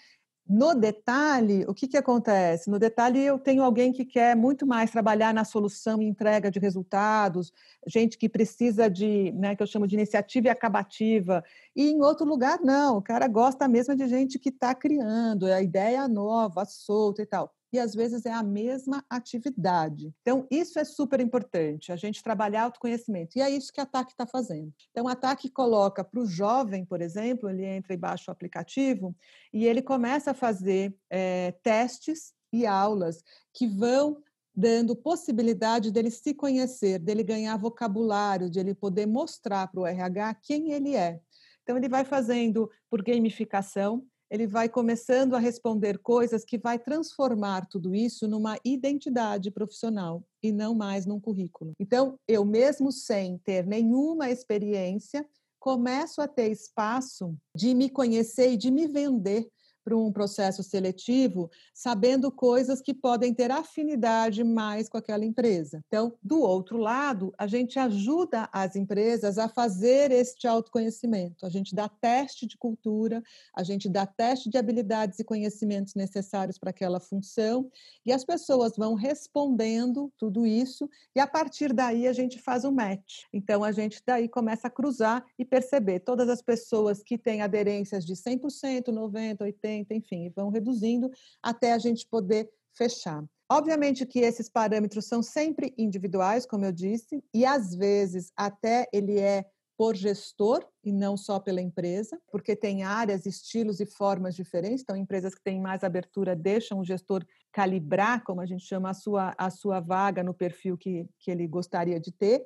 no 0.47 0.75
detalhe, 0.75 1.63
o 1.67 1.73
que, 1.73 1.88
que 1.88 1.97
acontece? 1.97 2.69
No 2.69 2.77
detalhe, 2.77 3.19
eu 3.19 3.39
tenho 3.39 3.63
alguém 3.63 3.93
que 3.93 4.03
quer 4.03 4.36
muito 4.36 4.67
mais 4.67 4.91
trabalhar 4.91 5.34
na 5.34 5.45
solução 5.45 6.01
e 6.01 6.06
entrega 6.06 6.51
de 6.51 6.60
resultados, 6.60 7.51
gente 7.88 8.17
que 8.17 8.27
precisa 8.27 8.89
de, 8.89 9.32
né, 9.32 9.56
que 9.56 9.63
eu 9.63 9.67
chamo 9.67 9.88
de 9.88 9.95
iniciativa 9.95 10.47
e 10.47 10.49
acabativa, 10.49 11.43
e 11.75 11.91
em 11.91 12.01
outro 12.01 12.25
lugar, 12.25 12.60
não, 12.62 12.97
o 12.97 13.01
cara 13.01 13.27
gosta 13.27 13.67
mesmo 13.67 13.95
de 13.95 14.08
gente 14.08 14.38
que 14.38 14.49
está 14.49 14.75
criando, 14.75 15.47
é 15.47 15.53
a 15.53 15.62
ideia 15.62 16.08
nova, 16.08 16.65
solta 16.65 17.21
e 17.21 17.25
tal 17.25 17.53
e 17.74 17.80
às 17.80 17.96
vezes 17.96 18.24
é 18.28 18.32
a 18.32 18.44
mesma 18.44 19.04
atividade. 19.10 20.14
Então, 20.22 20.48
isso 20.52 20.78
é 20.78 20.84
super 20.84 21.20
importante, 21.20 21.92
a 21.92 21.96
gente 21.96 22.22
trabalhar 22.22 22.64
autoconhecimento. 22.64 23.36
E 23.36 23.42
é 23.42 23.50
isso 23.50 23.74
que 23.74 23.82
a 23.82 23.86
TAC 23.86 24.12
está 24.12 24.28
fazendo. 24.28 24.72
Então, 24.92 25.08
a 25.08 25.16
TAC 25.16 25.50
coloca 25.50 26.04
para 26.04 26.20
o 26.20 26.26
jovem, 26.28 26.86
por 26.86 27.02
exemplo, 27.02 27.50
ele 27.50 27.66
entra 27.66 27.96
e 27.96 27.98
baixa 27.98 28.30
o 28.30 28.32
aplicativo 28.32 29.16
e 29.52 29.66
ele 29.66 29.82
começa 29.82 30.32
a 30.32 30.36
fazer 30.36 30.96
é, 31.10 31.52
testes 31.64 32.34
e 32.52 32.68
aulas 32.68 33.24
que 33.52 33.66
vão 33.66 34.22
dando 34.56 34.96
possibilidade 34.96 35.92
dele 35.92 36.12
se 36.12 36.32
conhecer, 36.32 37.00
dele 37.00 37.24
ganhar 37.24 37.58
vocabulário, 37.58 38.52
de 38.52 38.60
ele 38.60 38.76
poder 38.76 39.08
mostrar 39.08 39.68
para 39.68 39.82
o 39.82 39.88
RH 39.88 40.36
quem 40.44 40.72
ele 40.72 40.96
é. 40.96 41.20
Então, 41.64 41.76
ele 41.76 41.90
vai 41.90 42.06
fazendo 42.06 42.70
por 42.88 43.02
gamificação, 43.02 44.06
ele 44.34 44.48
vai 44.48 44.67
começando 44.67 45.36
a 45.36 45.39
responder 45.39 46.00
coisas 46.00 46.43
que 46.43 46.58
vai 46.58 46.80
transformar 46.80 47.67
tudo 47.67 47.93
isso 47.93 48.28
numa 48.28 48.58
identidade 48.65 49.52
profissional 49.52 50.24
e 50.41 50.52
não 50.52 50.74
mais 50.74 51.06
num 51.06 51.19
currículo. 51.19 51.74
Então, 51.80 52.17
eu 52.28 52.43
mesmo 52.43 52.91
sem 52.91 53.38
ter 53.38 53.63
nenhuma 53.67 54.32
experiência, 54.32 55.24
começo 55.60 56.19
a 56.19 56.28
ter 56.28 56.52
espaço 56.52 57.38
de 57.56 57.76
me 57.76 57.91
conhecer 57.91 58.54
e 58.54 58.58
de 58.58 58.72
me 58.72 58.88
vender 58.88 59.48
para 59.84 59.98
um 59.98 60.12
processo 60.12 60.63
seletivo, 60.63 61.52
sabendo 61.74 62.32
coisas 62.32 62.82
que 62.82 62.93
podem 62.93 63.34
ter 63.34 63.52
afinidade 63.52 64.43
mais 64.43 64.88
com 64.88 64.98
aquela 64.98 65.26
empresa. 65.26 65.84
Então, 65.88 66.13
do 66.24 66.39
outro 66.39 66.78
lado, 66.78 67.34
a 67.38 67.46
gente 67.48 67.78
ajuda 67.78 68.50
as 68.52 68.76
empresas 68.76 69.38
a 69.38 69.50
fazer 69.50 70.12
este 70.12 70.48
autoconhecimento. 70.48 71.46
A 71.46 71.50
gente 71.50 71.76
dá 71.76 71.89
teste 71.89 72.48
de 72.48 72.58
cultura, 72.58 73.22
a 73.56 73.63
gente 73.63 73.89
dá 73.89 74.06
teste 74.06 74.50
de 74.50 74.58
habilidades 74.58 75.19
e 75.19 75.24
conhecimentos 75.24 75.96
necessários 75.96 76.58
para 76.58 76.69
aquela 76.69 77.00
função, 77.00 77.69
e 78.06 78.12
as 78.12 78.24
pessoas 78.24 78.74
vão 78.78 78.93
respondendo 78.93 80.12
tudo 80.17 80.46
isso, 80.46 80.89
e 81.15 81.19
a 81.19 81.28
partir 81.28 81.74
daí 81.74 82.08
a 82.08 82.13
gente 82.13 82.39
faz 82.39 82.63
um 82.63 82.72
match. 82.72 83.24
Então, 83.34 83.63
a 83.63 83.72
gente 83.72 84.02
daí 84.06 84.30
começa 84.30 84.67
a 84.67 84.72
cruzar 84.72 85.26
e 85.38 85.43
perceber 85.43 86.00
todas 86.00 86.30
as 86.30 86.41
pessoas 86.41 87.04
que 87.04 87.17
têm 87.17 87.41
aderências 87.41 88.06
de 88.06 88.13
100%, 88.13 88.86
90%, 88.88 89.38
80%, 89.39 89.73
40, 89.73 89.73
enfim, 89.76 90.30
vão 90.36 90.50
reduzindo 90.50 91.10
até 91.42 91.74
a 91.74 91.78
gente 91.78 92.08
poder 92.08 92.50
fechar. 92.76 93.24
Obviamente 93.52 94.06
que 94.06 94.20
esses 94.20 94.50
parâmetros 94.50 95.06
são 95.06 95.22
sempre 95.22 95.74
individuais, 95.78 96.46
como 96.46 96.66
eu 96.66 96.72
disse, 96.72 97.24
e 97.34 97.46
às 97.46 97.76
vezes 97.76 98.32
até 98.36 98.88
ele 98.92 99.20
é 99.20 99.46
por 99.78 99.96
gestor 99.96 100.66
e 100.84 100.92
não 100.92 101.18
só 101.18 101.40
pela 101.40 101.62
empresa, 101.62 102.20
porque 102.32 102.56
tem 102.56 102.84
áreas, 102.84 103.26
estilos 103.26 103.80
e 103.80 103.86
formas 103.86 104.36
diferentes. 104.36 104.82
Então, 104.82 104.96
empresas 104.96 105.34
que 105.34 105.44
têm 105.44 105.60
mais 105.60 105.84
abertura 105.84 106.36
deixam 106.36 106.80
o 106.80 106.86
gestor 106.86 107.26
calibrar, 107.52 108.24
como 108.24 108.42
a 108.42 108.46
gente 108.46 108.64
chama, 108.66 108.92
a 108.92 108.94
sua, 108.94 109.34
a 109.38 109.50
sua 109.50 109.80
vaga 109.80 110.24
no 110.24 110.34
perfil 110.34 110.78
que, 110.78 111.08
que 111.20 111.32
ele 111.32 111.48
gostaria 111.48 112.00
de 112.00 112.12
ter. 112.12 112.46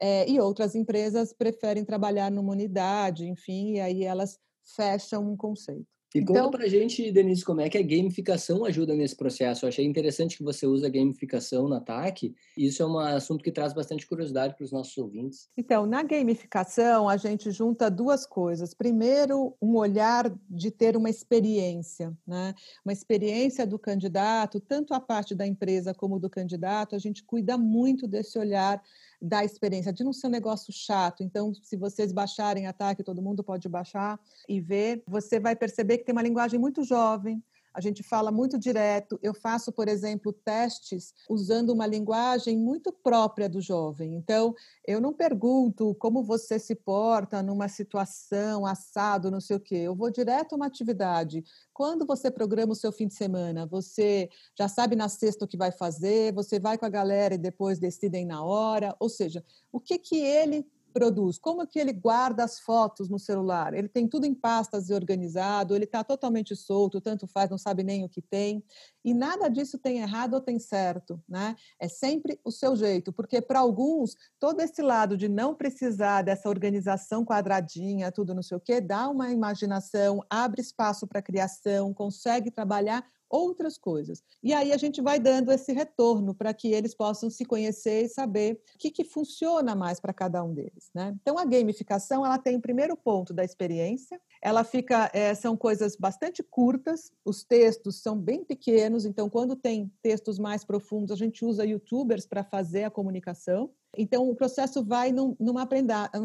É, 0.00 0.28
e 0.28 0.38
outras 0.38 0.74
empresas 0.74 1.32
preferem 1.32 1.84
trabalhar 1.84 2.30
numa 2.30 2.52
unidade, 2.52 3.26
enfim, 3.26 3.72
e 3.72 3.80
aí 3.80 4.04
elas 4.04 4.38
fecham 4.76 5.26
um 5.30 5.36
conceito. 5.36 5.95
E 6.14 6.20
então, 6.20 6.34
conta 6.36 6.58
pra 6.58 6.68
gente, 6.68 7.10
Denise, 7.10 7.44
como 7.44 7.60
é 7.60 7.68
que 7.68 7.76
a 7.76 7.82
gamificação 7.82 8.64
ajuda 8.64 8.94
nesse 8.94 9.16
processo. 9.16 9.64
Eu 9.64 9.68
achei 9.68 9.84
interessante 9.84 10.36
que 10.36 10.42
você 10.42 10.66
usa 10.66 10.88
gamificação 10.88 11.68
no 11.68 11.74
ataque. 11.74 12.34
Isso 12.56 12.82
é 12.82 12.86
um 12.86 12.98
assunto 12.98 13.42
que 13.42 13.52
traz 13.52 13.72
bastante 13.72 14.06
curiosidade 14.06 14.54
para 14.54 14.64
os 14.64 14.72
nossos 14.72 14.96
ouvintes. 14.96 15.48
Então, 15.56 15.84
na 15.84 16.02
gamificação, 16.02 17.08
a 17.08 17.16
gente 17.16 17.50
junta 17.50 17.90
duas 17.90 18.24
coisas. 18.24 18.72
Primeiro, 18.72 19.54
um 19.60 19.76
olhar 19.76 20.32
de 20.48 20.70
ter 20.70 20.96
uma 20.96 21.10
experiência, 21.10 22.16
né? 22.26 22.54
Uma 22.84 22.92
experiência 22.92 23.66
do 23.66 23.78
candidato, 23.78 24.60
tanto 24.60 24.94
a 24.94 25.00
parte 25.00 25.34
da 25.34 25.46
empresa 25.46 25.92
como 25.92 26.18
do 26.18 26.30
candidato, 26.30 26.94
a 26.94 26.98
gente 26.98 27.22
cuida 27.24 27.58
muito 27.58 28.06
desse 28.06 28.38
olhar 28.38 28.82
da 29.20 29.44
experiência, 29.44 29.92
de 29.92 30.04
não 30.04 30.12
ser 30.12 30.26
um 30.26 30.30
negócio 30.30 30.72
chato. 30.72 31.22
Então, 31.22 31.52
se 31.54 31.76
vocês 31.76 32.12
baixarem 32.12 32.66
Ataque, 32.66 33.02
todo 33.02 33.22
mundo 33.22 33.42
pode 33.42 33.68
baixar 33.68 34.18
e 34.48 34.60
ver, 34.60 35.02
você 35.06 35.40
vai 35.40 35.56
perceber 35.56 35.98
que 35.98 36.04
tem 36.04 36.12
uma 36.12 36.22
linguagem 36.22 36.58
muito 36.58 36.82
jovem, 36.82 37.42
a 37.76 37.80
gente 37.82 38.02
fala 38.02 38.32
muito 38.32 38.58
direto. 38.58 39.18
Eu 39.22 39.34
faço, 39.34 39.70
por 39.70 39.86
exemplo, 39.86 40.32
testes 40.32 41.12
usando 41.28 41.74
uma 41.74 41.86
linguagem 41.86 42.56
muito 42.56 42.90
própria 42.90 43.50
do 43.50 43.60
jovem. 43.60 44.14
Então, 44.14 44.54
eu 44.86 44.98
não 44.98 45.12
pergunto 45.12 45.94
como 45.96 46.24
você 46.24 46.58
se 46.58 46.74
porta 46.74 47.42
numa 47.42 47.68
situação 47.68 48.64
assado, 48.64 49.30
não 49.30 49.42
sei 49.42 49.56
o 49.56 49.60
quê. 49.60 49.74
Eu 49.74 49.94
vou 49.94 50.10
direto 50.10 50.54
a 50.54 50.56
uma 50.56 50.66
atividade. 50.66 51.44
Quando 51.74 52.06
você 52.06 52.30
programa 52.30 52.72
o 52.72 52.76
seu 52.76 52.90
fim 52.90 53.08
de 53.08 53.14
semana, 53.14 53.66
você 53.66 54.30
já 54.58 54.68
sabe 54.68 54.96
na 54.96 55.10
sexta 55.10 55.44
o 55.44 55.48
que 55.48 55.58
vai 55.58 55.70
fazer, 55.70 56.32
você 56.32 56.58
vai 56.58 56.78
com 56.78 56.86
a 56.86 56.88
galera 56.90 57.34
e 57.34 57.38
depois 57.38 57.78
decidem 57.78 58.24
na 58.24 58.42
hora. 58.42 58.96
Ou 58.98 59.10
seja, 59.10 59.44
o 59.70 59.78
que 59.78 59.98
que 59.98 60.16
ele 60.16 60.66
produz, 60.96 61.38
como 61.38 61.66
que 61.66 61.78
ele 61.78 61.92
guarda 61.92 62.42
as 62.42 62.58
fotos 62.58 63.10
no 63.10 63.18
celular? 63.18 63.74
Ele 63.74 63.86
tem 63.86 64.08
tudo 64.08 64.24
em 64.24 64.32
pastas 64.32 64.88
e 64.88 64.94
organizado, 64.94 65.74
ele 65.74 65.84
está 65.84 66.02
totalmente 66.02 66.56
solto, 66.56 67.02
tanto 67.02 67.26
faz, 67.26 67.50
não 67.50 67.58
sabe 67.58 67.82
nem 67.82 68.02
o 68.02 68.08
que 68.08 68.22
tem. 68.22 68.64
E 69.04 69.12
nada 69.12 69.50
disso 69.50 69.78
tem 69.78 69.98
errado 69.98 70.32
ou 70.32 70.40
tem 70.40 70.58
certo, 70.58 71.22
né? 71.28 71.54
É 71.78 71.86
sempre 71.86 72.40
o 72.42 72.50
seu 72.50 72.74
jeito, 72.74 73.12
porque 73.12 73.42
para 73.42 73.60
alguns, 73.60 74.16
todo 74.40 74.62
esse 74.62 74.80
lado 74.80 75.18
de 75.18 75.28
não 75.28 75.54
precisar 75.54 76.22
dessa 76.22 76.48
organização 76.48 77.26
quadradinha, 77.26 78.10
tudo 78.10 78.34
não 78.34 78.42
sei 78.42 78.56
o 78.56 78.60
quê, 78.60 78.80
dá 78.80 79.06
uma 79.10 79.30
imaginação, 79.30 80.24
abre 80.30 80.62
espaço 80.62 81.06
para 81.06 81.20
criação, 81.20 81.92
consegue 81.92 82.50
trabalhar 82.50 83.04
outras 83.28 83.76
coisas. 83.76 84.22
E 84.42 84.52
aí 84.52 84.72
a 84.72 84.76
gente 84.76 85.00
vai 85.00 85.18
dando 85.18 85.50
esse 85.52 85.72
retorno 85.72 86.34
para 86.34 86.54
que 86.54 86.72
eles 86.72 86.94
possam 86.94 87.28
se 87.28 87.44
conhecer 87.44 88.04
e 88.04 88.08
saber 88.08 88.60
o 88.74 88.78
que, 88.78 88.90
que 88.90 89.04
funciona 89.04 89.74
mais 89.74 90.00
para 90.00 90.12
cada 90.12 90.42
um 90.42 90.54
deles. 90.54 90.90
Né? 90.94 91.14
Então 91.20 91.38
a 91.38 91.44
gamificação 91.44 92.24
ela 92.24 92.38
tem 92.38 92.56
o 92.56 92.60
primeiro 92.60 92.96
ponto 92.96 93.32
da 93.34 93.44
experiência, 93.44 94.20
ela 94.42 94.64
fica 94.64 95.10
é, 95.12 95.34
são 95.34 95.56
coisas 95.56 95.96
bastante 95.96 96.42
curtas, 96.42 97.12
os 97.24 97.44
textos 97.44 98.00
são 98.02 98.16
bem 98.16 98.44
pequenos, 98.44 99.04
então 99.04 99.28
quando 99.28 99.56
tem 99.56 99.92
textos 100.02 100.38
mais 100.38 100.64
profundos 100.64 101.10
a 101.10 101.16
gente 101.16 101.44
usa 101.44 101.66
YouTubers 101.66 102.26
para 102.26 102.44
fazer 102.44 102.84
a 102.84 102.90
comunicação. 102.90 103.70
Então, 103.96 104.28
o 104.28 104.34
processo 104.34 104.84
vai 104.84 105.10
num, 105.10 105.34
numa 105.40 105.66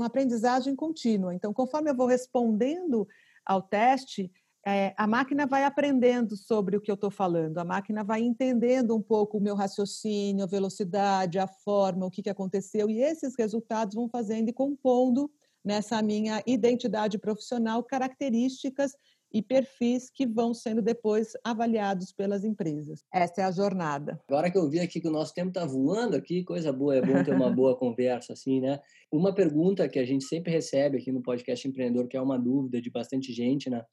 aprendizagem 0.06 0.76
contínua. 0.76 1.34
Então, 1.34 1.54
conforme 1.54 1.90
eu 1.90 1.96
vou 1.96 2.06
respondendo 2.06 3.08
ao 3.46 3.62
teste, 3.62 4.32
é, 4.66 4.94
a 4.98 5.08
máquina 5.08 5.48
vai 5.48 5.64
aprendendo 5.64 6.38
sobre 6.38 6.78
o 6.78 6.82
que 6.82 6.92
eu 6.92 6.96
estou 6.96 7.10
falando, 7.10 7.58
a 7.58 7.66
máquina 7.66 8.04
vai 8.04 8.22
entendendo 8.22 8.96
um 8.96 9.02
pouco 9.02 9.38
o 9.38 9.42
meu 9.42 9.56
raciocínio, 9.56 10.44
a 10.44 10.48
velocidade, 10.48 11.40
a 11.40 11.48
forma, 11.48 12.06
o 12.06 12.12
que, 12.12 12.22
que 12.22 12.30
aconteceu, 12.30 12.90
e 12.90 13.02
esses 13.02 13.34
resultados 13.38 13.96
vão 13.96 14.08
fazendo 14.08 14.50
e 14.50 14.54
compondo 14.54 15.32
nessa 15.64 16.02
minha 16.02 16.42
identidade 16.46 17.18
profissional 17.18 17.84
características 17.84 18.94
e 19.34 19.42
perfis 19.42 20.10
que 20.10 20.28
vão 20.28 20.54
sendo 20.54 20.82
depois 20.82 21.32
avaliados 21.44 22.12
pelas 22.12 22.44
empresas. 22.44 23.04
Essa 23.14 23.42
é 23.42 23.44
a 23.46 23.52
jornada. 23.52 24.20
Agora 24.28 24.52
que 24.52 24.58
eu 24.58 24.70
vi 24.70 24.80
aqui 24.80 25.00
que 25.00 25.08
o 25.08 25.12
nosso 25.12 25.34
tempo 25.34 25.50
está 25.50 25.66
voando 25.66 26.18
aqui, 26.18 26.44
coisa 26.44 26.72
boa, 26.74 26.98
é 26.98 27.02
bom 27.02 27.24
ter 27.24 27.34
uma 27.34 27.50
boa 27.50 27.78
conversa 27.78 28.34
assim, 28.34 28.60
né? 28.60 28.80
Uma 29.12 29.34
pergunta 29.34 29.88
que 29.88 30.00
a 30.00 30.06
gente 30.06 30.26
sempre 30.26 30.52
recebe 30.52 30.98
aqui 30.98 31.12
no 31.12 31.22
podcast 31.22 31.66
empreendedor, 31.68 32.08
que 32.08 32.18
é 32.18 32.22
uma 32.22 32.38
dúvida 32.38 32.82
de 32.82 32.90
bastante 32.90 33.32
gente, 33.32 33.70
né? 33.70 33.84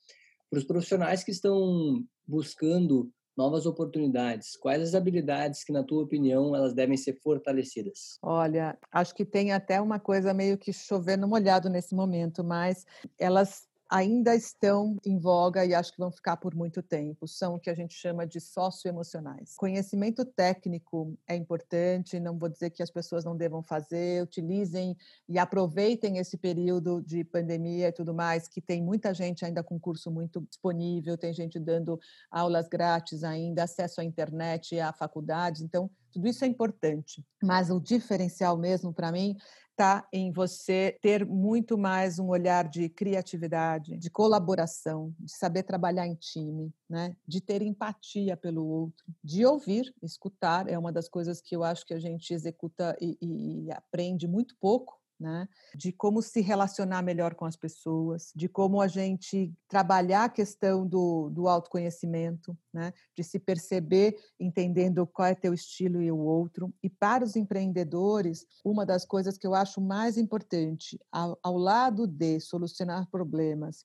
Para 0.51 0.59
os 0.59 0.65
profissionais 0.65 1.23
que 1.23 1.31
estão 1.31 2.05
buscando 2.27 3.11
novas 3.39 3.67
oportunidades? 3.67 4.57
Quais 4.57 4.83
as 4.83 4.95
habilidades 4.97 5.63
que, 5.63 5.73
na 5.73 5.85
tua 5.85 6.03
opinião, 6.03 6.57
elas 6.57 6.75
devem 6.75 6.97
ser 6.97 7.17
fortalecidas? 7.23 8.19
Olha, 8.21 8.77
acho 8.91 9.15
que 9.15 9.25
tem 9.25 9.53
até 9.53 9.81
uma 9.81 10.01
coisa 10.01 10.35
meio 10.35 10.59
que 10.59 10.73
chovendo 10.73 11.29
molhado 11.29 11.71
nesse 11.71 11.95
momento, 11.95 12.43
mas 12.43 12.85
elas 13.17 13.68
ainda 13.91 14.35
estão 14.35 14.97
em 15.05 15.19
voga 15.19 15.65
e 15.65 15.75
acho 15.75 15.93
que 15.93 15.99
vão 15.99 16.11
ficar 16.11 16.37
por 16.37 16.55
muito 16.55 16.83
tempo. 16.83 17.27
São 17.27 17.55
o 17.55 17.59
que 17.59 17.71
a 17.71 17.75
gente 17.75 17.95
chama 17.95 18.27
de 18.27 18.41
socioemocionais. 18.41 19.55
Conhecimento 19.57 20.25
técnico 20.25 21.19
é 21.27 21.35
importante, 21.35 22.21
não 22.21 22.39
vou 22.39 22.49
dizer 22.49 22.71
que 22.71 22.83
as 22.83 22.91
pessoas 22.91 23.25
não 23.25 23.37
devam 23.37 23.63
fazer, 23.63 24.23
utilizem 24.23 24.97
e 25.29 25.39
aproveitem 25.39 26.19
esse 26.19 26.37
período 26.37 27.03
de 27.03 27.25
pandemia 27.25 27.89
e 27.89 27.93
tudo 27.93 28.13
mais, 28.13 28.47
que 28.47 28.61
tem 28.61 28.83
muita 28.83 29.15
gente 29.15 29.45
ainda 29.45 29.63
com 29.63 29.81
curso 29.81 30.11
muito 30.11 30.41
disponível, 30.43 31.17
tem 31.17 31.33
gente 31.33 31.59
dando 31.59 31.99
aulas 32.31 32.69
grátis 32.69 33.25
ainda, 33.25 33.63
acesso 33.63 34.01
à 34.01 34.05
internet, 34.05 34.79
a 34.79 34.93
faculdades, 34.93 35.63
então 35.63 35.91
tudo 36.13 36.27
isso 36.27 36.45
é 36.45 36.49
importante. 36.49 37.25
Mas 37.43 37.71
o 37.71 37.81
diferencial 37.81 38.57
mesmo 38.57 38.93
para 38.93 39.13
mim 39.13 39.37
está 39.79 40.09
em 40.13 40.33
você 40.33 40.99
ter 41.01 41.25
muito 41.25 41.79
mais 41.79 42.19
um 42.19 42.27
olhar 42.27 42.69
de 42.69 42.89
criatividade, 42.89 43.97
de 43.97 44.11
colaboração, 44.11 45.15
de 45.21 45.31
saber 45.31 45.63
trabalhar 45.63 46.05
em 46.05 46.17
time, 46.17 46.75
né? 46.91 47.15
de 47.25 47.41
ter 47.41 47.63
empatia 47.63 48.37
pelo 48.37 48.67
outro, 48.67 49.07
de 49.23 49.47
ouvir, 49.47 49.95
escutar, 50.03 50.69
é 50.69 50.77
uma 50.77 50.91
das 50.91 51.09
coisas 51.09 51.41
que 51.41 51.55
eu 51.55 51.63
acho 51.63 51.87
que 51.87 51.95
a 51.95 52.01
gente 52.01 52.35
executa 52.35 52.97
e, 53.01 53.17
e 53.23 53.71
aprende 53.71 54.27
muito 54.27 54.57
pouco 54.61 54.99
né? 55.19 55.49
de 55.75 55.93
como 55.93 56.23
se 56.23 56.41
relacionar 56.41 57.03
melhor 57.03 57.35
com 57.35 57.45
as 57.45 57.57
pessoas, 57.57 58.33
de 58.35 58.49
como 58.49 58.81
a 58.81 58.87
gente 58.87 59.53
trabalhar 59.69 60.25
a 60.25 60.29
questão 60.29 60.87
do, 60.87 61.29
do 61.31 61.49
autoconhecimento, 61.49 62.57
né? 62.73 62.93
de 63.17 63.25
se 63.25 63.39
perceber 63.39 64.17
entendendo 64.39 65.07
qual 65.07 65.29
é 65.29 65.35
teu 65.35 65.53
estilo 65.53 66.01
e 66.01 66.11
o 66.11 66.19
outro. 66.19 66.73
E 66.83 66.89
para 66.89 67.25
os 67.25 67.37
empreendedores, 67.37 68.47
uma 68.65 68.87
das 68.87 69.05
coisas 69.05 69.37
que 69.37 69.47
eu 69.47 69.55
acho 69.55 69.81
mais 69.81 70.17
importante, 70.17 70.99
ao, 71.11 71.39
ao 71.43 71.57
lado 71.57 72.07
de 72.07 72.39
solucionar 72.41 73.09
problemas, 73.11 73.85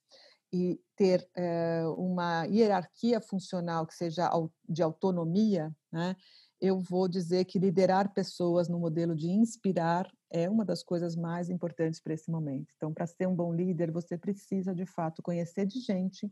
e 0.53 0.79
ter 0.95 1.27
é, 1.35 1.81
uma 1.97 2.45
hierarquia 2.45 3.19
funcional 3.19 3.87
que 3.87 3.95
seja 3.95 4.29
de 4.69 4.83
autonomia, 4.83 5.75
né? 5.91 6.15
eu 6.61 6.79
vou 6.79 7.07
dizer 7.09 7.43
que 7.45 7.57
liderar 7.59 8.13
pessoas 8.13 8.69
no 8.69 8.79
modelo 8.79 9.15
de 9.15 9.27
inspirar 9.27 10.09
é 10.33 10.49
uma 10.49 10.65
das 10.65 10.81
coisas 10.83 11.15
mais 11.15 11.49
importantes 11.49 11.99
para 11.99 12.13
esse 12.13 12.29
momento. 12.29 12.73
Então, 12.75 12.91
para 12.91 13.05
ser 13.05 13.27
um 13.27 13.35
bom 13.35 13.53
líder, 13.53 13.91
você 13.91 14.17
precisa 14.17 14.73
de 14.73 14.85
fato 14.85 15.21
conhecer 15.21 15.67
de 15.67 15.79
gente 15.79 16.29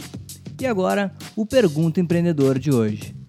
E 0.61 0.65
agora, 0.65 1.13
o 1.35 1.45
Pergunta 1.45 1.99
Empreendedor 1.99 2.57
de 2.57 2.71
hoje 2.71 3.24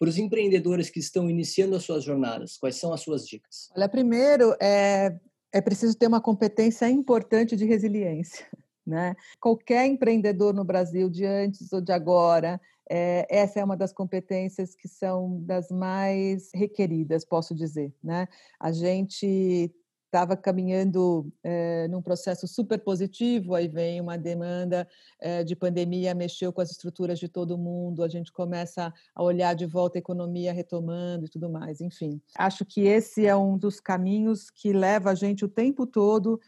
para 0.00 0.08
os 0.08 0.16
empreendedores 0.16 0.88
que 0.88 0.98
estão 0.98 1.28
iniciando 1.28 1.76
as 1.76 1.84
suas 1.84 2.02
jornadas? 2.02 2.56
Quais 2.56 2.76
são 2.76 2.90
as 2.90 3.02
suas 3.02 3.28
dicas? 3.28 3.68
Olha, 3.76 3.86
primeiro 3.86 4.56
é, 4.58 5.14
é 5.52 5.60
preciso 5.60 5.94
ter 5.94 6.06
uma 6.06 6.22
competência 6.22 6.88
importante 6.88 7.54
de 7.54 7.66
resiliência. 7.66 8.46
Né? 8.86 9.14
Qualquer 9.38 9.86
empreendedor 9.86 10.52
no 10.52 10.64
Brasil, 10.64 11.08
de 11.08 11.24
antes 11.24 11.72
ou 11.72 11.80
de 11.80 11.92
agora, 11.92 12.60
é, 12.90 13.24
essa 13.30 13.60
é 13.60 13.64
uma 13.64 13.76
das 13.76 13.92
competências 13.92 14.74
que 14.74 14.88
são 14.88 15.40
das 15.44 15.70
mais 15.70 16.50
requeridas, 16.52 17.24
posso 17.24 17.54
dizer. 17.54 17.94
Né? 18.02 18.26
A 18.58 18.72
gente 18.72 19.72
estava 20.10 20.36
caminhando 20.36 21.32
é, 21.42 21.86
num 21.86 22.02
processo 22.02 22.48
super 22.48 22.80
positivo, 22.80 23.54
aí 23.54 23.68
vem 23.68 24.00
uma 24.00 24.18
demanda 24.18 24.86
é, 25.20 25.44
de 25.44 25.54
pandemia, 25.54 26.12
mexeu 26.14 26.52
com 26.52 26.60
as 26.60 26.72
estruturas 26.72 27.18
de 27.20 27.28
todo 27.28 27.56
mundo, 27.56 28.02
a 28.02 28.08
gente 28.08 28.32
começa 28.32 28.92
a 29.14 29.22
olhar 29.22 29.54
de 29.54 29.66
volta 29.66 29.96
a 29.96 30.00
economia 30.00 30.52
retomando 30.52 31.26
e 31.26 31.28
tudo 31.28 31.48
mais, 31.48 31.80
enfim. 31.80 32.20
Acho 32.36 32.64
que 32.64 32.82
esse 32.82 33.24
é 33.24 33.36
um 33.36 33.56
dos 33.56 33.78
caminhos 33.78 34.50
que 34.50 34.72
leva 34.72 35.12
a 35.12 35.14
gente 35.14 35.44
o 35.44 35.48
tempo 35.48 35.86
todo 35.86 36.40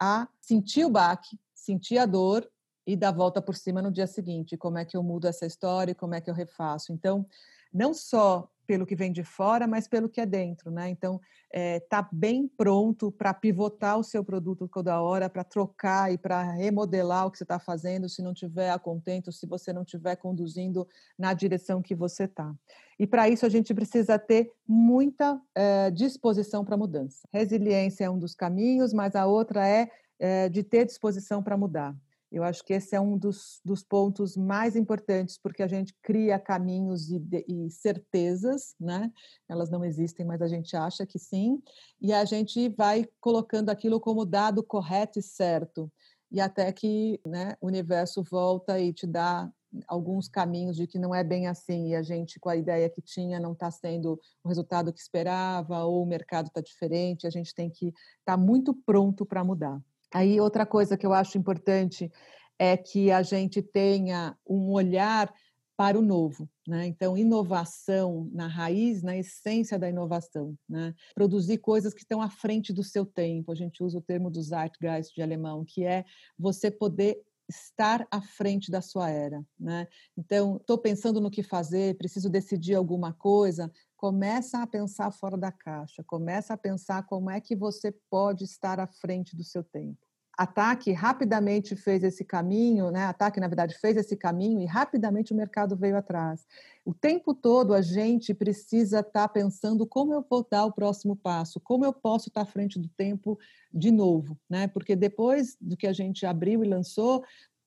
a 0.00 0.26
sentir 0.40 0.86
o 0.86 0.90
baque, 0.90 1.38
sentir 1.54 1.98
a 1.98 2.06
dor 2.06 2.50
e 2.86 2.96
dar 2.96 3.12
volta 3.12 3.42
por 3.42 3.54
cima 3.54 3.82
no 3.82 3.92
dia 3.92 4.06
seguinte. 4.06 4.56
Como 4.56 4.78
é 4.78 4.84
que 4.86 4.96
eu 4.96 5.02
mudo 5.02 5.28
essa 5.28 5.44
história 5.44 5.94
como 5.94 6.14
é 6.14 6.22
que 6.22 6.30
eu 6.30 6.34
refaço? 6.34 6.90
Então, 6.90 7.26
não 7.72 7.92
só 7.92 8.48
pelo 8.70 8.86
que 8.86 8.94
vem 8.94 9.10
de 9.10 9.24
fora, 9.24 9.66
mas 9.66 9.88
pelo 9.88 10.08
que 10.08 10.20
é 10.20 10.24
dentro, 10.24 10.70
né? 10.70 10.88
Então, 10.88 11.20
está 11.52 11.98
eh, 11.98 12.08
bem 12.12 12.46
pronto 12.46 13.10
para 13.10 13.34
pivotar 13.34 13.98
o 13.98 14.04
seu 14.04 14.22
produto 14.22 14.68
toda 14.68 15.02
hora, 15.02 15.28
para 15.28 15.42
trocar 15.42 16.12
e 16.12 16.16
para 16.16 16.40
remodelar 16.52 17.26
o 17.26 17.32
que 17.32 17.38
você 17.38 17.42
está 17.42 17.58
fazendo, 17.58 18.08
se 18.08 18.22
não 18.22 18.32
tiver 18.32 18.70
a 18.70 18.78
contento, 18.78 19.32
se 19.32 19.44
você 19.44 19.72
não 19.72 19.82
estiver 19.82 20.14
conduzindo 20.14 20.86
na 21.18 21.34
direção 21.34 21.82
que 21.82 21.96
você 21.96 22.26
está. 22.26 22.54
E 22.96 23.08
para 23.08 23.28
isso 23.28 23.44
a 23.44 23.48
gente 23.48 23.74
precisa 23.74 24.16
ter 24.20 24.52
muita 24.64 25.42
é, 25.52 25.90
disposição 25.90 26.64
para 26.64 26.76
mudança. 26.76 27.26
Resiliência 27.32 28.04
é 28.04 28.10
um 28.10 28.20
dos 28.20 28.36
caminhos, 28.36 28.92
mas 28.92 29.16
a 29.16 29.26
outra 29.26 29.66
é, 29.66 29.90
é 30.16 30.48
de 30.48 30.62
ter 30.62 30.86
disposição 30.86 31.42
para 31.42 31.56
mudar. 31.56 31.92
Eu 32.30 32.44
acho 32.44 32.64
que 32.64 32.72
esse 32.72 32.94
é 32.94 33.00
um 33.00 33.18
dos, 33.18 33.60
dos 33.64 33.82
pontos 33.82 34.36
mais 34.36 34.76
importantes, 34.76 35.36
porque 35.36 35.62
a 35.62 35.66
gente 35.66 35.94
cria 36.00 36.38
caminhos 36.38 37.10
e, 37.10 37.20
e, 37.48 37.70
certezas, 37.70 38.74
né? 38.78 39.10
Elas 39.48 39.68
não 39.68 39.84
existem, 39.84 40.24
mas 40.24 40.40
a 40.40 40.46
gente 40.46 40.76
acha 40.76 41.04
que 41.04 41.18
sim, 41.18 41.60
e 42.00 42.12
a 42.12 42.24
gente 42.24 42.68
vai 42.68 43.04
colocando 43.20 43.70
aquilo 43.70 44.00
como 44.00 44.24
dado 44.24 44.62
correto 44.62 45.18
e 45.18 45.22
certo, 45.22 45.90
e 46.30 46.40
até 46.40 46.72
que 46.72 47.20
né, 47.26 47.56
o 47.60 47.66
universo 47.66 48.22
volta 48.22 48.78
e 48.78 48.92
te 48.92 49.06
dá 49.06 49.50
alguns 49.86 50.28
caminhos 50.28 50.76
de 50.76 50.86
que 50.86 50.98
não 50.98 51.14
é 51.14 51.22
bem 51.22 51.46
assim, 51.46 51.88
e 51.88 51.94
a 51.94 52.02
gente, 52.02 52.38
com 52.40 52.48
a 52.48 52.56
ideia 52.56 52.88
que 52.88 53.00
tinha, 53.00 53.40
não 53.40 53.52
está 53.52 53.70
sendo 53.70 54.20
o 54.42 54.48
resultado 54.48 54.92
que 54.92 55.00
esperava, 55.00 55.84
ou 55.84 56.02
o 56.02 56.06
mercado 56.06 56.46
está 56.46 56.60
diferente, 56.60 57.26
a 57.26 57.30
gente 57.30 57.54
tem 57.54 57.70
que 57.70 57.88
estar 57.88 57.96
tá 58.24 58.36
muito 58.36 58.74
pronto 58.74 59.24
para 59.24 59.44
mudar. 59.44 59.80
Aí, 60.12 60.40
outra 60.40 60.66
coisa 60.66 60.96
que 60.96 61.06
eu 61.06 61.12
acho 61.12 61.38
importante 61.38 62.10
é 62.58 62.76
que 62.76 63.10
a 63.10 63.22
gente 63.22 63.62
tenha 63.62 64.36
um 64.46 64.70
olhar 64.72 65.32
para 65.80 65.98
o 65.98 66.02
novo, 66.02 66.46
né? 66.68 66.86
Então, 66.86 67.16
inovação 67.16 68.28
na 68.34 68.46
raiz, 68.46 69.02
na 69.02 69.16
essência 69.16 69.78
da 69.78 69.88
inovação, 69.88 70.54
né? 70.68 70.94
Produzir 71.14 71.56
coisas 71.56 71.94
que 71.94 72.02
estão 72.02 72.20
à 72.20 72.28
frente 72.28 72.70
do 72.70 72.84
seu 72.84 73.06
tempo. 73.06 73.50
A 73.50 73.54
gente 73.54 73.82
usa 73.82 73.96
o 73.96 74.02
termo 74.02 74.30
do 74.30 74.42
Zeitgeist 74.42 75.14
de 75.14 75.22
alemão, 75.22 75.64
que 75.66 75.82
é 75.82 76.04
você 76.38 76.70
poder 76.70 77.18
estar 77.48 78.06
à 78.10 78.20
frente 78.20 78.70
da 78.70 78.82
sua 78.82 79.08
era, 79.08 79.42
né? 79.58 79.88
Então, 80.18 80.58
estou 80.58 80.76
pensando 80.76 81.18
no 81.18 81.30
que 81.30 81.42
fazer, 81.42 81.96
preciso 81.96 82.28
decidir 82.28 82.74
alguma 82.74 83.14
coisa, 83.14 83.72
começa 84.00 84.62
a 84.62 84.66
pensar 84.66 85.10
fora 85.10 85.36
da 85.36 85.52
caixa, 85.52 86.02
começa 86.02 86.54
a 86.54 86.56
pensar 86.56 87.02
como 87.02 87.28
é 87.28 87.38
que 87.38 87.54
você 87.54 87.92
pode 88.08 88.44
estar 88.44 88.80
à 88.80 88.86
frente 88.86 89.36
do 89.36 89.44
seu 89.44 89.62
tempo. 89.62 89.98
Ataque 90.38 90.90
rapidamente 90.90 91.76
fez 91.76 92.02
esse 92.02 92.24
caminho, 92.24 92.90
né? 92.90 93.04
Ataque, 93.04 93.38
na 93.38 93.46
verdade, 93.46 93.76
fez 93.78 93.98
esse 93.98 94.16
caminho 94.16 94.62
e 94.62 94.64
rapidamente 94.64 95.34
o 95.34 95.36
mercado 95.36 95.76
veio 95.76 95.98
atrás. 95.98 96.46
O 96.82 96.94
tempo 96.94 97.34
todo 97.34 97.74
a 97.74 97.82
gente 97.82 98.32
precisa 98.32 99.00
estar 99.00 99.12
tá 99.12 99.28
pensando 99.28 99.86
como 99.86 100.14
eu 100.14 100.24
vou 100.30 100.46
dar 100.50 100.64
o 100.64 100.72
próximo 100.72 101.14
passo, 101.14 101.60
como 101.60 101.84
eu 101.84 101.92
posso 101.92 102.30
estar 102.30 102.46
tá 102.46 102.48
à 102.48 102.50
frente 102.50 102.78
do 102.78 102.88
tempo 102.88 103.38
de 103.70 103.90
novo, 103.90 104.34
né? 104.48 104.66
Porque 104.66 104.96
depois 104.96 105.58
do 105.60 105.76
que 105.76 105.86
a 105.86 105.92
gente 105.92 106.24
abriu 106.24 106.64
e 106.64 106.68
lançou, 106.68 107.22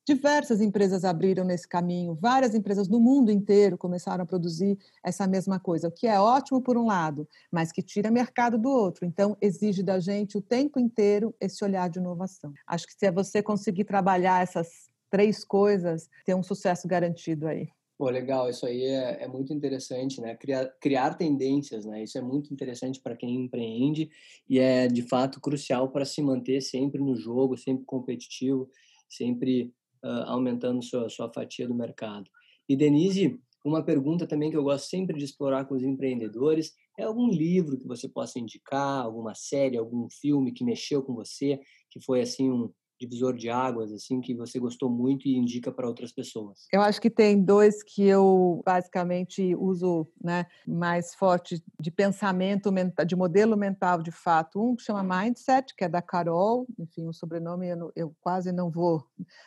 Diversas 0.06 0.60
empresas 0.60 1.02
abriram 1.02 1.44
nesse 1.44 1.66
caminho, 1.66 2.14
várias 2.14 2.54
empresas 2.54 2.88
no 2.88 3.00
mundo 3.00 3.30
inteiro 3.30 3.78
começaram 3.78 4.22
a 4.22 4.26
produzir 4.26 4.78
essa 5.02 5.26
mesma 5.26 5.58
coisa, 5.58 5.88
o 5.88 5.90
que 5.90 6.06
é 6.06 6.20
ótimo 6.20 6.60
por 6.60 6.76
um 6.76 6.84
lado, 6.84 7.26
mas 7.50 7.72
que 7.72 7.82
tira 7.82 8.10
mercado 8.10 8.58
do 8.58 8.68
outro. 8.68 9.06
Então, 9.06 9.34
exige 9.40 9.82
da 9.82 9.98
gente 9.98 10.36
o 10.36 10.42
tempo 10.42 10.78
inteiro 10.78 11.34
esse 11.40 11.64
olhar 11.64 11.88
de 11.88 11.98
inovação. 11.98 12.52
Acho 12.66 12.86
que 12.86 12.92
se 12.92 13.10
você 13.10 13.42
conseguir 13.42 13.84
trabalhar 13.84 14.42
essas 14.42 14.90
três 15.10 15.42
coisas, 15.42 16.10
tem 16.26 16.34
um 16.34 16.42
sucesso 16.42 16.86
garantido 16.86 17.46
aí. 17.46 17.68
Pô, 17.96 18.10
legal, 18.10 18.50
isso 18.50 18.66
aí 18.66 18.82
é, 18.82 19.22
é 19.22 19.28
muito 19.28 19.54
interessante, 19.54 20.20
né? 20.20 20.34
Criar, 20.34 20.66
criar 20.80 21.14
tendências, 21.14 21.86
né? 21.86 22.02
Isso 22.02 22.18
é 22.18 22.20
muito 22.20 22.52
interessante 22.52 23.00
para 23.00 23.16
quem 23.16 23.36
empreende 23.36 24.10
e 24.50 24.58
é 24.58 24.88
de 24.88 25.02
fato 25.02 25.40
crucial 25.40 25.88
para 25.90 26.04
se 26.04 26.20
manter 26.20 26.60
sempre 26.60 27.00
no 27.00 27.14
jogo, 27.14 27.56
sempre 27.56 27.84
competitivo 27.84 28.68
sempre 29.08 29.72
uh, 30.04 30.24
aumentando 30.26 30.82
sua, 30.82 31.08
sua 31.08 31.32
fatia 31.32 31.66
do 31.66 31.74
mercado. 31.74 32.30
E 32.68 32.76
Denise, 32.76 33.40
uma 33.64 33.82
pergunta 33.82 34.26
também 34.26 34.50
que 34.50 34.56
eu 34.56 34.62
gosto 34.62 34.86
sempre 34.88 35.16
de 35.16 35.24
explorar 35.24 35.64
com 35.64 35.74
os 35.74 35.82
empreendedores 35.82 36.72
é 36.98 37.04
algum 37.04 37.28
livro 37.28 37.78
que 37.78 37.86
você 37.86 38.08
possa 38.08 38.38
indicar, 38.38 39.04
alguma 39.04 39.34
série, 39.34 39.78
algum 39.78 40.06
filme 40.10 40.52
que 40.52 40.62
mexeu 40.62 41.02
com 41.02 41.14
você, 41.14 41.58
que 41.90 42.00
foi 42.00 42.20
assim 42.20 42.50
um, 42.50 42.70
divisor 42.98 43.34
de 43.34 43.50
águas, 43.50 43.92
assim, 43.92 44.20
que 44.20 44.34
você 44.34 44.58
gostou 44.58 44.88
muito 44.88 45.26
e 45.26 45.36
indica 45.36 45.70
para 45.70 45.86
outras 45.86 46.12
pessoas? 46.12 46.66
Eu 46.72 46.80
acho 46.80 47.00
que 47.00 47.10
tem 47.10 47.42
dois 47.42 47.82
que 47.82 48.04
eu 48.04 48.62
basicamente 48.64 49.54
uso 49.54 50.06
né, 50.22 50.46
mais 50.66 51.14
forte 51.14 51.62
de 51.80 51.90
pensamento, 51.90 52.70
de 53.06 53.16
modelo 53.16 53.56
mental 53.56 54.02
de 54.02 54.10
fato. 54.10 54.62
Um 54.62 54.76
chama 54.78 55.02
Mindset, 55.02 55.74
que 55.74 55.84
é 55.84 55.88
da 55.88 56.00
Carol, 56.00 56.66
enfim, 56.78 57.06
o 57.06 57.12
sobrenome 57.12 57.68
eu, 57.68 57.92
eu 57.94 58.16
quase 58.20 58.52
não 58.52 58.70
vou 58.70 59.04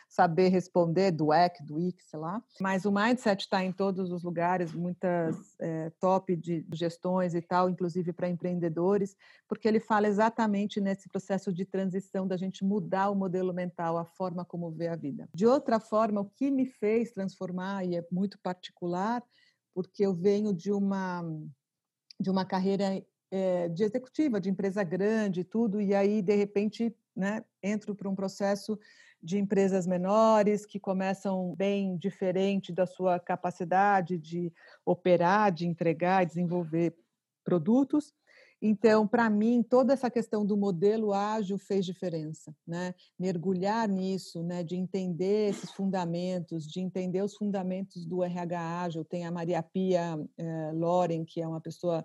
saber 0.08 0.48
responder, 0.48 1.10
do 1.10 1.32
EC, 1.32 1.62
do 1.64 1.80
IC, 1.80 2.02
sei 2.02 2.18
lá. 2.18 2.42
Mas 2.60 2.84
o 2.84 2.92
Mindset 2.92 3.42
está 3.42 3.64
em 3.64 3.72
todos 3.72 4.10
os 4.10 4.22
lugares, 4.22 4.72
muitas 4.72 5.36
é, 5.60 5.90
top 6.00 6.36
de 6.36 6.66
gestões 6.72 7.34
e 7.34 7.40
tal, 7.40 7.68
inclusive 7.68 8.12
para 8.12 8.28
empreendedores, 8.28 9.16
porque 9.48 9.66
ele 9.66 9.80
fala 9.80 10.06
exatamente 10.06 10.80
nesse 10.80 11.08
processo 11.08 11.52
de 11.52 11.64
transição 11.64 12.26
da 12.26 12.36
gente 12.36 12.64
mudar 12.64 13.10
o 13.10 13.14
modelo 13.14 13.37
modelo 13.38 13.54
mental, 13.54 13.96
a 13.96 14.04
forma 14.04 14.44
como 14.44 14.70
vê 14.70 14.88
a 14.88 14.96
vida. 14.96 15.28
De 15.34 15.46
outra 15.46 15.78
forma, 15.78 16.20
o 16.20 16.30
que 16.30 16.50
me 16.50 16.66
fez 16.66 17.12
transformar, 17.12 17.84
e 17.84 17.96
é 17.96 18.04
muito 18.10 18.38
particular, 18.40 19.22
porque 19.74 20.04
eu 20.04 20.14
venho 20.14 20.52
de 20.52 20.72
uma, 20.72 21.22
de 22.20 22.30
uma 22.30 22.44
carreira 22.44 23.04
é, 23.30 23.68
de 23.68 23.84
executiva, 23.84 24.40
de 24.40 24.50
empresa 24.50 24.82
grande 24.82 25.40
e 25.40 25.44
tudo, 25.44 25.80
e 25.80 25.94
aí, 25.94 26.20
de 26.20 26.34
repente, 26.34 26.94
né, 27.14 27.44
entro 27.62 27.94
para 27.94 28.08
um 28.08 28.14
processo 28.14 28.78
de 29.22 29.38
empresas 29.38 29.86
menores 29.86 30.64
que 30.64 30.78
começam 30.78 31.54
bem 31.56 31.96
diferente 31.96 32.72
da 32.72 32.86
sua 32.86 33.18
capacidade 33.18 34.16
de 34.16 34.52
operar, 34.84 35.52
de 35.52 35.66
entregar, 35.66 36.24
desenvolver 36.24 36.96
produtos. 37.44 38.14
Então, 38.60 39.06
para 39.06 39.30
mim, 39.30 39.62
toda 39.62 39.92
essa 39.92 40.10
questão 40.10 40.44
do 40.44 40.56
modelo 40.56 41.12
ágil 41.12 41.56
fez 41.58 41.86
diferença, 41.86 42.54
né? 42.66 42.92
Mergulhar 43.18 43.88
nisso, 43.88 44.42
né? 44.42 44.64
De 44.64 44.74
entender 44.74 45.50
esses 45.50 45.70
fundamentos, 45.70 46.66
de 46.66 46.80
entender 46.80 47.22
os 47.22 47.36
fundamentos 47.36 48.04
do 48.04 48.22
RH 48.24 48.80
ágil. 48.82 49.04
Tem 49.04 49.24
a 49.24 49.30
Maria 49.30 49.62
Pia 49.62 50.18
eh, 50.36 50.72
Loren, 50.74 51.24
que 51.24 51.40
é 51.40 51.46
uma 51.46 51.60
pessoa 51.60 52.04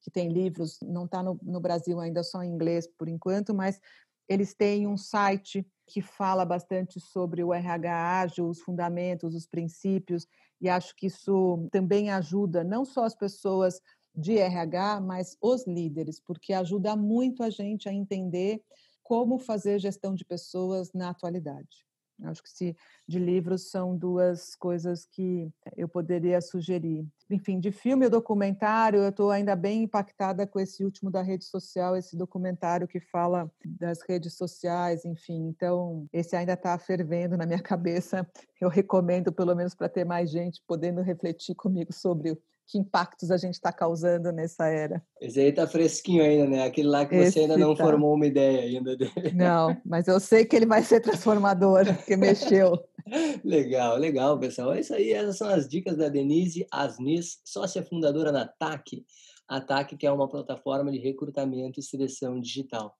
que 0.00 0.10
tem 0.10 0.28
livros, 0.28 0.78
não 0.82 1.04
está 1.04 1.22
no, 1.22 1.38
no 1.40 1.60
Brasil 1.60 2.00
ainda 2.00 2.24
só 2.24 2.42
em 2.42 2.50
inglês 2.50 2.88
por 2.98 3.08
enquanto, 3.08 3.54
mas 3.54 3.80
eles 4.28 4.54
têm 4.54 4.86
um 4.86 4.96
site 4.96 5.64
que 5.86 6.02
fala 6.02 6.44
bastante 6.44 6.98
sobre 6.98 7.44
o 7.44 7.52
RH 7.52 8.20
ágil, 8.20 8.48
os 8.48 8.60
fundamentos, 8.60 9.34
os 9.34 9.46
princípios, 9.46 10.26
e 10.60 10.68
acho 10.68 10.94
que 10.96 11.06
isso 11.06 11.68
também 11.70 12.10
ajuda 12.10 12.64
não 12.64 12.84
só 12.84 13.04
as 13.04 13.14
pessoas 13.14 13.80
de 14.14 14.38
RH, 14.38 15.00
mas 15.00 15.36
os 15.40 15.66
líderes, 15.66 16.20
porque 16.20 16.52
ajuda 16.52 16.94
muito 16.96 17.42
a 17.42 17.50
gente 17.50 17.88
a 17.88 17.92
entender 17.92 18.62
como 19.02 19.38
fazer 19.38 19.78
gestão 19.78 20.14
de 20.14 20.24
pessoas 20.24 20.92
na 20.92 21.10
atualidade. 21.10 21.86
Acho 22.24 22.42
que 22.42 22.50
se 22.50 22.76
de 23.08 23.18
livros 23.18 23.70
são 23.70 23.96
duas 23.96 24.54
coisas 24.54 25.04
que 25.04 25.50
eu 25.76 25.88
poderia 25.88 26.40
sugerir. 26.40 27.06
Enfim, 27.28 27.58
de 27.58 27.72
filme 27.72 28.04
ou 28.04 28.10
documentário, 28.10 29.00
eu 29.00 29.08
estou 29.08 29.30
ainda 29.30 29.56
bem 29.56 29.82
impactada 29.82 30.46
com 30.46 30.60
esse 30.60 30.84
último 30.84 31.10
da 31.10 31.22
rede 31.22 31.44
social, 31.44 31.96
esse 31.96 32.16
documentário 32.16 32.86
que 32.86 33.00
fala 33.00 33.50
das 33.64 34.02
redes 34.02 34.34
sociais, 34.34 35.04
enfim. 35.04 35.48
Então, 35.48 36.06
esse 36.12 36.36
ainda 36.36 36.52
está 36.52 36.78
fervendo 36.78 37.36
na 37.36 37.46
minha 37.46 37.60
cabeça. 37.62 38.26
Eu 38.60 38.68
recomendo, 38.68 39.32
pelo 39.32 39.54
menos 39.54 39.74
para 39.74 39.88
ter 39.88 40.04
mais 40.04 40.30
gente 40.30 40.62
podendo 40.66 41.00
refletir 41.02 41.54
comigo 41.54 41.92
sobre 41.92 42.38
que 42.72 42.78
impactos 42.78 43.30
a 43.30 43.36
gente 43.36 43.52
está 43.52 43.70
causando 43.70 44.32
nessa 44.32 44.66
era. 44.66 45.04
Esse 45.20 45.38
aí 45.38 45.50
está 45.50 45.66
fresquinho 45.66 46.24
ainda, 46.24 46.46
né? 46.46 46.64
Aquele 46.64 46.88
lá 46.88 47.04
que 47.04 47.14
Esse 47.14 47.32
você 47.32 47.40
ainda 47.40 47.58
não 47.58 47.74
tá. 47.74 47.84
formou 47.84 48.14
uma 48.14 48.26
ideia 48.26 48.62
ainda 48.62 48.96
dele. 48.96 49.32
Não, 49.34 49.76
mas 49.84 50.08
eu 50.08 50.18
sei 50.18 50.46
que 50.46 50.56
ele 50.56 50.64
vai 50.64 50.82
ser 50.82 51.00
transformador, 51.00 51.84
porque 51.94 52.16
mexeu. 52.16 52.82
legal, 53.44 53.98
legal, 53.98 54.38
pessoal. 54.38 54.72
É 54.72 54.80
isso 54.80 54.94
aí, 54.94 55.12
essas 55.12 55.36
são 55.36 55.48
as 55.48 55.68
dicas 55.68 55.98
da 55.98 56.08
Denise 56.08 56.66
Asnis, 56.72 57.40
sócia 57.44 57.84
fundadora 57.84 58.32
da 58.32 58.46
TAC. 58.46 59.04
A 59.46 59.60
TAC 59.60 59.94
que 59.98 60.06
é 60.06 60.10
uma 60.10 60.28
plataforma 60.28 60.90
de 60.90 60.98
recrutamento 60.98 61.78
e 61.78 61.82
seleção 61.82 62.40
digital. 62.40 62.96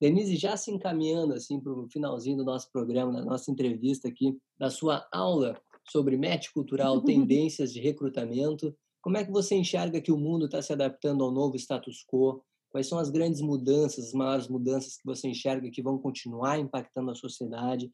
Denise, 0.00 0.36
já 0.36 0.56
se 0.56 0.70
encaminhando 0.70 1.34
assim 1.34 1.58
para 1.58 1.72
o 1.72 1.88
finalzinho 1.88 2.36
do 2.36 2.44
nosso 2.44 2.70
programa, 2.70 3.12
da 3.12 3.24
nossa 3.24 3.50
entrevista 3.50 4.06
aqui, 4.06 4.38
da 4.56 4.70
sua 4.70 5.04
aula 5.10 5.60
sobre 5.90 6.16
match 6.16 6.50
cultural, 6.52 7.00
tendências 7.02 7.72
de 7.72 7.80
recrutamento, 7.80 8.72
como 9.06 9.18
é 9.18 9.24
que 9.24 9.30
você 9.30 9.54
enxerga 9.54 10.00
que 10.00 10.10
o 10.10 10.18
mundo 10.18 10.46
está 10.46 10.60
se 10.60 10.72
adaptando 10.72 11.22
ao 11.22 11.30
novo 11.30 11.54
status 11.54 12.04
quo? 12.04 12.42
Quais 12.68 12.88
são 12.88 12.98
as 12.98 13.08
grandes 13.08 13.40
mudanças, 13.40 14.06
as 14.06 14.12
maiores 14.12 14.48
mudanças 14.48 14.96
que 14.96 15.04
você 15.04 15.28
enxerga 15.28 15.70
que 15.70 15.80
vão 15.80 15.96
continuar 15.96 16.58
impactando 16.58 17.12
a 17.12 17.14
sociedade? 17.14 17.88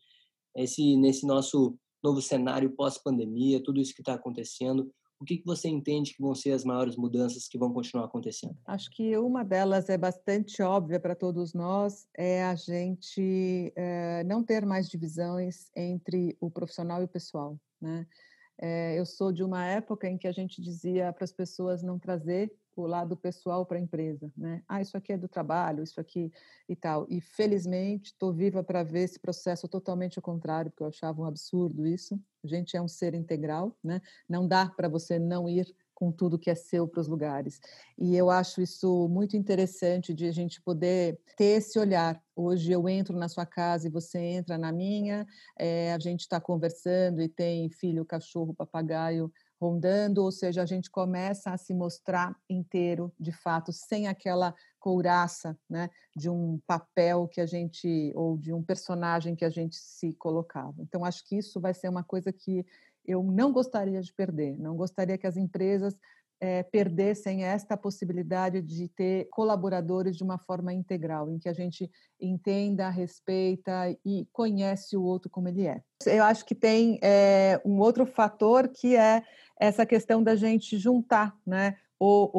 Esse, 0.57 0.97
nesse 0.97 1.27
nosso 1.27 1.77
novo 2.03 2.23
cenário 2.23 2.75
pós-pandemia, 2.75 3.63
tudo 3.63 3.79
isso 3.79 3.95
que 3.95 4.01
está 4.01 4.15
acontecendo, 4.15 4.91
o 5.21 5.27
que, 5.27 5.37
que 5.37 5.45
você 5.45 5.69
entende 5.69 6.15
que 6.15 6.23
vão 6.23 6.35
ser 6.35 6.53
as 6.53 6.65
maiores 6.65 6.97
mudanças 6.97 7.47
que 7.47 7.59
vão 7.59 7.75
continuar 7.75 8.07
acontecendo? 8.07 8.57
Acho 8.65 8.91
que 8.91 9.15
uma 9.19 9.45
delas 9.45 9.91
é 9.91 9.99
bastante 9.99 10.63
óbvia 10.63 10.99
para 10.99 11.15
todos 11.15 11.53
nós, 11.53 12.09
é 12.17 12.43
a 12.43 12.55
gente 12.55 13.71
é, 13.77 14.25
não 14.25 14.43
ter 14.43 14.65
mais 14.65 14.89
divisões 14.89 15.71
entre 15.77 16.39
o 16.41 16.51
profissional 16.51 17.03
e 17.03 17.05
o 17.05 17.09
pessoal, 17.09 17.61
né? 17.79 18.07
É, 18.65 18.97
eu 18.97 19.05
sou 19.05 19.33
de 19.33 19.43
uma 19.43 19.67
época 19.67 20.09
em 20.09 20.17
que 20.17 20.29
a 20.29 20.31
gente 20.31 20.63
dizia 20.63 21.13
para 21.13 21.25
as 21.25 21.33
pessoas 21.33 21.83
não 21.83 21.99
trazer 21.99 22.49
o 22.77 22.87
lado 22.87 23.17
pessoal 23.17 23.67
para 23.67 23.77
a 23.77 23.81
empresa, 23.81 24.33
né? 24.37 24.63
Ah, 24.69 24.81
isso 24.81 24.97
aqui 24.97 25.13
é 25.13 25.19
do 25.19 25.27
trabalho, 25.27 25.83
isso 25.83 26.01
aqui 26.01 26.33
e 26.69 26.77
tal. 26.77 27.05
E 27.11 27.21
felizmente 27.21 28.13
estou 28.13 28.33
viva 28.33 28.63
para 28.63 28.85
ver 28.85 29.01
esse 29.01 29.19
processo 29.19 29.67
totalmente 29.67 30.17
ao 30.17 30.23
contrário, 30.23 30.71
porque 30.71 30.85
eu 30.85 30.87
achava 30.87 31.21
um 31.21 31.25
absurdo 31.25 31.85
isso. 31.85 32.21
A 32.45 32.47
gente 32.47 32.77
é 32.77 32.81
um 32.81 32.87
ser 32.87 33.15
integral, 33.15 33.77
né? 33.83 34.01
Não 34.29 34.47
dá 34.47 34.71
para 34.71 34.89
você 34.89 35.19
não 35.19 35.49
ir 35.49 35.67
com 36.03 36.11
tudo 36.11 36.37
que 36.37 36.51
é 36.51 36.55
seu 36.57 36.89
para 36.89 37.01
os 37.01 37.07
lugares. 37.07 37.61
E 37.97 38.17
eu 38.17 38.29
acho 38.29 38.61
isso 38.61 39.07
muito 39.09 39.37
interessante 39.37 40.13
de 40.13 40.27
a 40.27 40.33
gente 40.33 40.61
poder 40.61 41.17
ter 41.37 41.59
esse 41.59 41.79
olhar. 41.79 42.21
Hoje 42.35 42.73
eu 42.73 42.89
entro 42.89 43.17
na 43.17 43.29
sua 43.29 43.47
casa 43.47 43.87
e 43.87 43.91
você 43.91 44.19
entra 44.19 44.59
na 44.59 44.73
minha, 44.73 45.25
é, 45.57 45.93
a 45.93 46.01
gente 46.01 46.23
está 46.23 46.41
conversando 46.41 47.23
e 47.23 47.29
tem 47.29 47.71
filho, 47.71 48.05
cachorro, 48.05 48.53
papagaio 48.53 49.31
rondando, 49.61 50.25
ou 50.25 50.33
seja, 50.33 50.61
a 50.61 50.67
gente 50.67 50.91
começa 50.91 51.53
a 51.53 51.57
se 51.57 51.73
mostrar 51.73 52.35
inteiro, 52.51 53.13
de 53.17 53.31
fato, 53.31 53.73
sem 53.73 54.09
aquela 54.09 54.53
couraça, 54.81 55.57
né, 55.71 55.89
de 56.17 56.29
um 56.29 56.59
papel 56.67 57.29
que 57.29 57.41
a 57.41 57.47
gente 57.47 58.13
ou 58.17 58.37
de 58.37 58.53
um 58.53 58.61
personagem 58.61 59.37
que 59.37 59.45
a 59.45 59.51
gente 59.51 59.77
se 59.77 60.15
colocava. 60.15 60.75
Então 60.81 61.05
acho 61.05 61.25
que 61.25 61.37
isso 61.37 61.61
vai 61.61 61.73
ser 61.73 61.89
uma 61.89 62.03
coisa 62.03 62.33
que 62.33 62.67
eu 63.05 63.23
não 63.23 63.53
gostaria 63.53 64.01
de 64.01 64.13
perder, 64.13 64.59
não 64.59 64.77
gostaria 64.77 65.19
que 65.19 65.27
as 65.27 65.37
empresas 65.37 65.97
é, 66.43 66.65
perdessem 66.65 67.45
esta 67.45 67.77
possibilidade 67.77 68.61
de 68.61 68.89
ter 68.89 69.29
colaboradores 69.31 70.17
de 70.17 70.25
uma 70.25 70.39
forma 70.39 70.73
integral, 70.73 71.31
em 71.31 71.39
que 71.39 71.49
a 71.49 71.53
gente 71.53 71.89
entenda, 72.21 72.91
respeita 72.91 73.97
e 74.05 74.27
conhece 74.33 74.97
o 74.97 75.05
outro 75.05 75.31
como 75.31 75.47
ele 75.47 75.69
é. 75.69 75.81
Eu 76.05 76.25
acho 76.25 76.45
que 76.45 76.57
tem 76.57 76.99
é, 77.01 77.61
um 77.65 77.79
outro 77.79 78.05
fator 78.05 78.69
que 78.69 78.97
é 78.97 79.23
essa 79.57 79.87
questão 79.87 80.21
da 80.21 80.35
gente 80.35 80.77
juntar, 80.79 81.39
né? 81.47 81.77
O, 81.97 82.31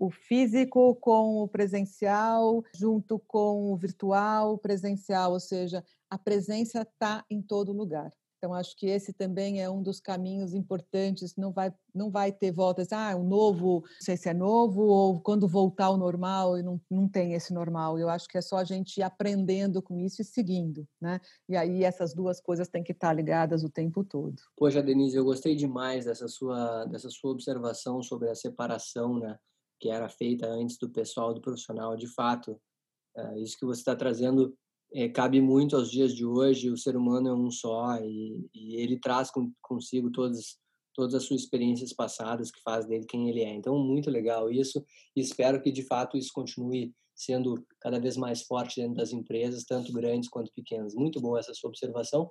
o, 0.00 0.06
o, 0.06 0.10
físico 0.10 0.96
com 0.96 1.36
o 1.36 1.46
presencial, 1.46 2.64
junto 2.74 3.20
com 3.20 3.72
o 3.72 3.76
virtual, 3.76 4.58
presencial, 4.58 5.30
ou 5.30 5.38
seja, 5.38 5.84
a 6.10 6.18
presença 6.18 6.82
está 6.82 7.24
em 7.30 7.40
todo 7.40 7.72
lugar. 7.72 8.10
Então, 8.44 8.52
acho 8.52 8.76
que 8.76 8.86
esse 8.86 9.10
também 9.10 9.62
é 9.62 9.70
um 9.70 9.82
dos 9.82 9.98
caminhos 9.98 10.52
importantes. 10.52 11.34
Não 11.34 11.50
vai, 11.50 11.72
não 11.94 12.10
vai 12.10 12.30
ter 12.30 12.52
voltas, 12.52 12.92
ah, 12.92 13.16
o 13.16 13.24
novo, 13.24 13.80
não 13.80 14.00
sei 14.02 14.18
se 14.18 14.28
é 14.28 14.34
novo, 14.34 14.82
ou 14.82 15.18
quando 15.18 15.48
voltar 15.48 15.86
ao 15.86 15.96
normal, 15.96 16.58
e 16.58 16.62
não, 16.62 16.78
não 16.90 17.08
tem 17.08 17.32
esse 17.32 17.54
normal. 17.54 17.98
Eu 17.98 18.10
acho 18.10 18.28
que 18.28 18.36
é 18.36 18.42
só 18.42 18.58
a 18.58 18.64
gente 18.64 18.98
ir 18.98 19.02
aprendendo 19.02 19.80
com 19.80 19.98
isso 19.98 20.20
e 20.20 20.24
seguindo, 20.26 20.86
né? 21.00 21.22
E 21.48 21.56
aí 21.56 21.84
essas 21.84 22.12
duas 22.12 22.38
coisas 22.38 22.68
têm 22.68 22.84
que 22.84 22.92
estar 22.92 23.14
ligadas 23.14 23.64
o 23.64 23.70
tempo 23.70 24.04
todo. 24.04 24.36
Poxa, 24.58 24.82
Denise, 24.82 25.16
eu 25.16 25.24
gostei 25.24 25.56
demais 25.56 26.04
dessa 26.04 26.28
sua, 26.28 26.84
dessa 26.84 27.08
sua 27.08 27.30
observação 27.30 28.02
sobre 28.02 28.28
a 28.28 28.34
separação, 28.34 29.18
né? 29.18 29.38
Que 29.80 29.88
era 29.88 30.10
feita 30.10 30.46
antes 30.48 30.76
do 30.76 30.90
pessoal 30.90 31.32
do 31.32 31.40
profissional. 31.40 31.96
De 31.96 32.08
fato, 32.08 32.60
é, 33.16 33.38
isso 33.38 33.56
que 33.58 33.64
você 33.64 33.80
está 33.80 33.96
trazendo 33.96 34.54
é, 34.94 35.08
cabe 35.08 35.40
muito 35.40 35.76
aos 35.76 35.90
dias 35.90 36.14
de 36.14 36.24
hoje. 36.24 36.70
O 36.70 36.76
ser 36.76 36.96
humano 36.96 37.28
é 37.28 37.34
um 37.34 37.50
só 37.50 37.98
e, 38.00 38.48
e 38.54 38.76
ele 38.76 38.98
traz 38.98 39.30
com, 39.30 39.52
consigo 39.60 40.10
todas 40.10 40.56
todas 40.94 41.12
as 41.16 41.24
suas 41.24 41.40
experiências 41.40 41.92
passadas 41.92 42.52
que 42.52 42.62
faz 42.62 42.86
dele 42.86 43.04
quem 43.04 43.28
ele 43.28 43.40
é. 43.40 43.52
Então, 43.52 43.76
muito 43.76 44.08
legal 44.08 44.48
isso 44.48 44.80
e 45.16 45.20
espero 45.20 45.60
que 45.60 45.72
de 45.72 45.82
fato 45.82 46.16
isso 46.16 46.30
continue 46.32 46.94
sendo 47.16 47.64
cada 47.80 47.98
vez 47.98 48.16
mais 48.16 48.42
forte 48.42 48.80
dentro 48.80 48.94
das 48.94 49.12
empresas, 49.12 49.64
tanto 49.64 49.92
grandes 49.92 50.28
quanto 50.28 50.52
pequenas. 50.54 50.94
Muito 50.94 51.20
boa 51.20 51.40
essa 51.40 51.52
sua 51.52 51.68
observação. 51.68 52.28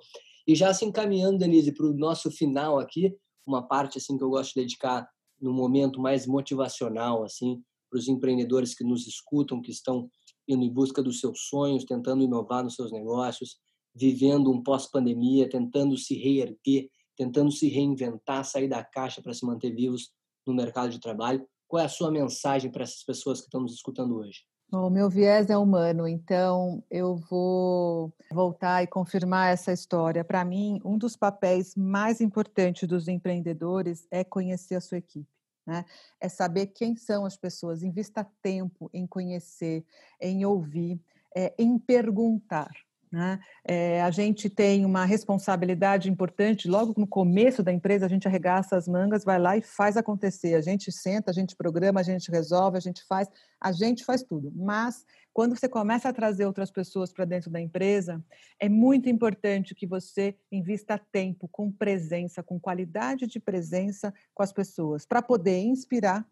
E 0.48 0.56
já 0.56 0.74
se 0.74 0.86
encaminhando, 0.86 1.40
Denise, 1.40 1.74
para 1.74 1.86
o 1.86 1.94
nosso 1.94 2.32
final 2.32 2.80
aqui, 2.80 3.14
uma 3.46 3.62
parte 3.62 3.98
assim 3.98 4.18
que 4.18 4.24
eu 4.24 4.30
gosto 4.30 4.54
de 4.54 4.62
dedicar 4.62 5.08
no 5.42 5.54
momento 5.54 6.00
mais 6.00 6.26
motivacional, 6.26 7.24
assim, 7.24 7.62
para 7.90 8.00
os 8.00 8.08
empreendedores 8.08 8.74
que 8.74 8.84
nos 8.84 9.06
escutam, 9.08 9.62
que 9.62 9.72
estão 9.72 10.10
indo 10.48 10.64
em 10.64 10.72
busca 10.72 11.02
dos 11.02 11.20
seus 11.20 11.48
sonhos, 11.48 11.86
tentando 11.86 12.24
inovar 12.24 12.64
nos 12.64 12.76
seus 12.76 12.92
negócios, 12.92 13.58
vivendo 13.96 14.52
um 14.52 14.62
pós-pandemia, 14.62 15.50
tentando 15.50 15.98
se 15.98 16.16
reerguer, 16.16 16.90
tentando 17.16 17.52
se 17.52 17.68
reinventar, 17.70 18.44
sair 18.44 18.68
da 18.68 18.84
caixa 18.84 19.22
para 19.22 19.34
se 19.34 19.46
manter 19.46 19.74
vivos 19.74 20.12
no 20.46 20.54
mercado 20.54 20.92
de 20.92 21.00
trabalho. 21.00 21.46
Qual 21.68 21.82
é 21.82 21.86
a 21.86 21.90
sua 21.90 22.12
mensagem 22.12 22.72
para 22.72 22.84
essas 22.84 23.04
pessoas 23.04 23.40
que 23.40 23.46
estão 23.46 23.62
nos 23.62 23.74
escutando 23.74 24.16
hoje? 24.18 24.42
O 24.72 24.90
meu 24.90 25.08
viés 25.08 25.52
é 25.52 25.58
humano, 25.58 26.08
então 26.08 26.84
eu 26.90 27.16
vou 27.16 28.12
voltar 28.32 28.82
e 28.82 28.88
confirmar 28.88 29.54
essa 29.54 29.72
história. 29.72 30.24
Para 30.24 30.44
mim, 30.44 30.80
um 30.84 30.98
dos 30.98 31.16
papéis 31.16 31.76
mais 31.76 32.20
importantes 32.20 32.88
dos 32.88 33.08
empreendedores 33.08 34.08
é 34.10 34.24
conhecer 34.24 34.74
a 34.74 34.82
sua 34.82 34.98
equipe. 34.98 35.30
Né? 35.66 35.86
É 36.20 36.28
saber 36.28 36.68
quem 36.68 36.96
são 36.96 37.26
as 37.26 37.38
pessoas, 37.38 37.84
invista 37.84 38.28
tempo 38.42 38.90
em 38.94 39.08
conhecer, 39.08 39.86
em 40.20 40.46
ouvir, 40.46 41.00
é, 41.36 41.54
em 41.58 41.78
perguntar. 41.78 42.70
Né? 43.14 43.40
É, 43.64 44.02
a 44.02 44.10
gente 44.10 44.50
tem 44.50 44.84
uma 44.84 45.06
responsabilidade 45.06 46.10
importante, 46.10 46.68
logo 46.68 46.96
no 46.98 47.06
começo 47.06 47.62
da 47.62 47.72
empresa, 47.72 48.08
a 48.08 48.10
gente 48.10 48.28
arregaça 48.28 48.76
as 48.76 48.88
mangas, 48.88 49.24
vai 49.24 49.38
lá 49.38 49.56
e 49.56 49.62
faz 49.62 49.96
acontecer. 49.96 50.56
A 50.56 50.62
gente 50.62 50.92
senta, 50.92 51.30
a 51.30 51.34
gente 51.34 51.56
programa, 51.56 52.00
a 52.00 52.04
gente 52.04 52.32
resolve, 52.32 52.76
a 52.76 52.82
gente 52.82 53.04
faz, 53.06 53.30
a 53.62 53.72
gente 53.72 54.04
faz 54.04 54.24
tudo. 54.24 54.52
Mas 54.56 55.06
quando 55.34 55.58
você 55.58 55.68
começa 55.68 56.08
a 56.08 56.14
trazer 56.14 56.46
outras 56.46 56.70
pessoas 56.70 57.12
para 57.12 57.26
dentro 57.26 57.50
da 57.50 57.60
empresa, 57.60 58.24
é 58.60 58.70
muito 58.70 59.10
importante 59.10 59.74
que 59.74 59.88
você 59.88 60.38
invista 60.52 60.98
tempo 60.98 61.48
com 61.48 61.72
presença, 61.72 62.44
com 62.44 62.60
qualidade 62.60 63.26
de 63.26 63.40
presença 63.40 64.14
com 64.34 64.44
as 64.44 64.54
pessoas, 64.54 65.06
para 65.06 65.22
poder 65.22 65.60
inspirar 65.60 66.26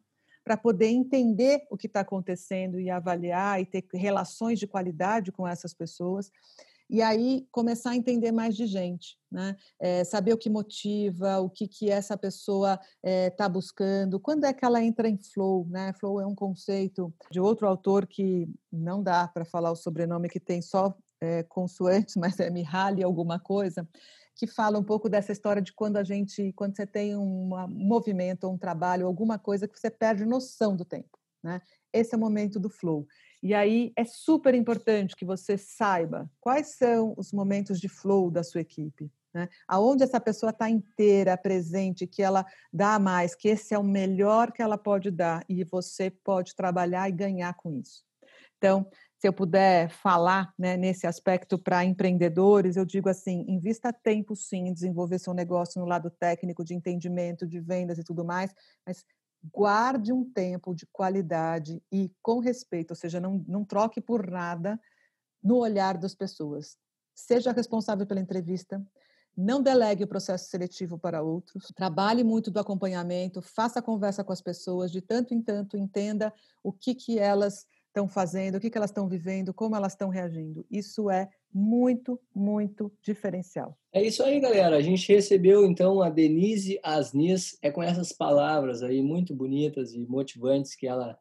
para 0.44 0.58
poder 0.58 0.88
entender 0.88 1.68
o 1.70 1.78
que 1.78 1.86
está 1.86 2.00
acontecendo 2.00 2.80
e 2.80 2.90
avaliar 2.90 3.62
e 3.62 3.66
ter 3.66 3.86
relações 3.94 4.58
de 4.58 4.66
qualidade 4.66 5.32
com 5.32 5.48
essas 5.48 5.72
pessoas 5.72 6.32
e 6.92 7.02
aí 7.02 7.48
começar 7.54 7.92
a 7.92 7.96
entender 7.96 8.34
mais 8.34 8.54
de 8.54 8.68
gente, 8.68 9.18
né? 9.32 9.56
É, 9.80 10.04
saber 10.04 10.34
o 10.34 10.38
que 10.38 10.50
motiva, 10.50 11.40
o 11.40 11.50
que, 11.50 11.66
que 11.66 11.90
essa 11.90 12.18
pessoa 12.18 12.78
está 13.02 13.46
é, 13.46 13.50
buscando, 13.50 14.20
quando 14.20 14.44
é 14.44 14.54
que 14.54 14.66
ela 14.66 14.84
entra 14.84 15.08
em 15.08 15.18
flow, 15.18 15.66
né? 15.70 15.94
Flow 15.94 16.20
é 16.20 16.28
um 16.28 16.36
conceito 16.36 17.14
de 17.32 17.40
outro 17.40 17.66
autor 17.66 18.06
que 18.06 18.46
não 18.70 19.02
dá 19.02 19.26
para 19.26 19.46
falar 19.46 19.72
o 19.72 19.76
sobrenome, 19.76 20.28
que 20.28 20.40
tem 20.40 20.62
só 20.62 20.94
é, 21.22 21.44
consoantes, 21.44 22.16
mas 22.20 22.38
é 22.42 22.50
Mihaly 22.50 23.02
alguma 23.04 23.40
coisa, 23.40 23.88
que 24.36 24.46
fala 24.46 24.78
um 24.78 24.84
pouco 24.84 25.08
dessa 25.08 25.32
história 25.32 25.62
de 25.62 25.72
quando 25.72 25.96
a 25.96 26.04
gente, 26.04 26.52
quando 26.58 26.76
você 26.76 26.86
tem 26.86 27.16
um 27.16 27.52
movimento, 27.70 28.50
um 28.50 28.58
trabalho, 28.58 29.08
alguma 29.08 29.40
coisa 29.40 29.66
que 29.66 29.80
você 29.80 29.90
perde 29.90 30.26
noção 30.26 30.76
do 30.76 30.84
tempo, 30.84 31.18
né? 31.42 31.62
Esse 31.94 32.16
é 32.16 32.18
o 32.18 32.22
momento 32.22 32.60
do 32.60 32.70
flow. 32.70 33.08
E 33.42 33.54
aí 33.54 33.92
é 33.96 34.06
super 34.06 34.54
importante 34.54 35.16
que 35.16 35.26
você 35.26 35.58
saiba 35.58 36.30
quais 36.40 36.76
são 36.76 37.14
os 37.18 37.32
momentos 37.32 37.80
de 37.80 37.90
flow 37.90 38.30
da 38.30 38.44
sua 38.44 38.62
equipe. 38.62 39.12
Né? 39.34 39.50
Aonde 39.68 40.04
essa 40.04 40.20
pessoa 40.20 40.52
está 40.52 40.70
inteira, 40.70 41.38
presente, 41.38 42.06
que 42.06 42.22
ela 42.22 42.46
dá 42.72 43.00
mais, 43.00 43.34
que 43.34 43.48
esse 43.48 43.74
é 43.74 43.80
o 43.80 43.84
melhor 43.84 44.52
que 44.52 44.62
ela 44.62 44.78
pode 44.78 45.10
dar 45.10 45.44
e 45.48 45.64
você 45.64 46.10
pode 46.10 46.56
trabalhar 46.56 47.10
e 47.10 47.14
ganhar 47.14 47.54
com 47.56 47.74
isso. 47.74 48.04
Então, 48.58 48.86
se 49.18 49.28
eu 49.28 49.34
puder 49.34 49.90
falar 49.90 50.54
né, 50.58 50.78
nesse 50.78 51.08
aspecto 51.08 51.58
para 51.58 51.86
empreendedores, 51.86 52.76
eu 52.76 52.86
digo 52.86 53.10
assim: 53.10 53.46
invista 53.48 53.92
tempo 53.92 54.36
sim 54.36 54.68
em 54.68 54.74
desenvolver 54.74 55.20
seu 55.20 55.34
negócio 55.34 55.80
no 55.80 55.88
lado 55.88 56.10
técnico, 56.10 56.64
de 56.64 56.76
entendimento, 56.76 57.48
de 57.48 57.60
vendas 57.60 57.98
e 57.98 58.04
tudo 58.04 58.24
mais, 58.26 58.54
mas 58.86 59.04
guarde 59.44 60.14
um 60.14 60.24
tempo 60.24 60.76
de 60.76 60.86
qualidade 60.88 61.82
e 61.92 62.12
com 62.22 62.40
respeito, 62.40 62.92
ou 62.92 62.96
seja, 62.96 63.20
não, 63.20 63.44
não 63.48 63.66
troque 63.66 64.00
por 64.00 64.30
nada 64.30 64.80
no 65.44 65.58
olhar 65.58 65.98
das 65.98 66.14
pessoas. 66.14 66.78
Seja 67.16 67.52
responsável 67.52 68.06
pela 68.06 68.20
entrevista, 68.20 68.84
não 69.36 69.62
delegue 69.62 70.04
o 70.04 70.08
processo 70.08 70.50
seletivo 70.50 71.00
para 71.00 71.24
outros, 71.24 71.72
trabalhe 71.76 72.24
muito 72.24 72.52
do 72.52 72.60
acompanhamento, 72.60 73.42
faça 73.42 73.82
conversa 73.82 74.24
com 74.24 74.34
as 74.34 74.42
pessoas, 74.42 74.92
de 74.92 75.02
tanto 75.02 75.34
em 75.34 75.42
tanto 75.42 75.78
entenda 75.78 76.34
o 76.64 76.72
que, 76.72 76.94
que 76.94 77.18
elas 77.18 77.66
estão 77.88 78.08
fazendo, 78.08 78.56
o 78.56 78.60
que, 78.60 78.70
que 78.70 78.78
elas 78.78 78.90
estão 78.90 79.08
vivendo, 79.08 79.54
como 79.54 79.76
elas 79.76 79.94
estão 79.94 80.10
reagindo. 80.10 80.66
Isso 80.70 81.10
é 81.10 81.30
muito, 81.54 82.20
muito 82.34 82.92
diferencial. 83.02 83.78
É 83.94 84.02
isso 84.02 84.24
aí, 84.24 84.40
galera. 84.40 84.78
A 84.78 84.82
gente 84.82 85.12
recebeu 85.12 85.66
então 85.66 86.02
a 86.02 86.10
Denise 86.10 86.80
Asnis, 86.84 87.58
é 87.62 87.70
com 87.70 87.84
essas 87.84 88.12
palavras 88.12 88.82
aí 88.84 89.02
muito 89.02 89.36
bonitas 89.36 89.94
e 89.94 90.00
motivantes 90.00 90.76
que 90.76 90.88
ela 90.88 91.18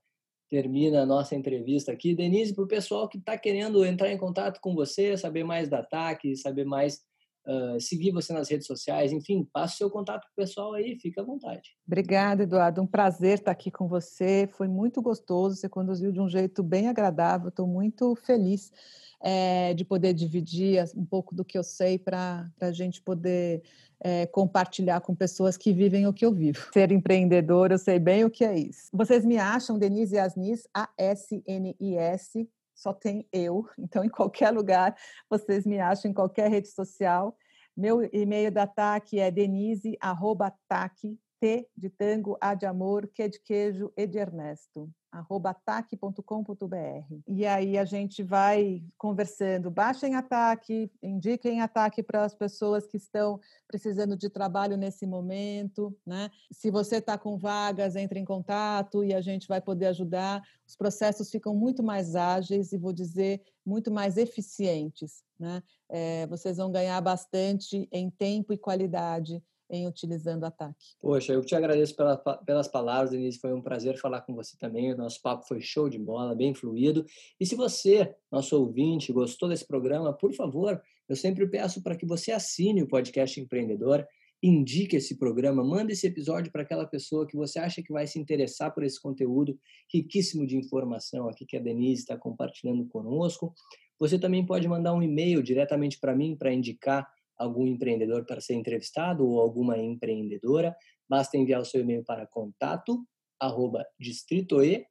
termina 0.48 1.02
a 1.02 1.06
nossa 1.06 1.34
entrevista 1.34 1.92
aqui. 1.92 2.14
Denise, 2.14 2.54
para 2.54 2.64
o 2.64 2.68
pessoal 2.68 3.08
que 3.08 3.18
está 3.18 3.38
querendo 3.38 3.84
entrar 3.84 4.10
em 4.10 4.18
contato 4.18 4.60
com 4.60 4.74
você, 4.74 5.16
saber 5.16 5.44
mais 5.44 5.68
da 5.68 5.82
TAC, 5.82 6.36
saber 6.36 6.64
mais 6.64 7.00
uh, 7.46 7.80
seguir 7.80 8.10
você 8.10 8.32
nas 8.32 8.48
redes 8.48 8.66
sociais, 8.66 9.12
enfim, 9.12 9.48
passe 9.52 9.74
o 9.74 9.78
seu 9.78 9.90
contato 9.90 10.22
com 10.22 10.32
o 10.32 10.44
pessoal 10.44 10.74
aí, 10.74 10.98
fica 10.98 11.22
à 11.22 11.24
vontade. 11.24 11.70
Obrigada, 11.86 12.42
Eduardo. 12.42 12.82
Um 12.82 12.86
prazer 12.86 13.38
estar 13.38 13.52
aqui 13.52 13.70
com 13.70 13.86
você. 13.86 14.48
Foi 14.52 14.66
muito 14.66 15.00
gostoso, 15.00 15.56
você 15.56 15.68
conduziu 15.68 16.12
de 16.12 16.20
um 16.20 16.28
jeito 16.28 16.62
bem 16.62 16.88
agradável. 16.88 17.48
Estou 17.48 17.66
muito 17.66 18.14
feliz 18.16 18.72
é, 19.20 19.74
de 19.74 19.84
poder 19.84 20.14
dividir 20.14 20.82
um 20.96 21.04
pouco 21.04 21.34
do 21.34 21.44
que 21.44 21.58
eu 21.58 21.62
sei 21.62 21.98
para 21.98 22.50
a 22.60 22.72
gente 22.72 23.02
poder 23.02 23.62
é, 24.00 24.26
compartilhar 24.26 25.00
com 25.00 25.14
pessoas 25.14 25.56
que 25.56 25.72
vivem 25.72 26.06
o 26.06 26.12
que 26.12 26.24
eu 26.24 26.32
vivo. 26.32 26.68
Ser 26.72 26.90
empreendedor, 26.90 27.70
eu 27.70 27.78
sei 27.78 27.98
bem 27.98 28.24
o 28.24 28.30
que 28.30 28.44
é 28.44 28.58
isso. 28.58 28.88
Vocês 28.92 29.24
me 29.24 29.36
acham, 29.36 29.78
Denise 29.78 30.18
Asnis, 30.18 30.66
A-S-N-I-S, 30.74 32.48
só 32.74 32.94
tem 32.94 33.26
eu, 33.30 33.66
então 33.78 34.02
em 34.02 34.08
qualquer 34.08 34.50
lugar 34.50 34.96
vocês 35.28 35.66
me 35.66 35.78
acham, 35.78 36.10
em 36.10 36.14
qualquer 36.14 36.50
rede 36.50 36.68
social. 36.68 37.36
Meu 37.76 38.02
e-mail 38.12 38.50
da 38.50 38.66
TAC 38.66 39.18
é 39.18 39.30
denise.tac, 39.30 41.18
T 41.40 41.68
de 41.76 41.88
tango, 41.88 42.36
A 42.40 42.54
de 42.54 42.66
amor, 42.66 43.08
Q 43.08 43.28
de 43.28 43.40
queijo, 43.40 43.92
E 43.96 44.06
de 44.06 44.18
Ernesto 44.18 44.88
arroba 45.10 45.50
ataque.com.br. 45.50 47.14
E 47.26 47.44
aí 47.44 47.76
a 47.76 47.84
gente 47.84 48.22
vai 48.22 48.82
conversando. 48.96 49.70
Baixem 49.70 50.14
ataque, 50.14 50.90
indiquem 51.02 51.60
ataque 51.60 52.02
para 52.02 52.24
as 52.24 52.34
pessoas 52.34 52.86
que 52.86 52.96
estão 52.96 53.40
precisando 53.66 54.16
de 54.16 54.30
trabalho 54.30 54.76
nesse 54.76 55.06
momento. 55.06 55.96
Né? 56.06 56.30
Se 56.52 56.70
você 56.70 56.96
está 56.96 57.18
com 57.18 57.36
vagas, 57.36 57.96
entre 57.96 58.20
em 58.20 58.24
contato 58.24 59.02
e 59.02 59.12
a 59.12 59.20
gente 59.20 59.48
vai 59.48 59.60
poder 59.60 59.86
ajudar. 59.86 60.42
Os 60.66 60.76
processos 60.76 61.30
ficam 61.30 61.54
muito 61.54 61.82
mais 61.82 62.14
ágeis 62.14 62.72
e 62.72 62.78
vou 62.78 62.92
dizer 62.92 63.42
muito 63.66 63.90
mais 63.90 64.16
eficientes. 64.16 65.24
Né? 65.38 65.62
É, 65.88 66.26
vocês 66.28 66.56
vão 66.56 66.70
ganhar 66.70 67.00
bastante 67.00 67.88
em 67.90 68.10
tempo 68.10 68.52
e 68.52 68.58
qualidade 68.58 69.42
em 69.70 69.86
utilizando 69.86 70.44
ataque. 70.44 70.94
Poxa, 71.00 71.32
eu 71.32 71.44
te 71.44 71.54
agradeço 71.54 71.94
pela, 71.96 72.16
pelas 72.16 72.68
palavras, 72.68 73.10
Denise. 73.10 73.38
Foi 73.38 73.52
um 73.52 73.62
prazer 73.62 73.98
falar 73.98 74.22
com 74.22 74.34
você 74.34 74.56
também. 74.58 74.92
O 74.92 74.96
nosso 74.96 75.22
papo 75.22 75.46
foi 75.46 75.60
show 75.60 75.88
de 75.88 75.98
bola, 75.98 76.34
bem 76.34 76.54
fluido. 76.54 77.04
E 77.38 77.46
se 77.46 77.54
você, 77.54 78.14
nosso 78.30 78.58
ouvinte, 78.58 79.12
gostou 79.12 79.48
desse 79.48 79.66
programa, 79.66 80.12
por 80.12 80.32
favor, 80.34 80.80
eu 81.08 81.16
sempre 81.16 81.46
peço 81.48 81.82
para 81.82 81.96
que 81.96 82.06
você 82.06 82.32
assine 82.32 82.82
o 82.82 82.88
podcast 82.88 83.40
Empreendedor, 83.40 84.06
indique 84.42 84.96
esse 84.96 85.18
programa, 85.18 85.62
mande 85.62 85.92
esse 85.92 86.06
episódio 86.06 86.50
para 86.50 86.62
aquela 86.62 86.86
pessoa 86.86 87.26
que 87.26 87.36
você 87.36 87.58
acha 87.58 87.82
que 87.82 87.92
vai 87.92 88.06
se 88.06 88.18
interessar 88.18 88.72
por 88.72 88.82
esse 88.82 89.00
conteúdo 89.00 89.58
riquíssimo 89.92 90.46
de 90.46 90.56
informação 90.56 91.28
aqui 91.28 91.44
que 91.44 91.56
a 91.56 91.60
Denise 91.60 92.02
está 92.02 92.16
compartilhando 92.16 92.86
conosco. 92.86 93.52
Você 93.98 94.18
também 94.18 94.44
pode 94.46 94.66
mandar 94.66 94.94
um 94.94 95.02
e-mail 95.02 95.42
diretamente 95.42 95.98
para 96.00 96.16
mim 96.16 96.34
para 96.34 96.52
indicar 96.52 97.06
algum 97.40 97.66
empreendedor 97.66 98.24
para 98.24 98.40
ser 98.40 98.54
entrevistado 98.54 99.26
ou 99.26 99.40
alguma 99.40 99.78
empreendedora, 99.78 100.76
basta 101.08 101.36
enviar 101.36 101.60
o 101.60 101.64
seu 101.64 101.80
e-mail 101.80 102.04
para 102.04 102.26
contato 102.26 103.04
arroba 103.40 103.86
distritoe.com.br, 103.98 104.86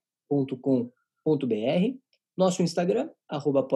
nosso 2.36 2.64
Instagram, 2.64 3.10
arroba 3.30 3.68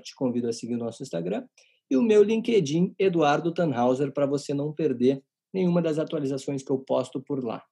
te 0.00 0.14
convido 0.14 0.48
a 0.48 0.52
seguir 0.52 0.74
o 0.74 0.78
nosso 0.78 1.02
Instagram, 1.02 1.44
e 1.90 1.96
o 1.96 2.02
meu 2.02 2.22
LinkedIn, 2.22 2.94
Eduardo 2.98 3.52
Tannhauser, 3.52 4.12
para 4.12 4.26
você 4.26 4.54
não 4.54 4.72
perder 4.72 5.22
nenhuma 5.52 5.82
das 5.82 5.98
atualizações 5.98 6.62
que 6.62 6.70
eu 6.70 6.78
posto 6.78 7.20
por 7.20 7.42
lá. 7.44 7.62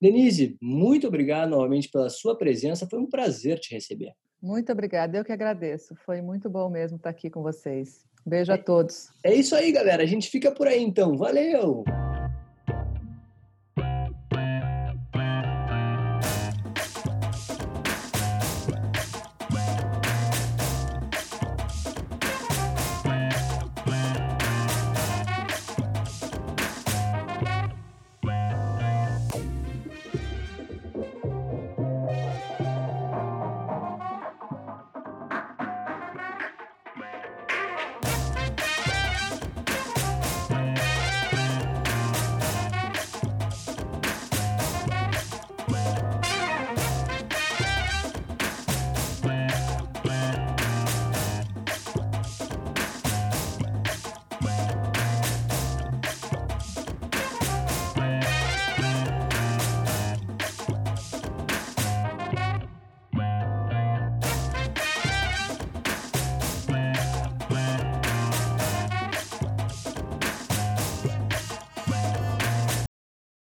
Denise, 0.00 0.58
muito 0.60 1.06
obrigado 1.06 1.50
novamente 1.50 1.88
pela 1.88 2.10
sua 2.10 2.36
presença, 2.36 2.88
foi 2.88 2.98
um 2.98 3.08
prazer 3.08 3.58
te 3.58 3.72
receber. 3.72 4.12
Muito 4.42 4.70
obrigada, 4.72 5.16
eu 5.16 5.24
que 5.24 5.32
agradeço, 5.32 5.94
foi 6.04 6.20
muito 6.20 6.50
bom 6.50 6.68
mesmo 6.68 6.96
estar 6.96 7.10
aqui 7.10 7.30
com 7.30 7.42
vocês. 7.42 8.04
Beijo 8.26 8.52
a 8.52 8.58
todos. 8.58 9.08
É 9.22 9.34
isso 9.34 9.54
aí, 9.54 9.70
galera. 9.70 10.02
A 10.02 10.06
gente 10.06 10.30
fica 10.30 10.50
por 10.50 10.66
aí 10.66 10.82
então. 10.82 11.16
Valeu! 11.16 11.84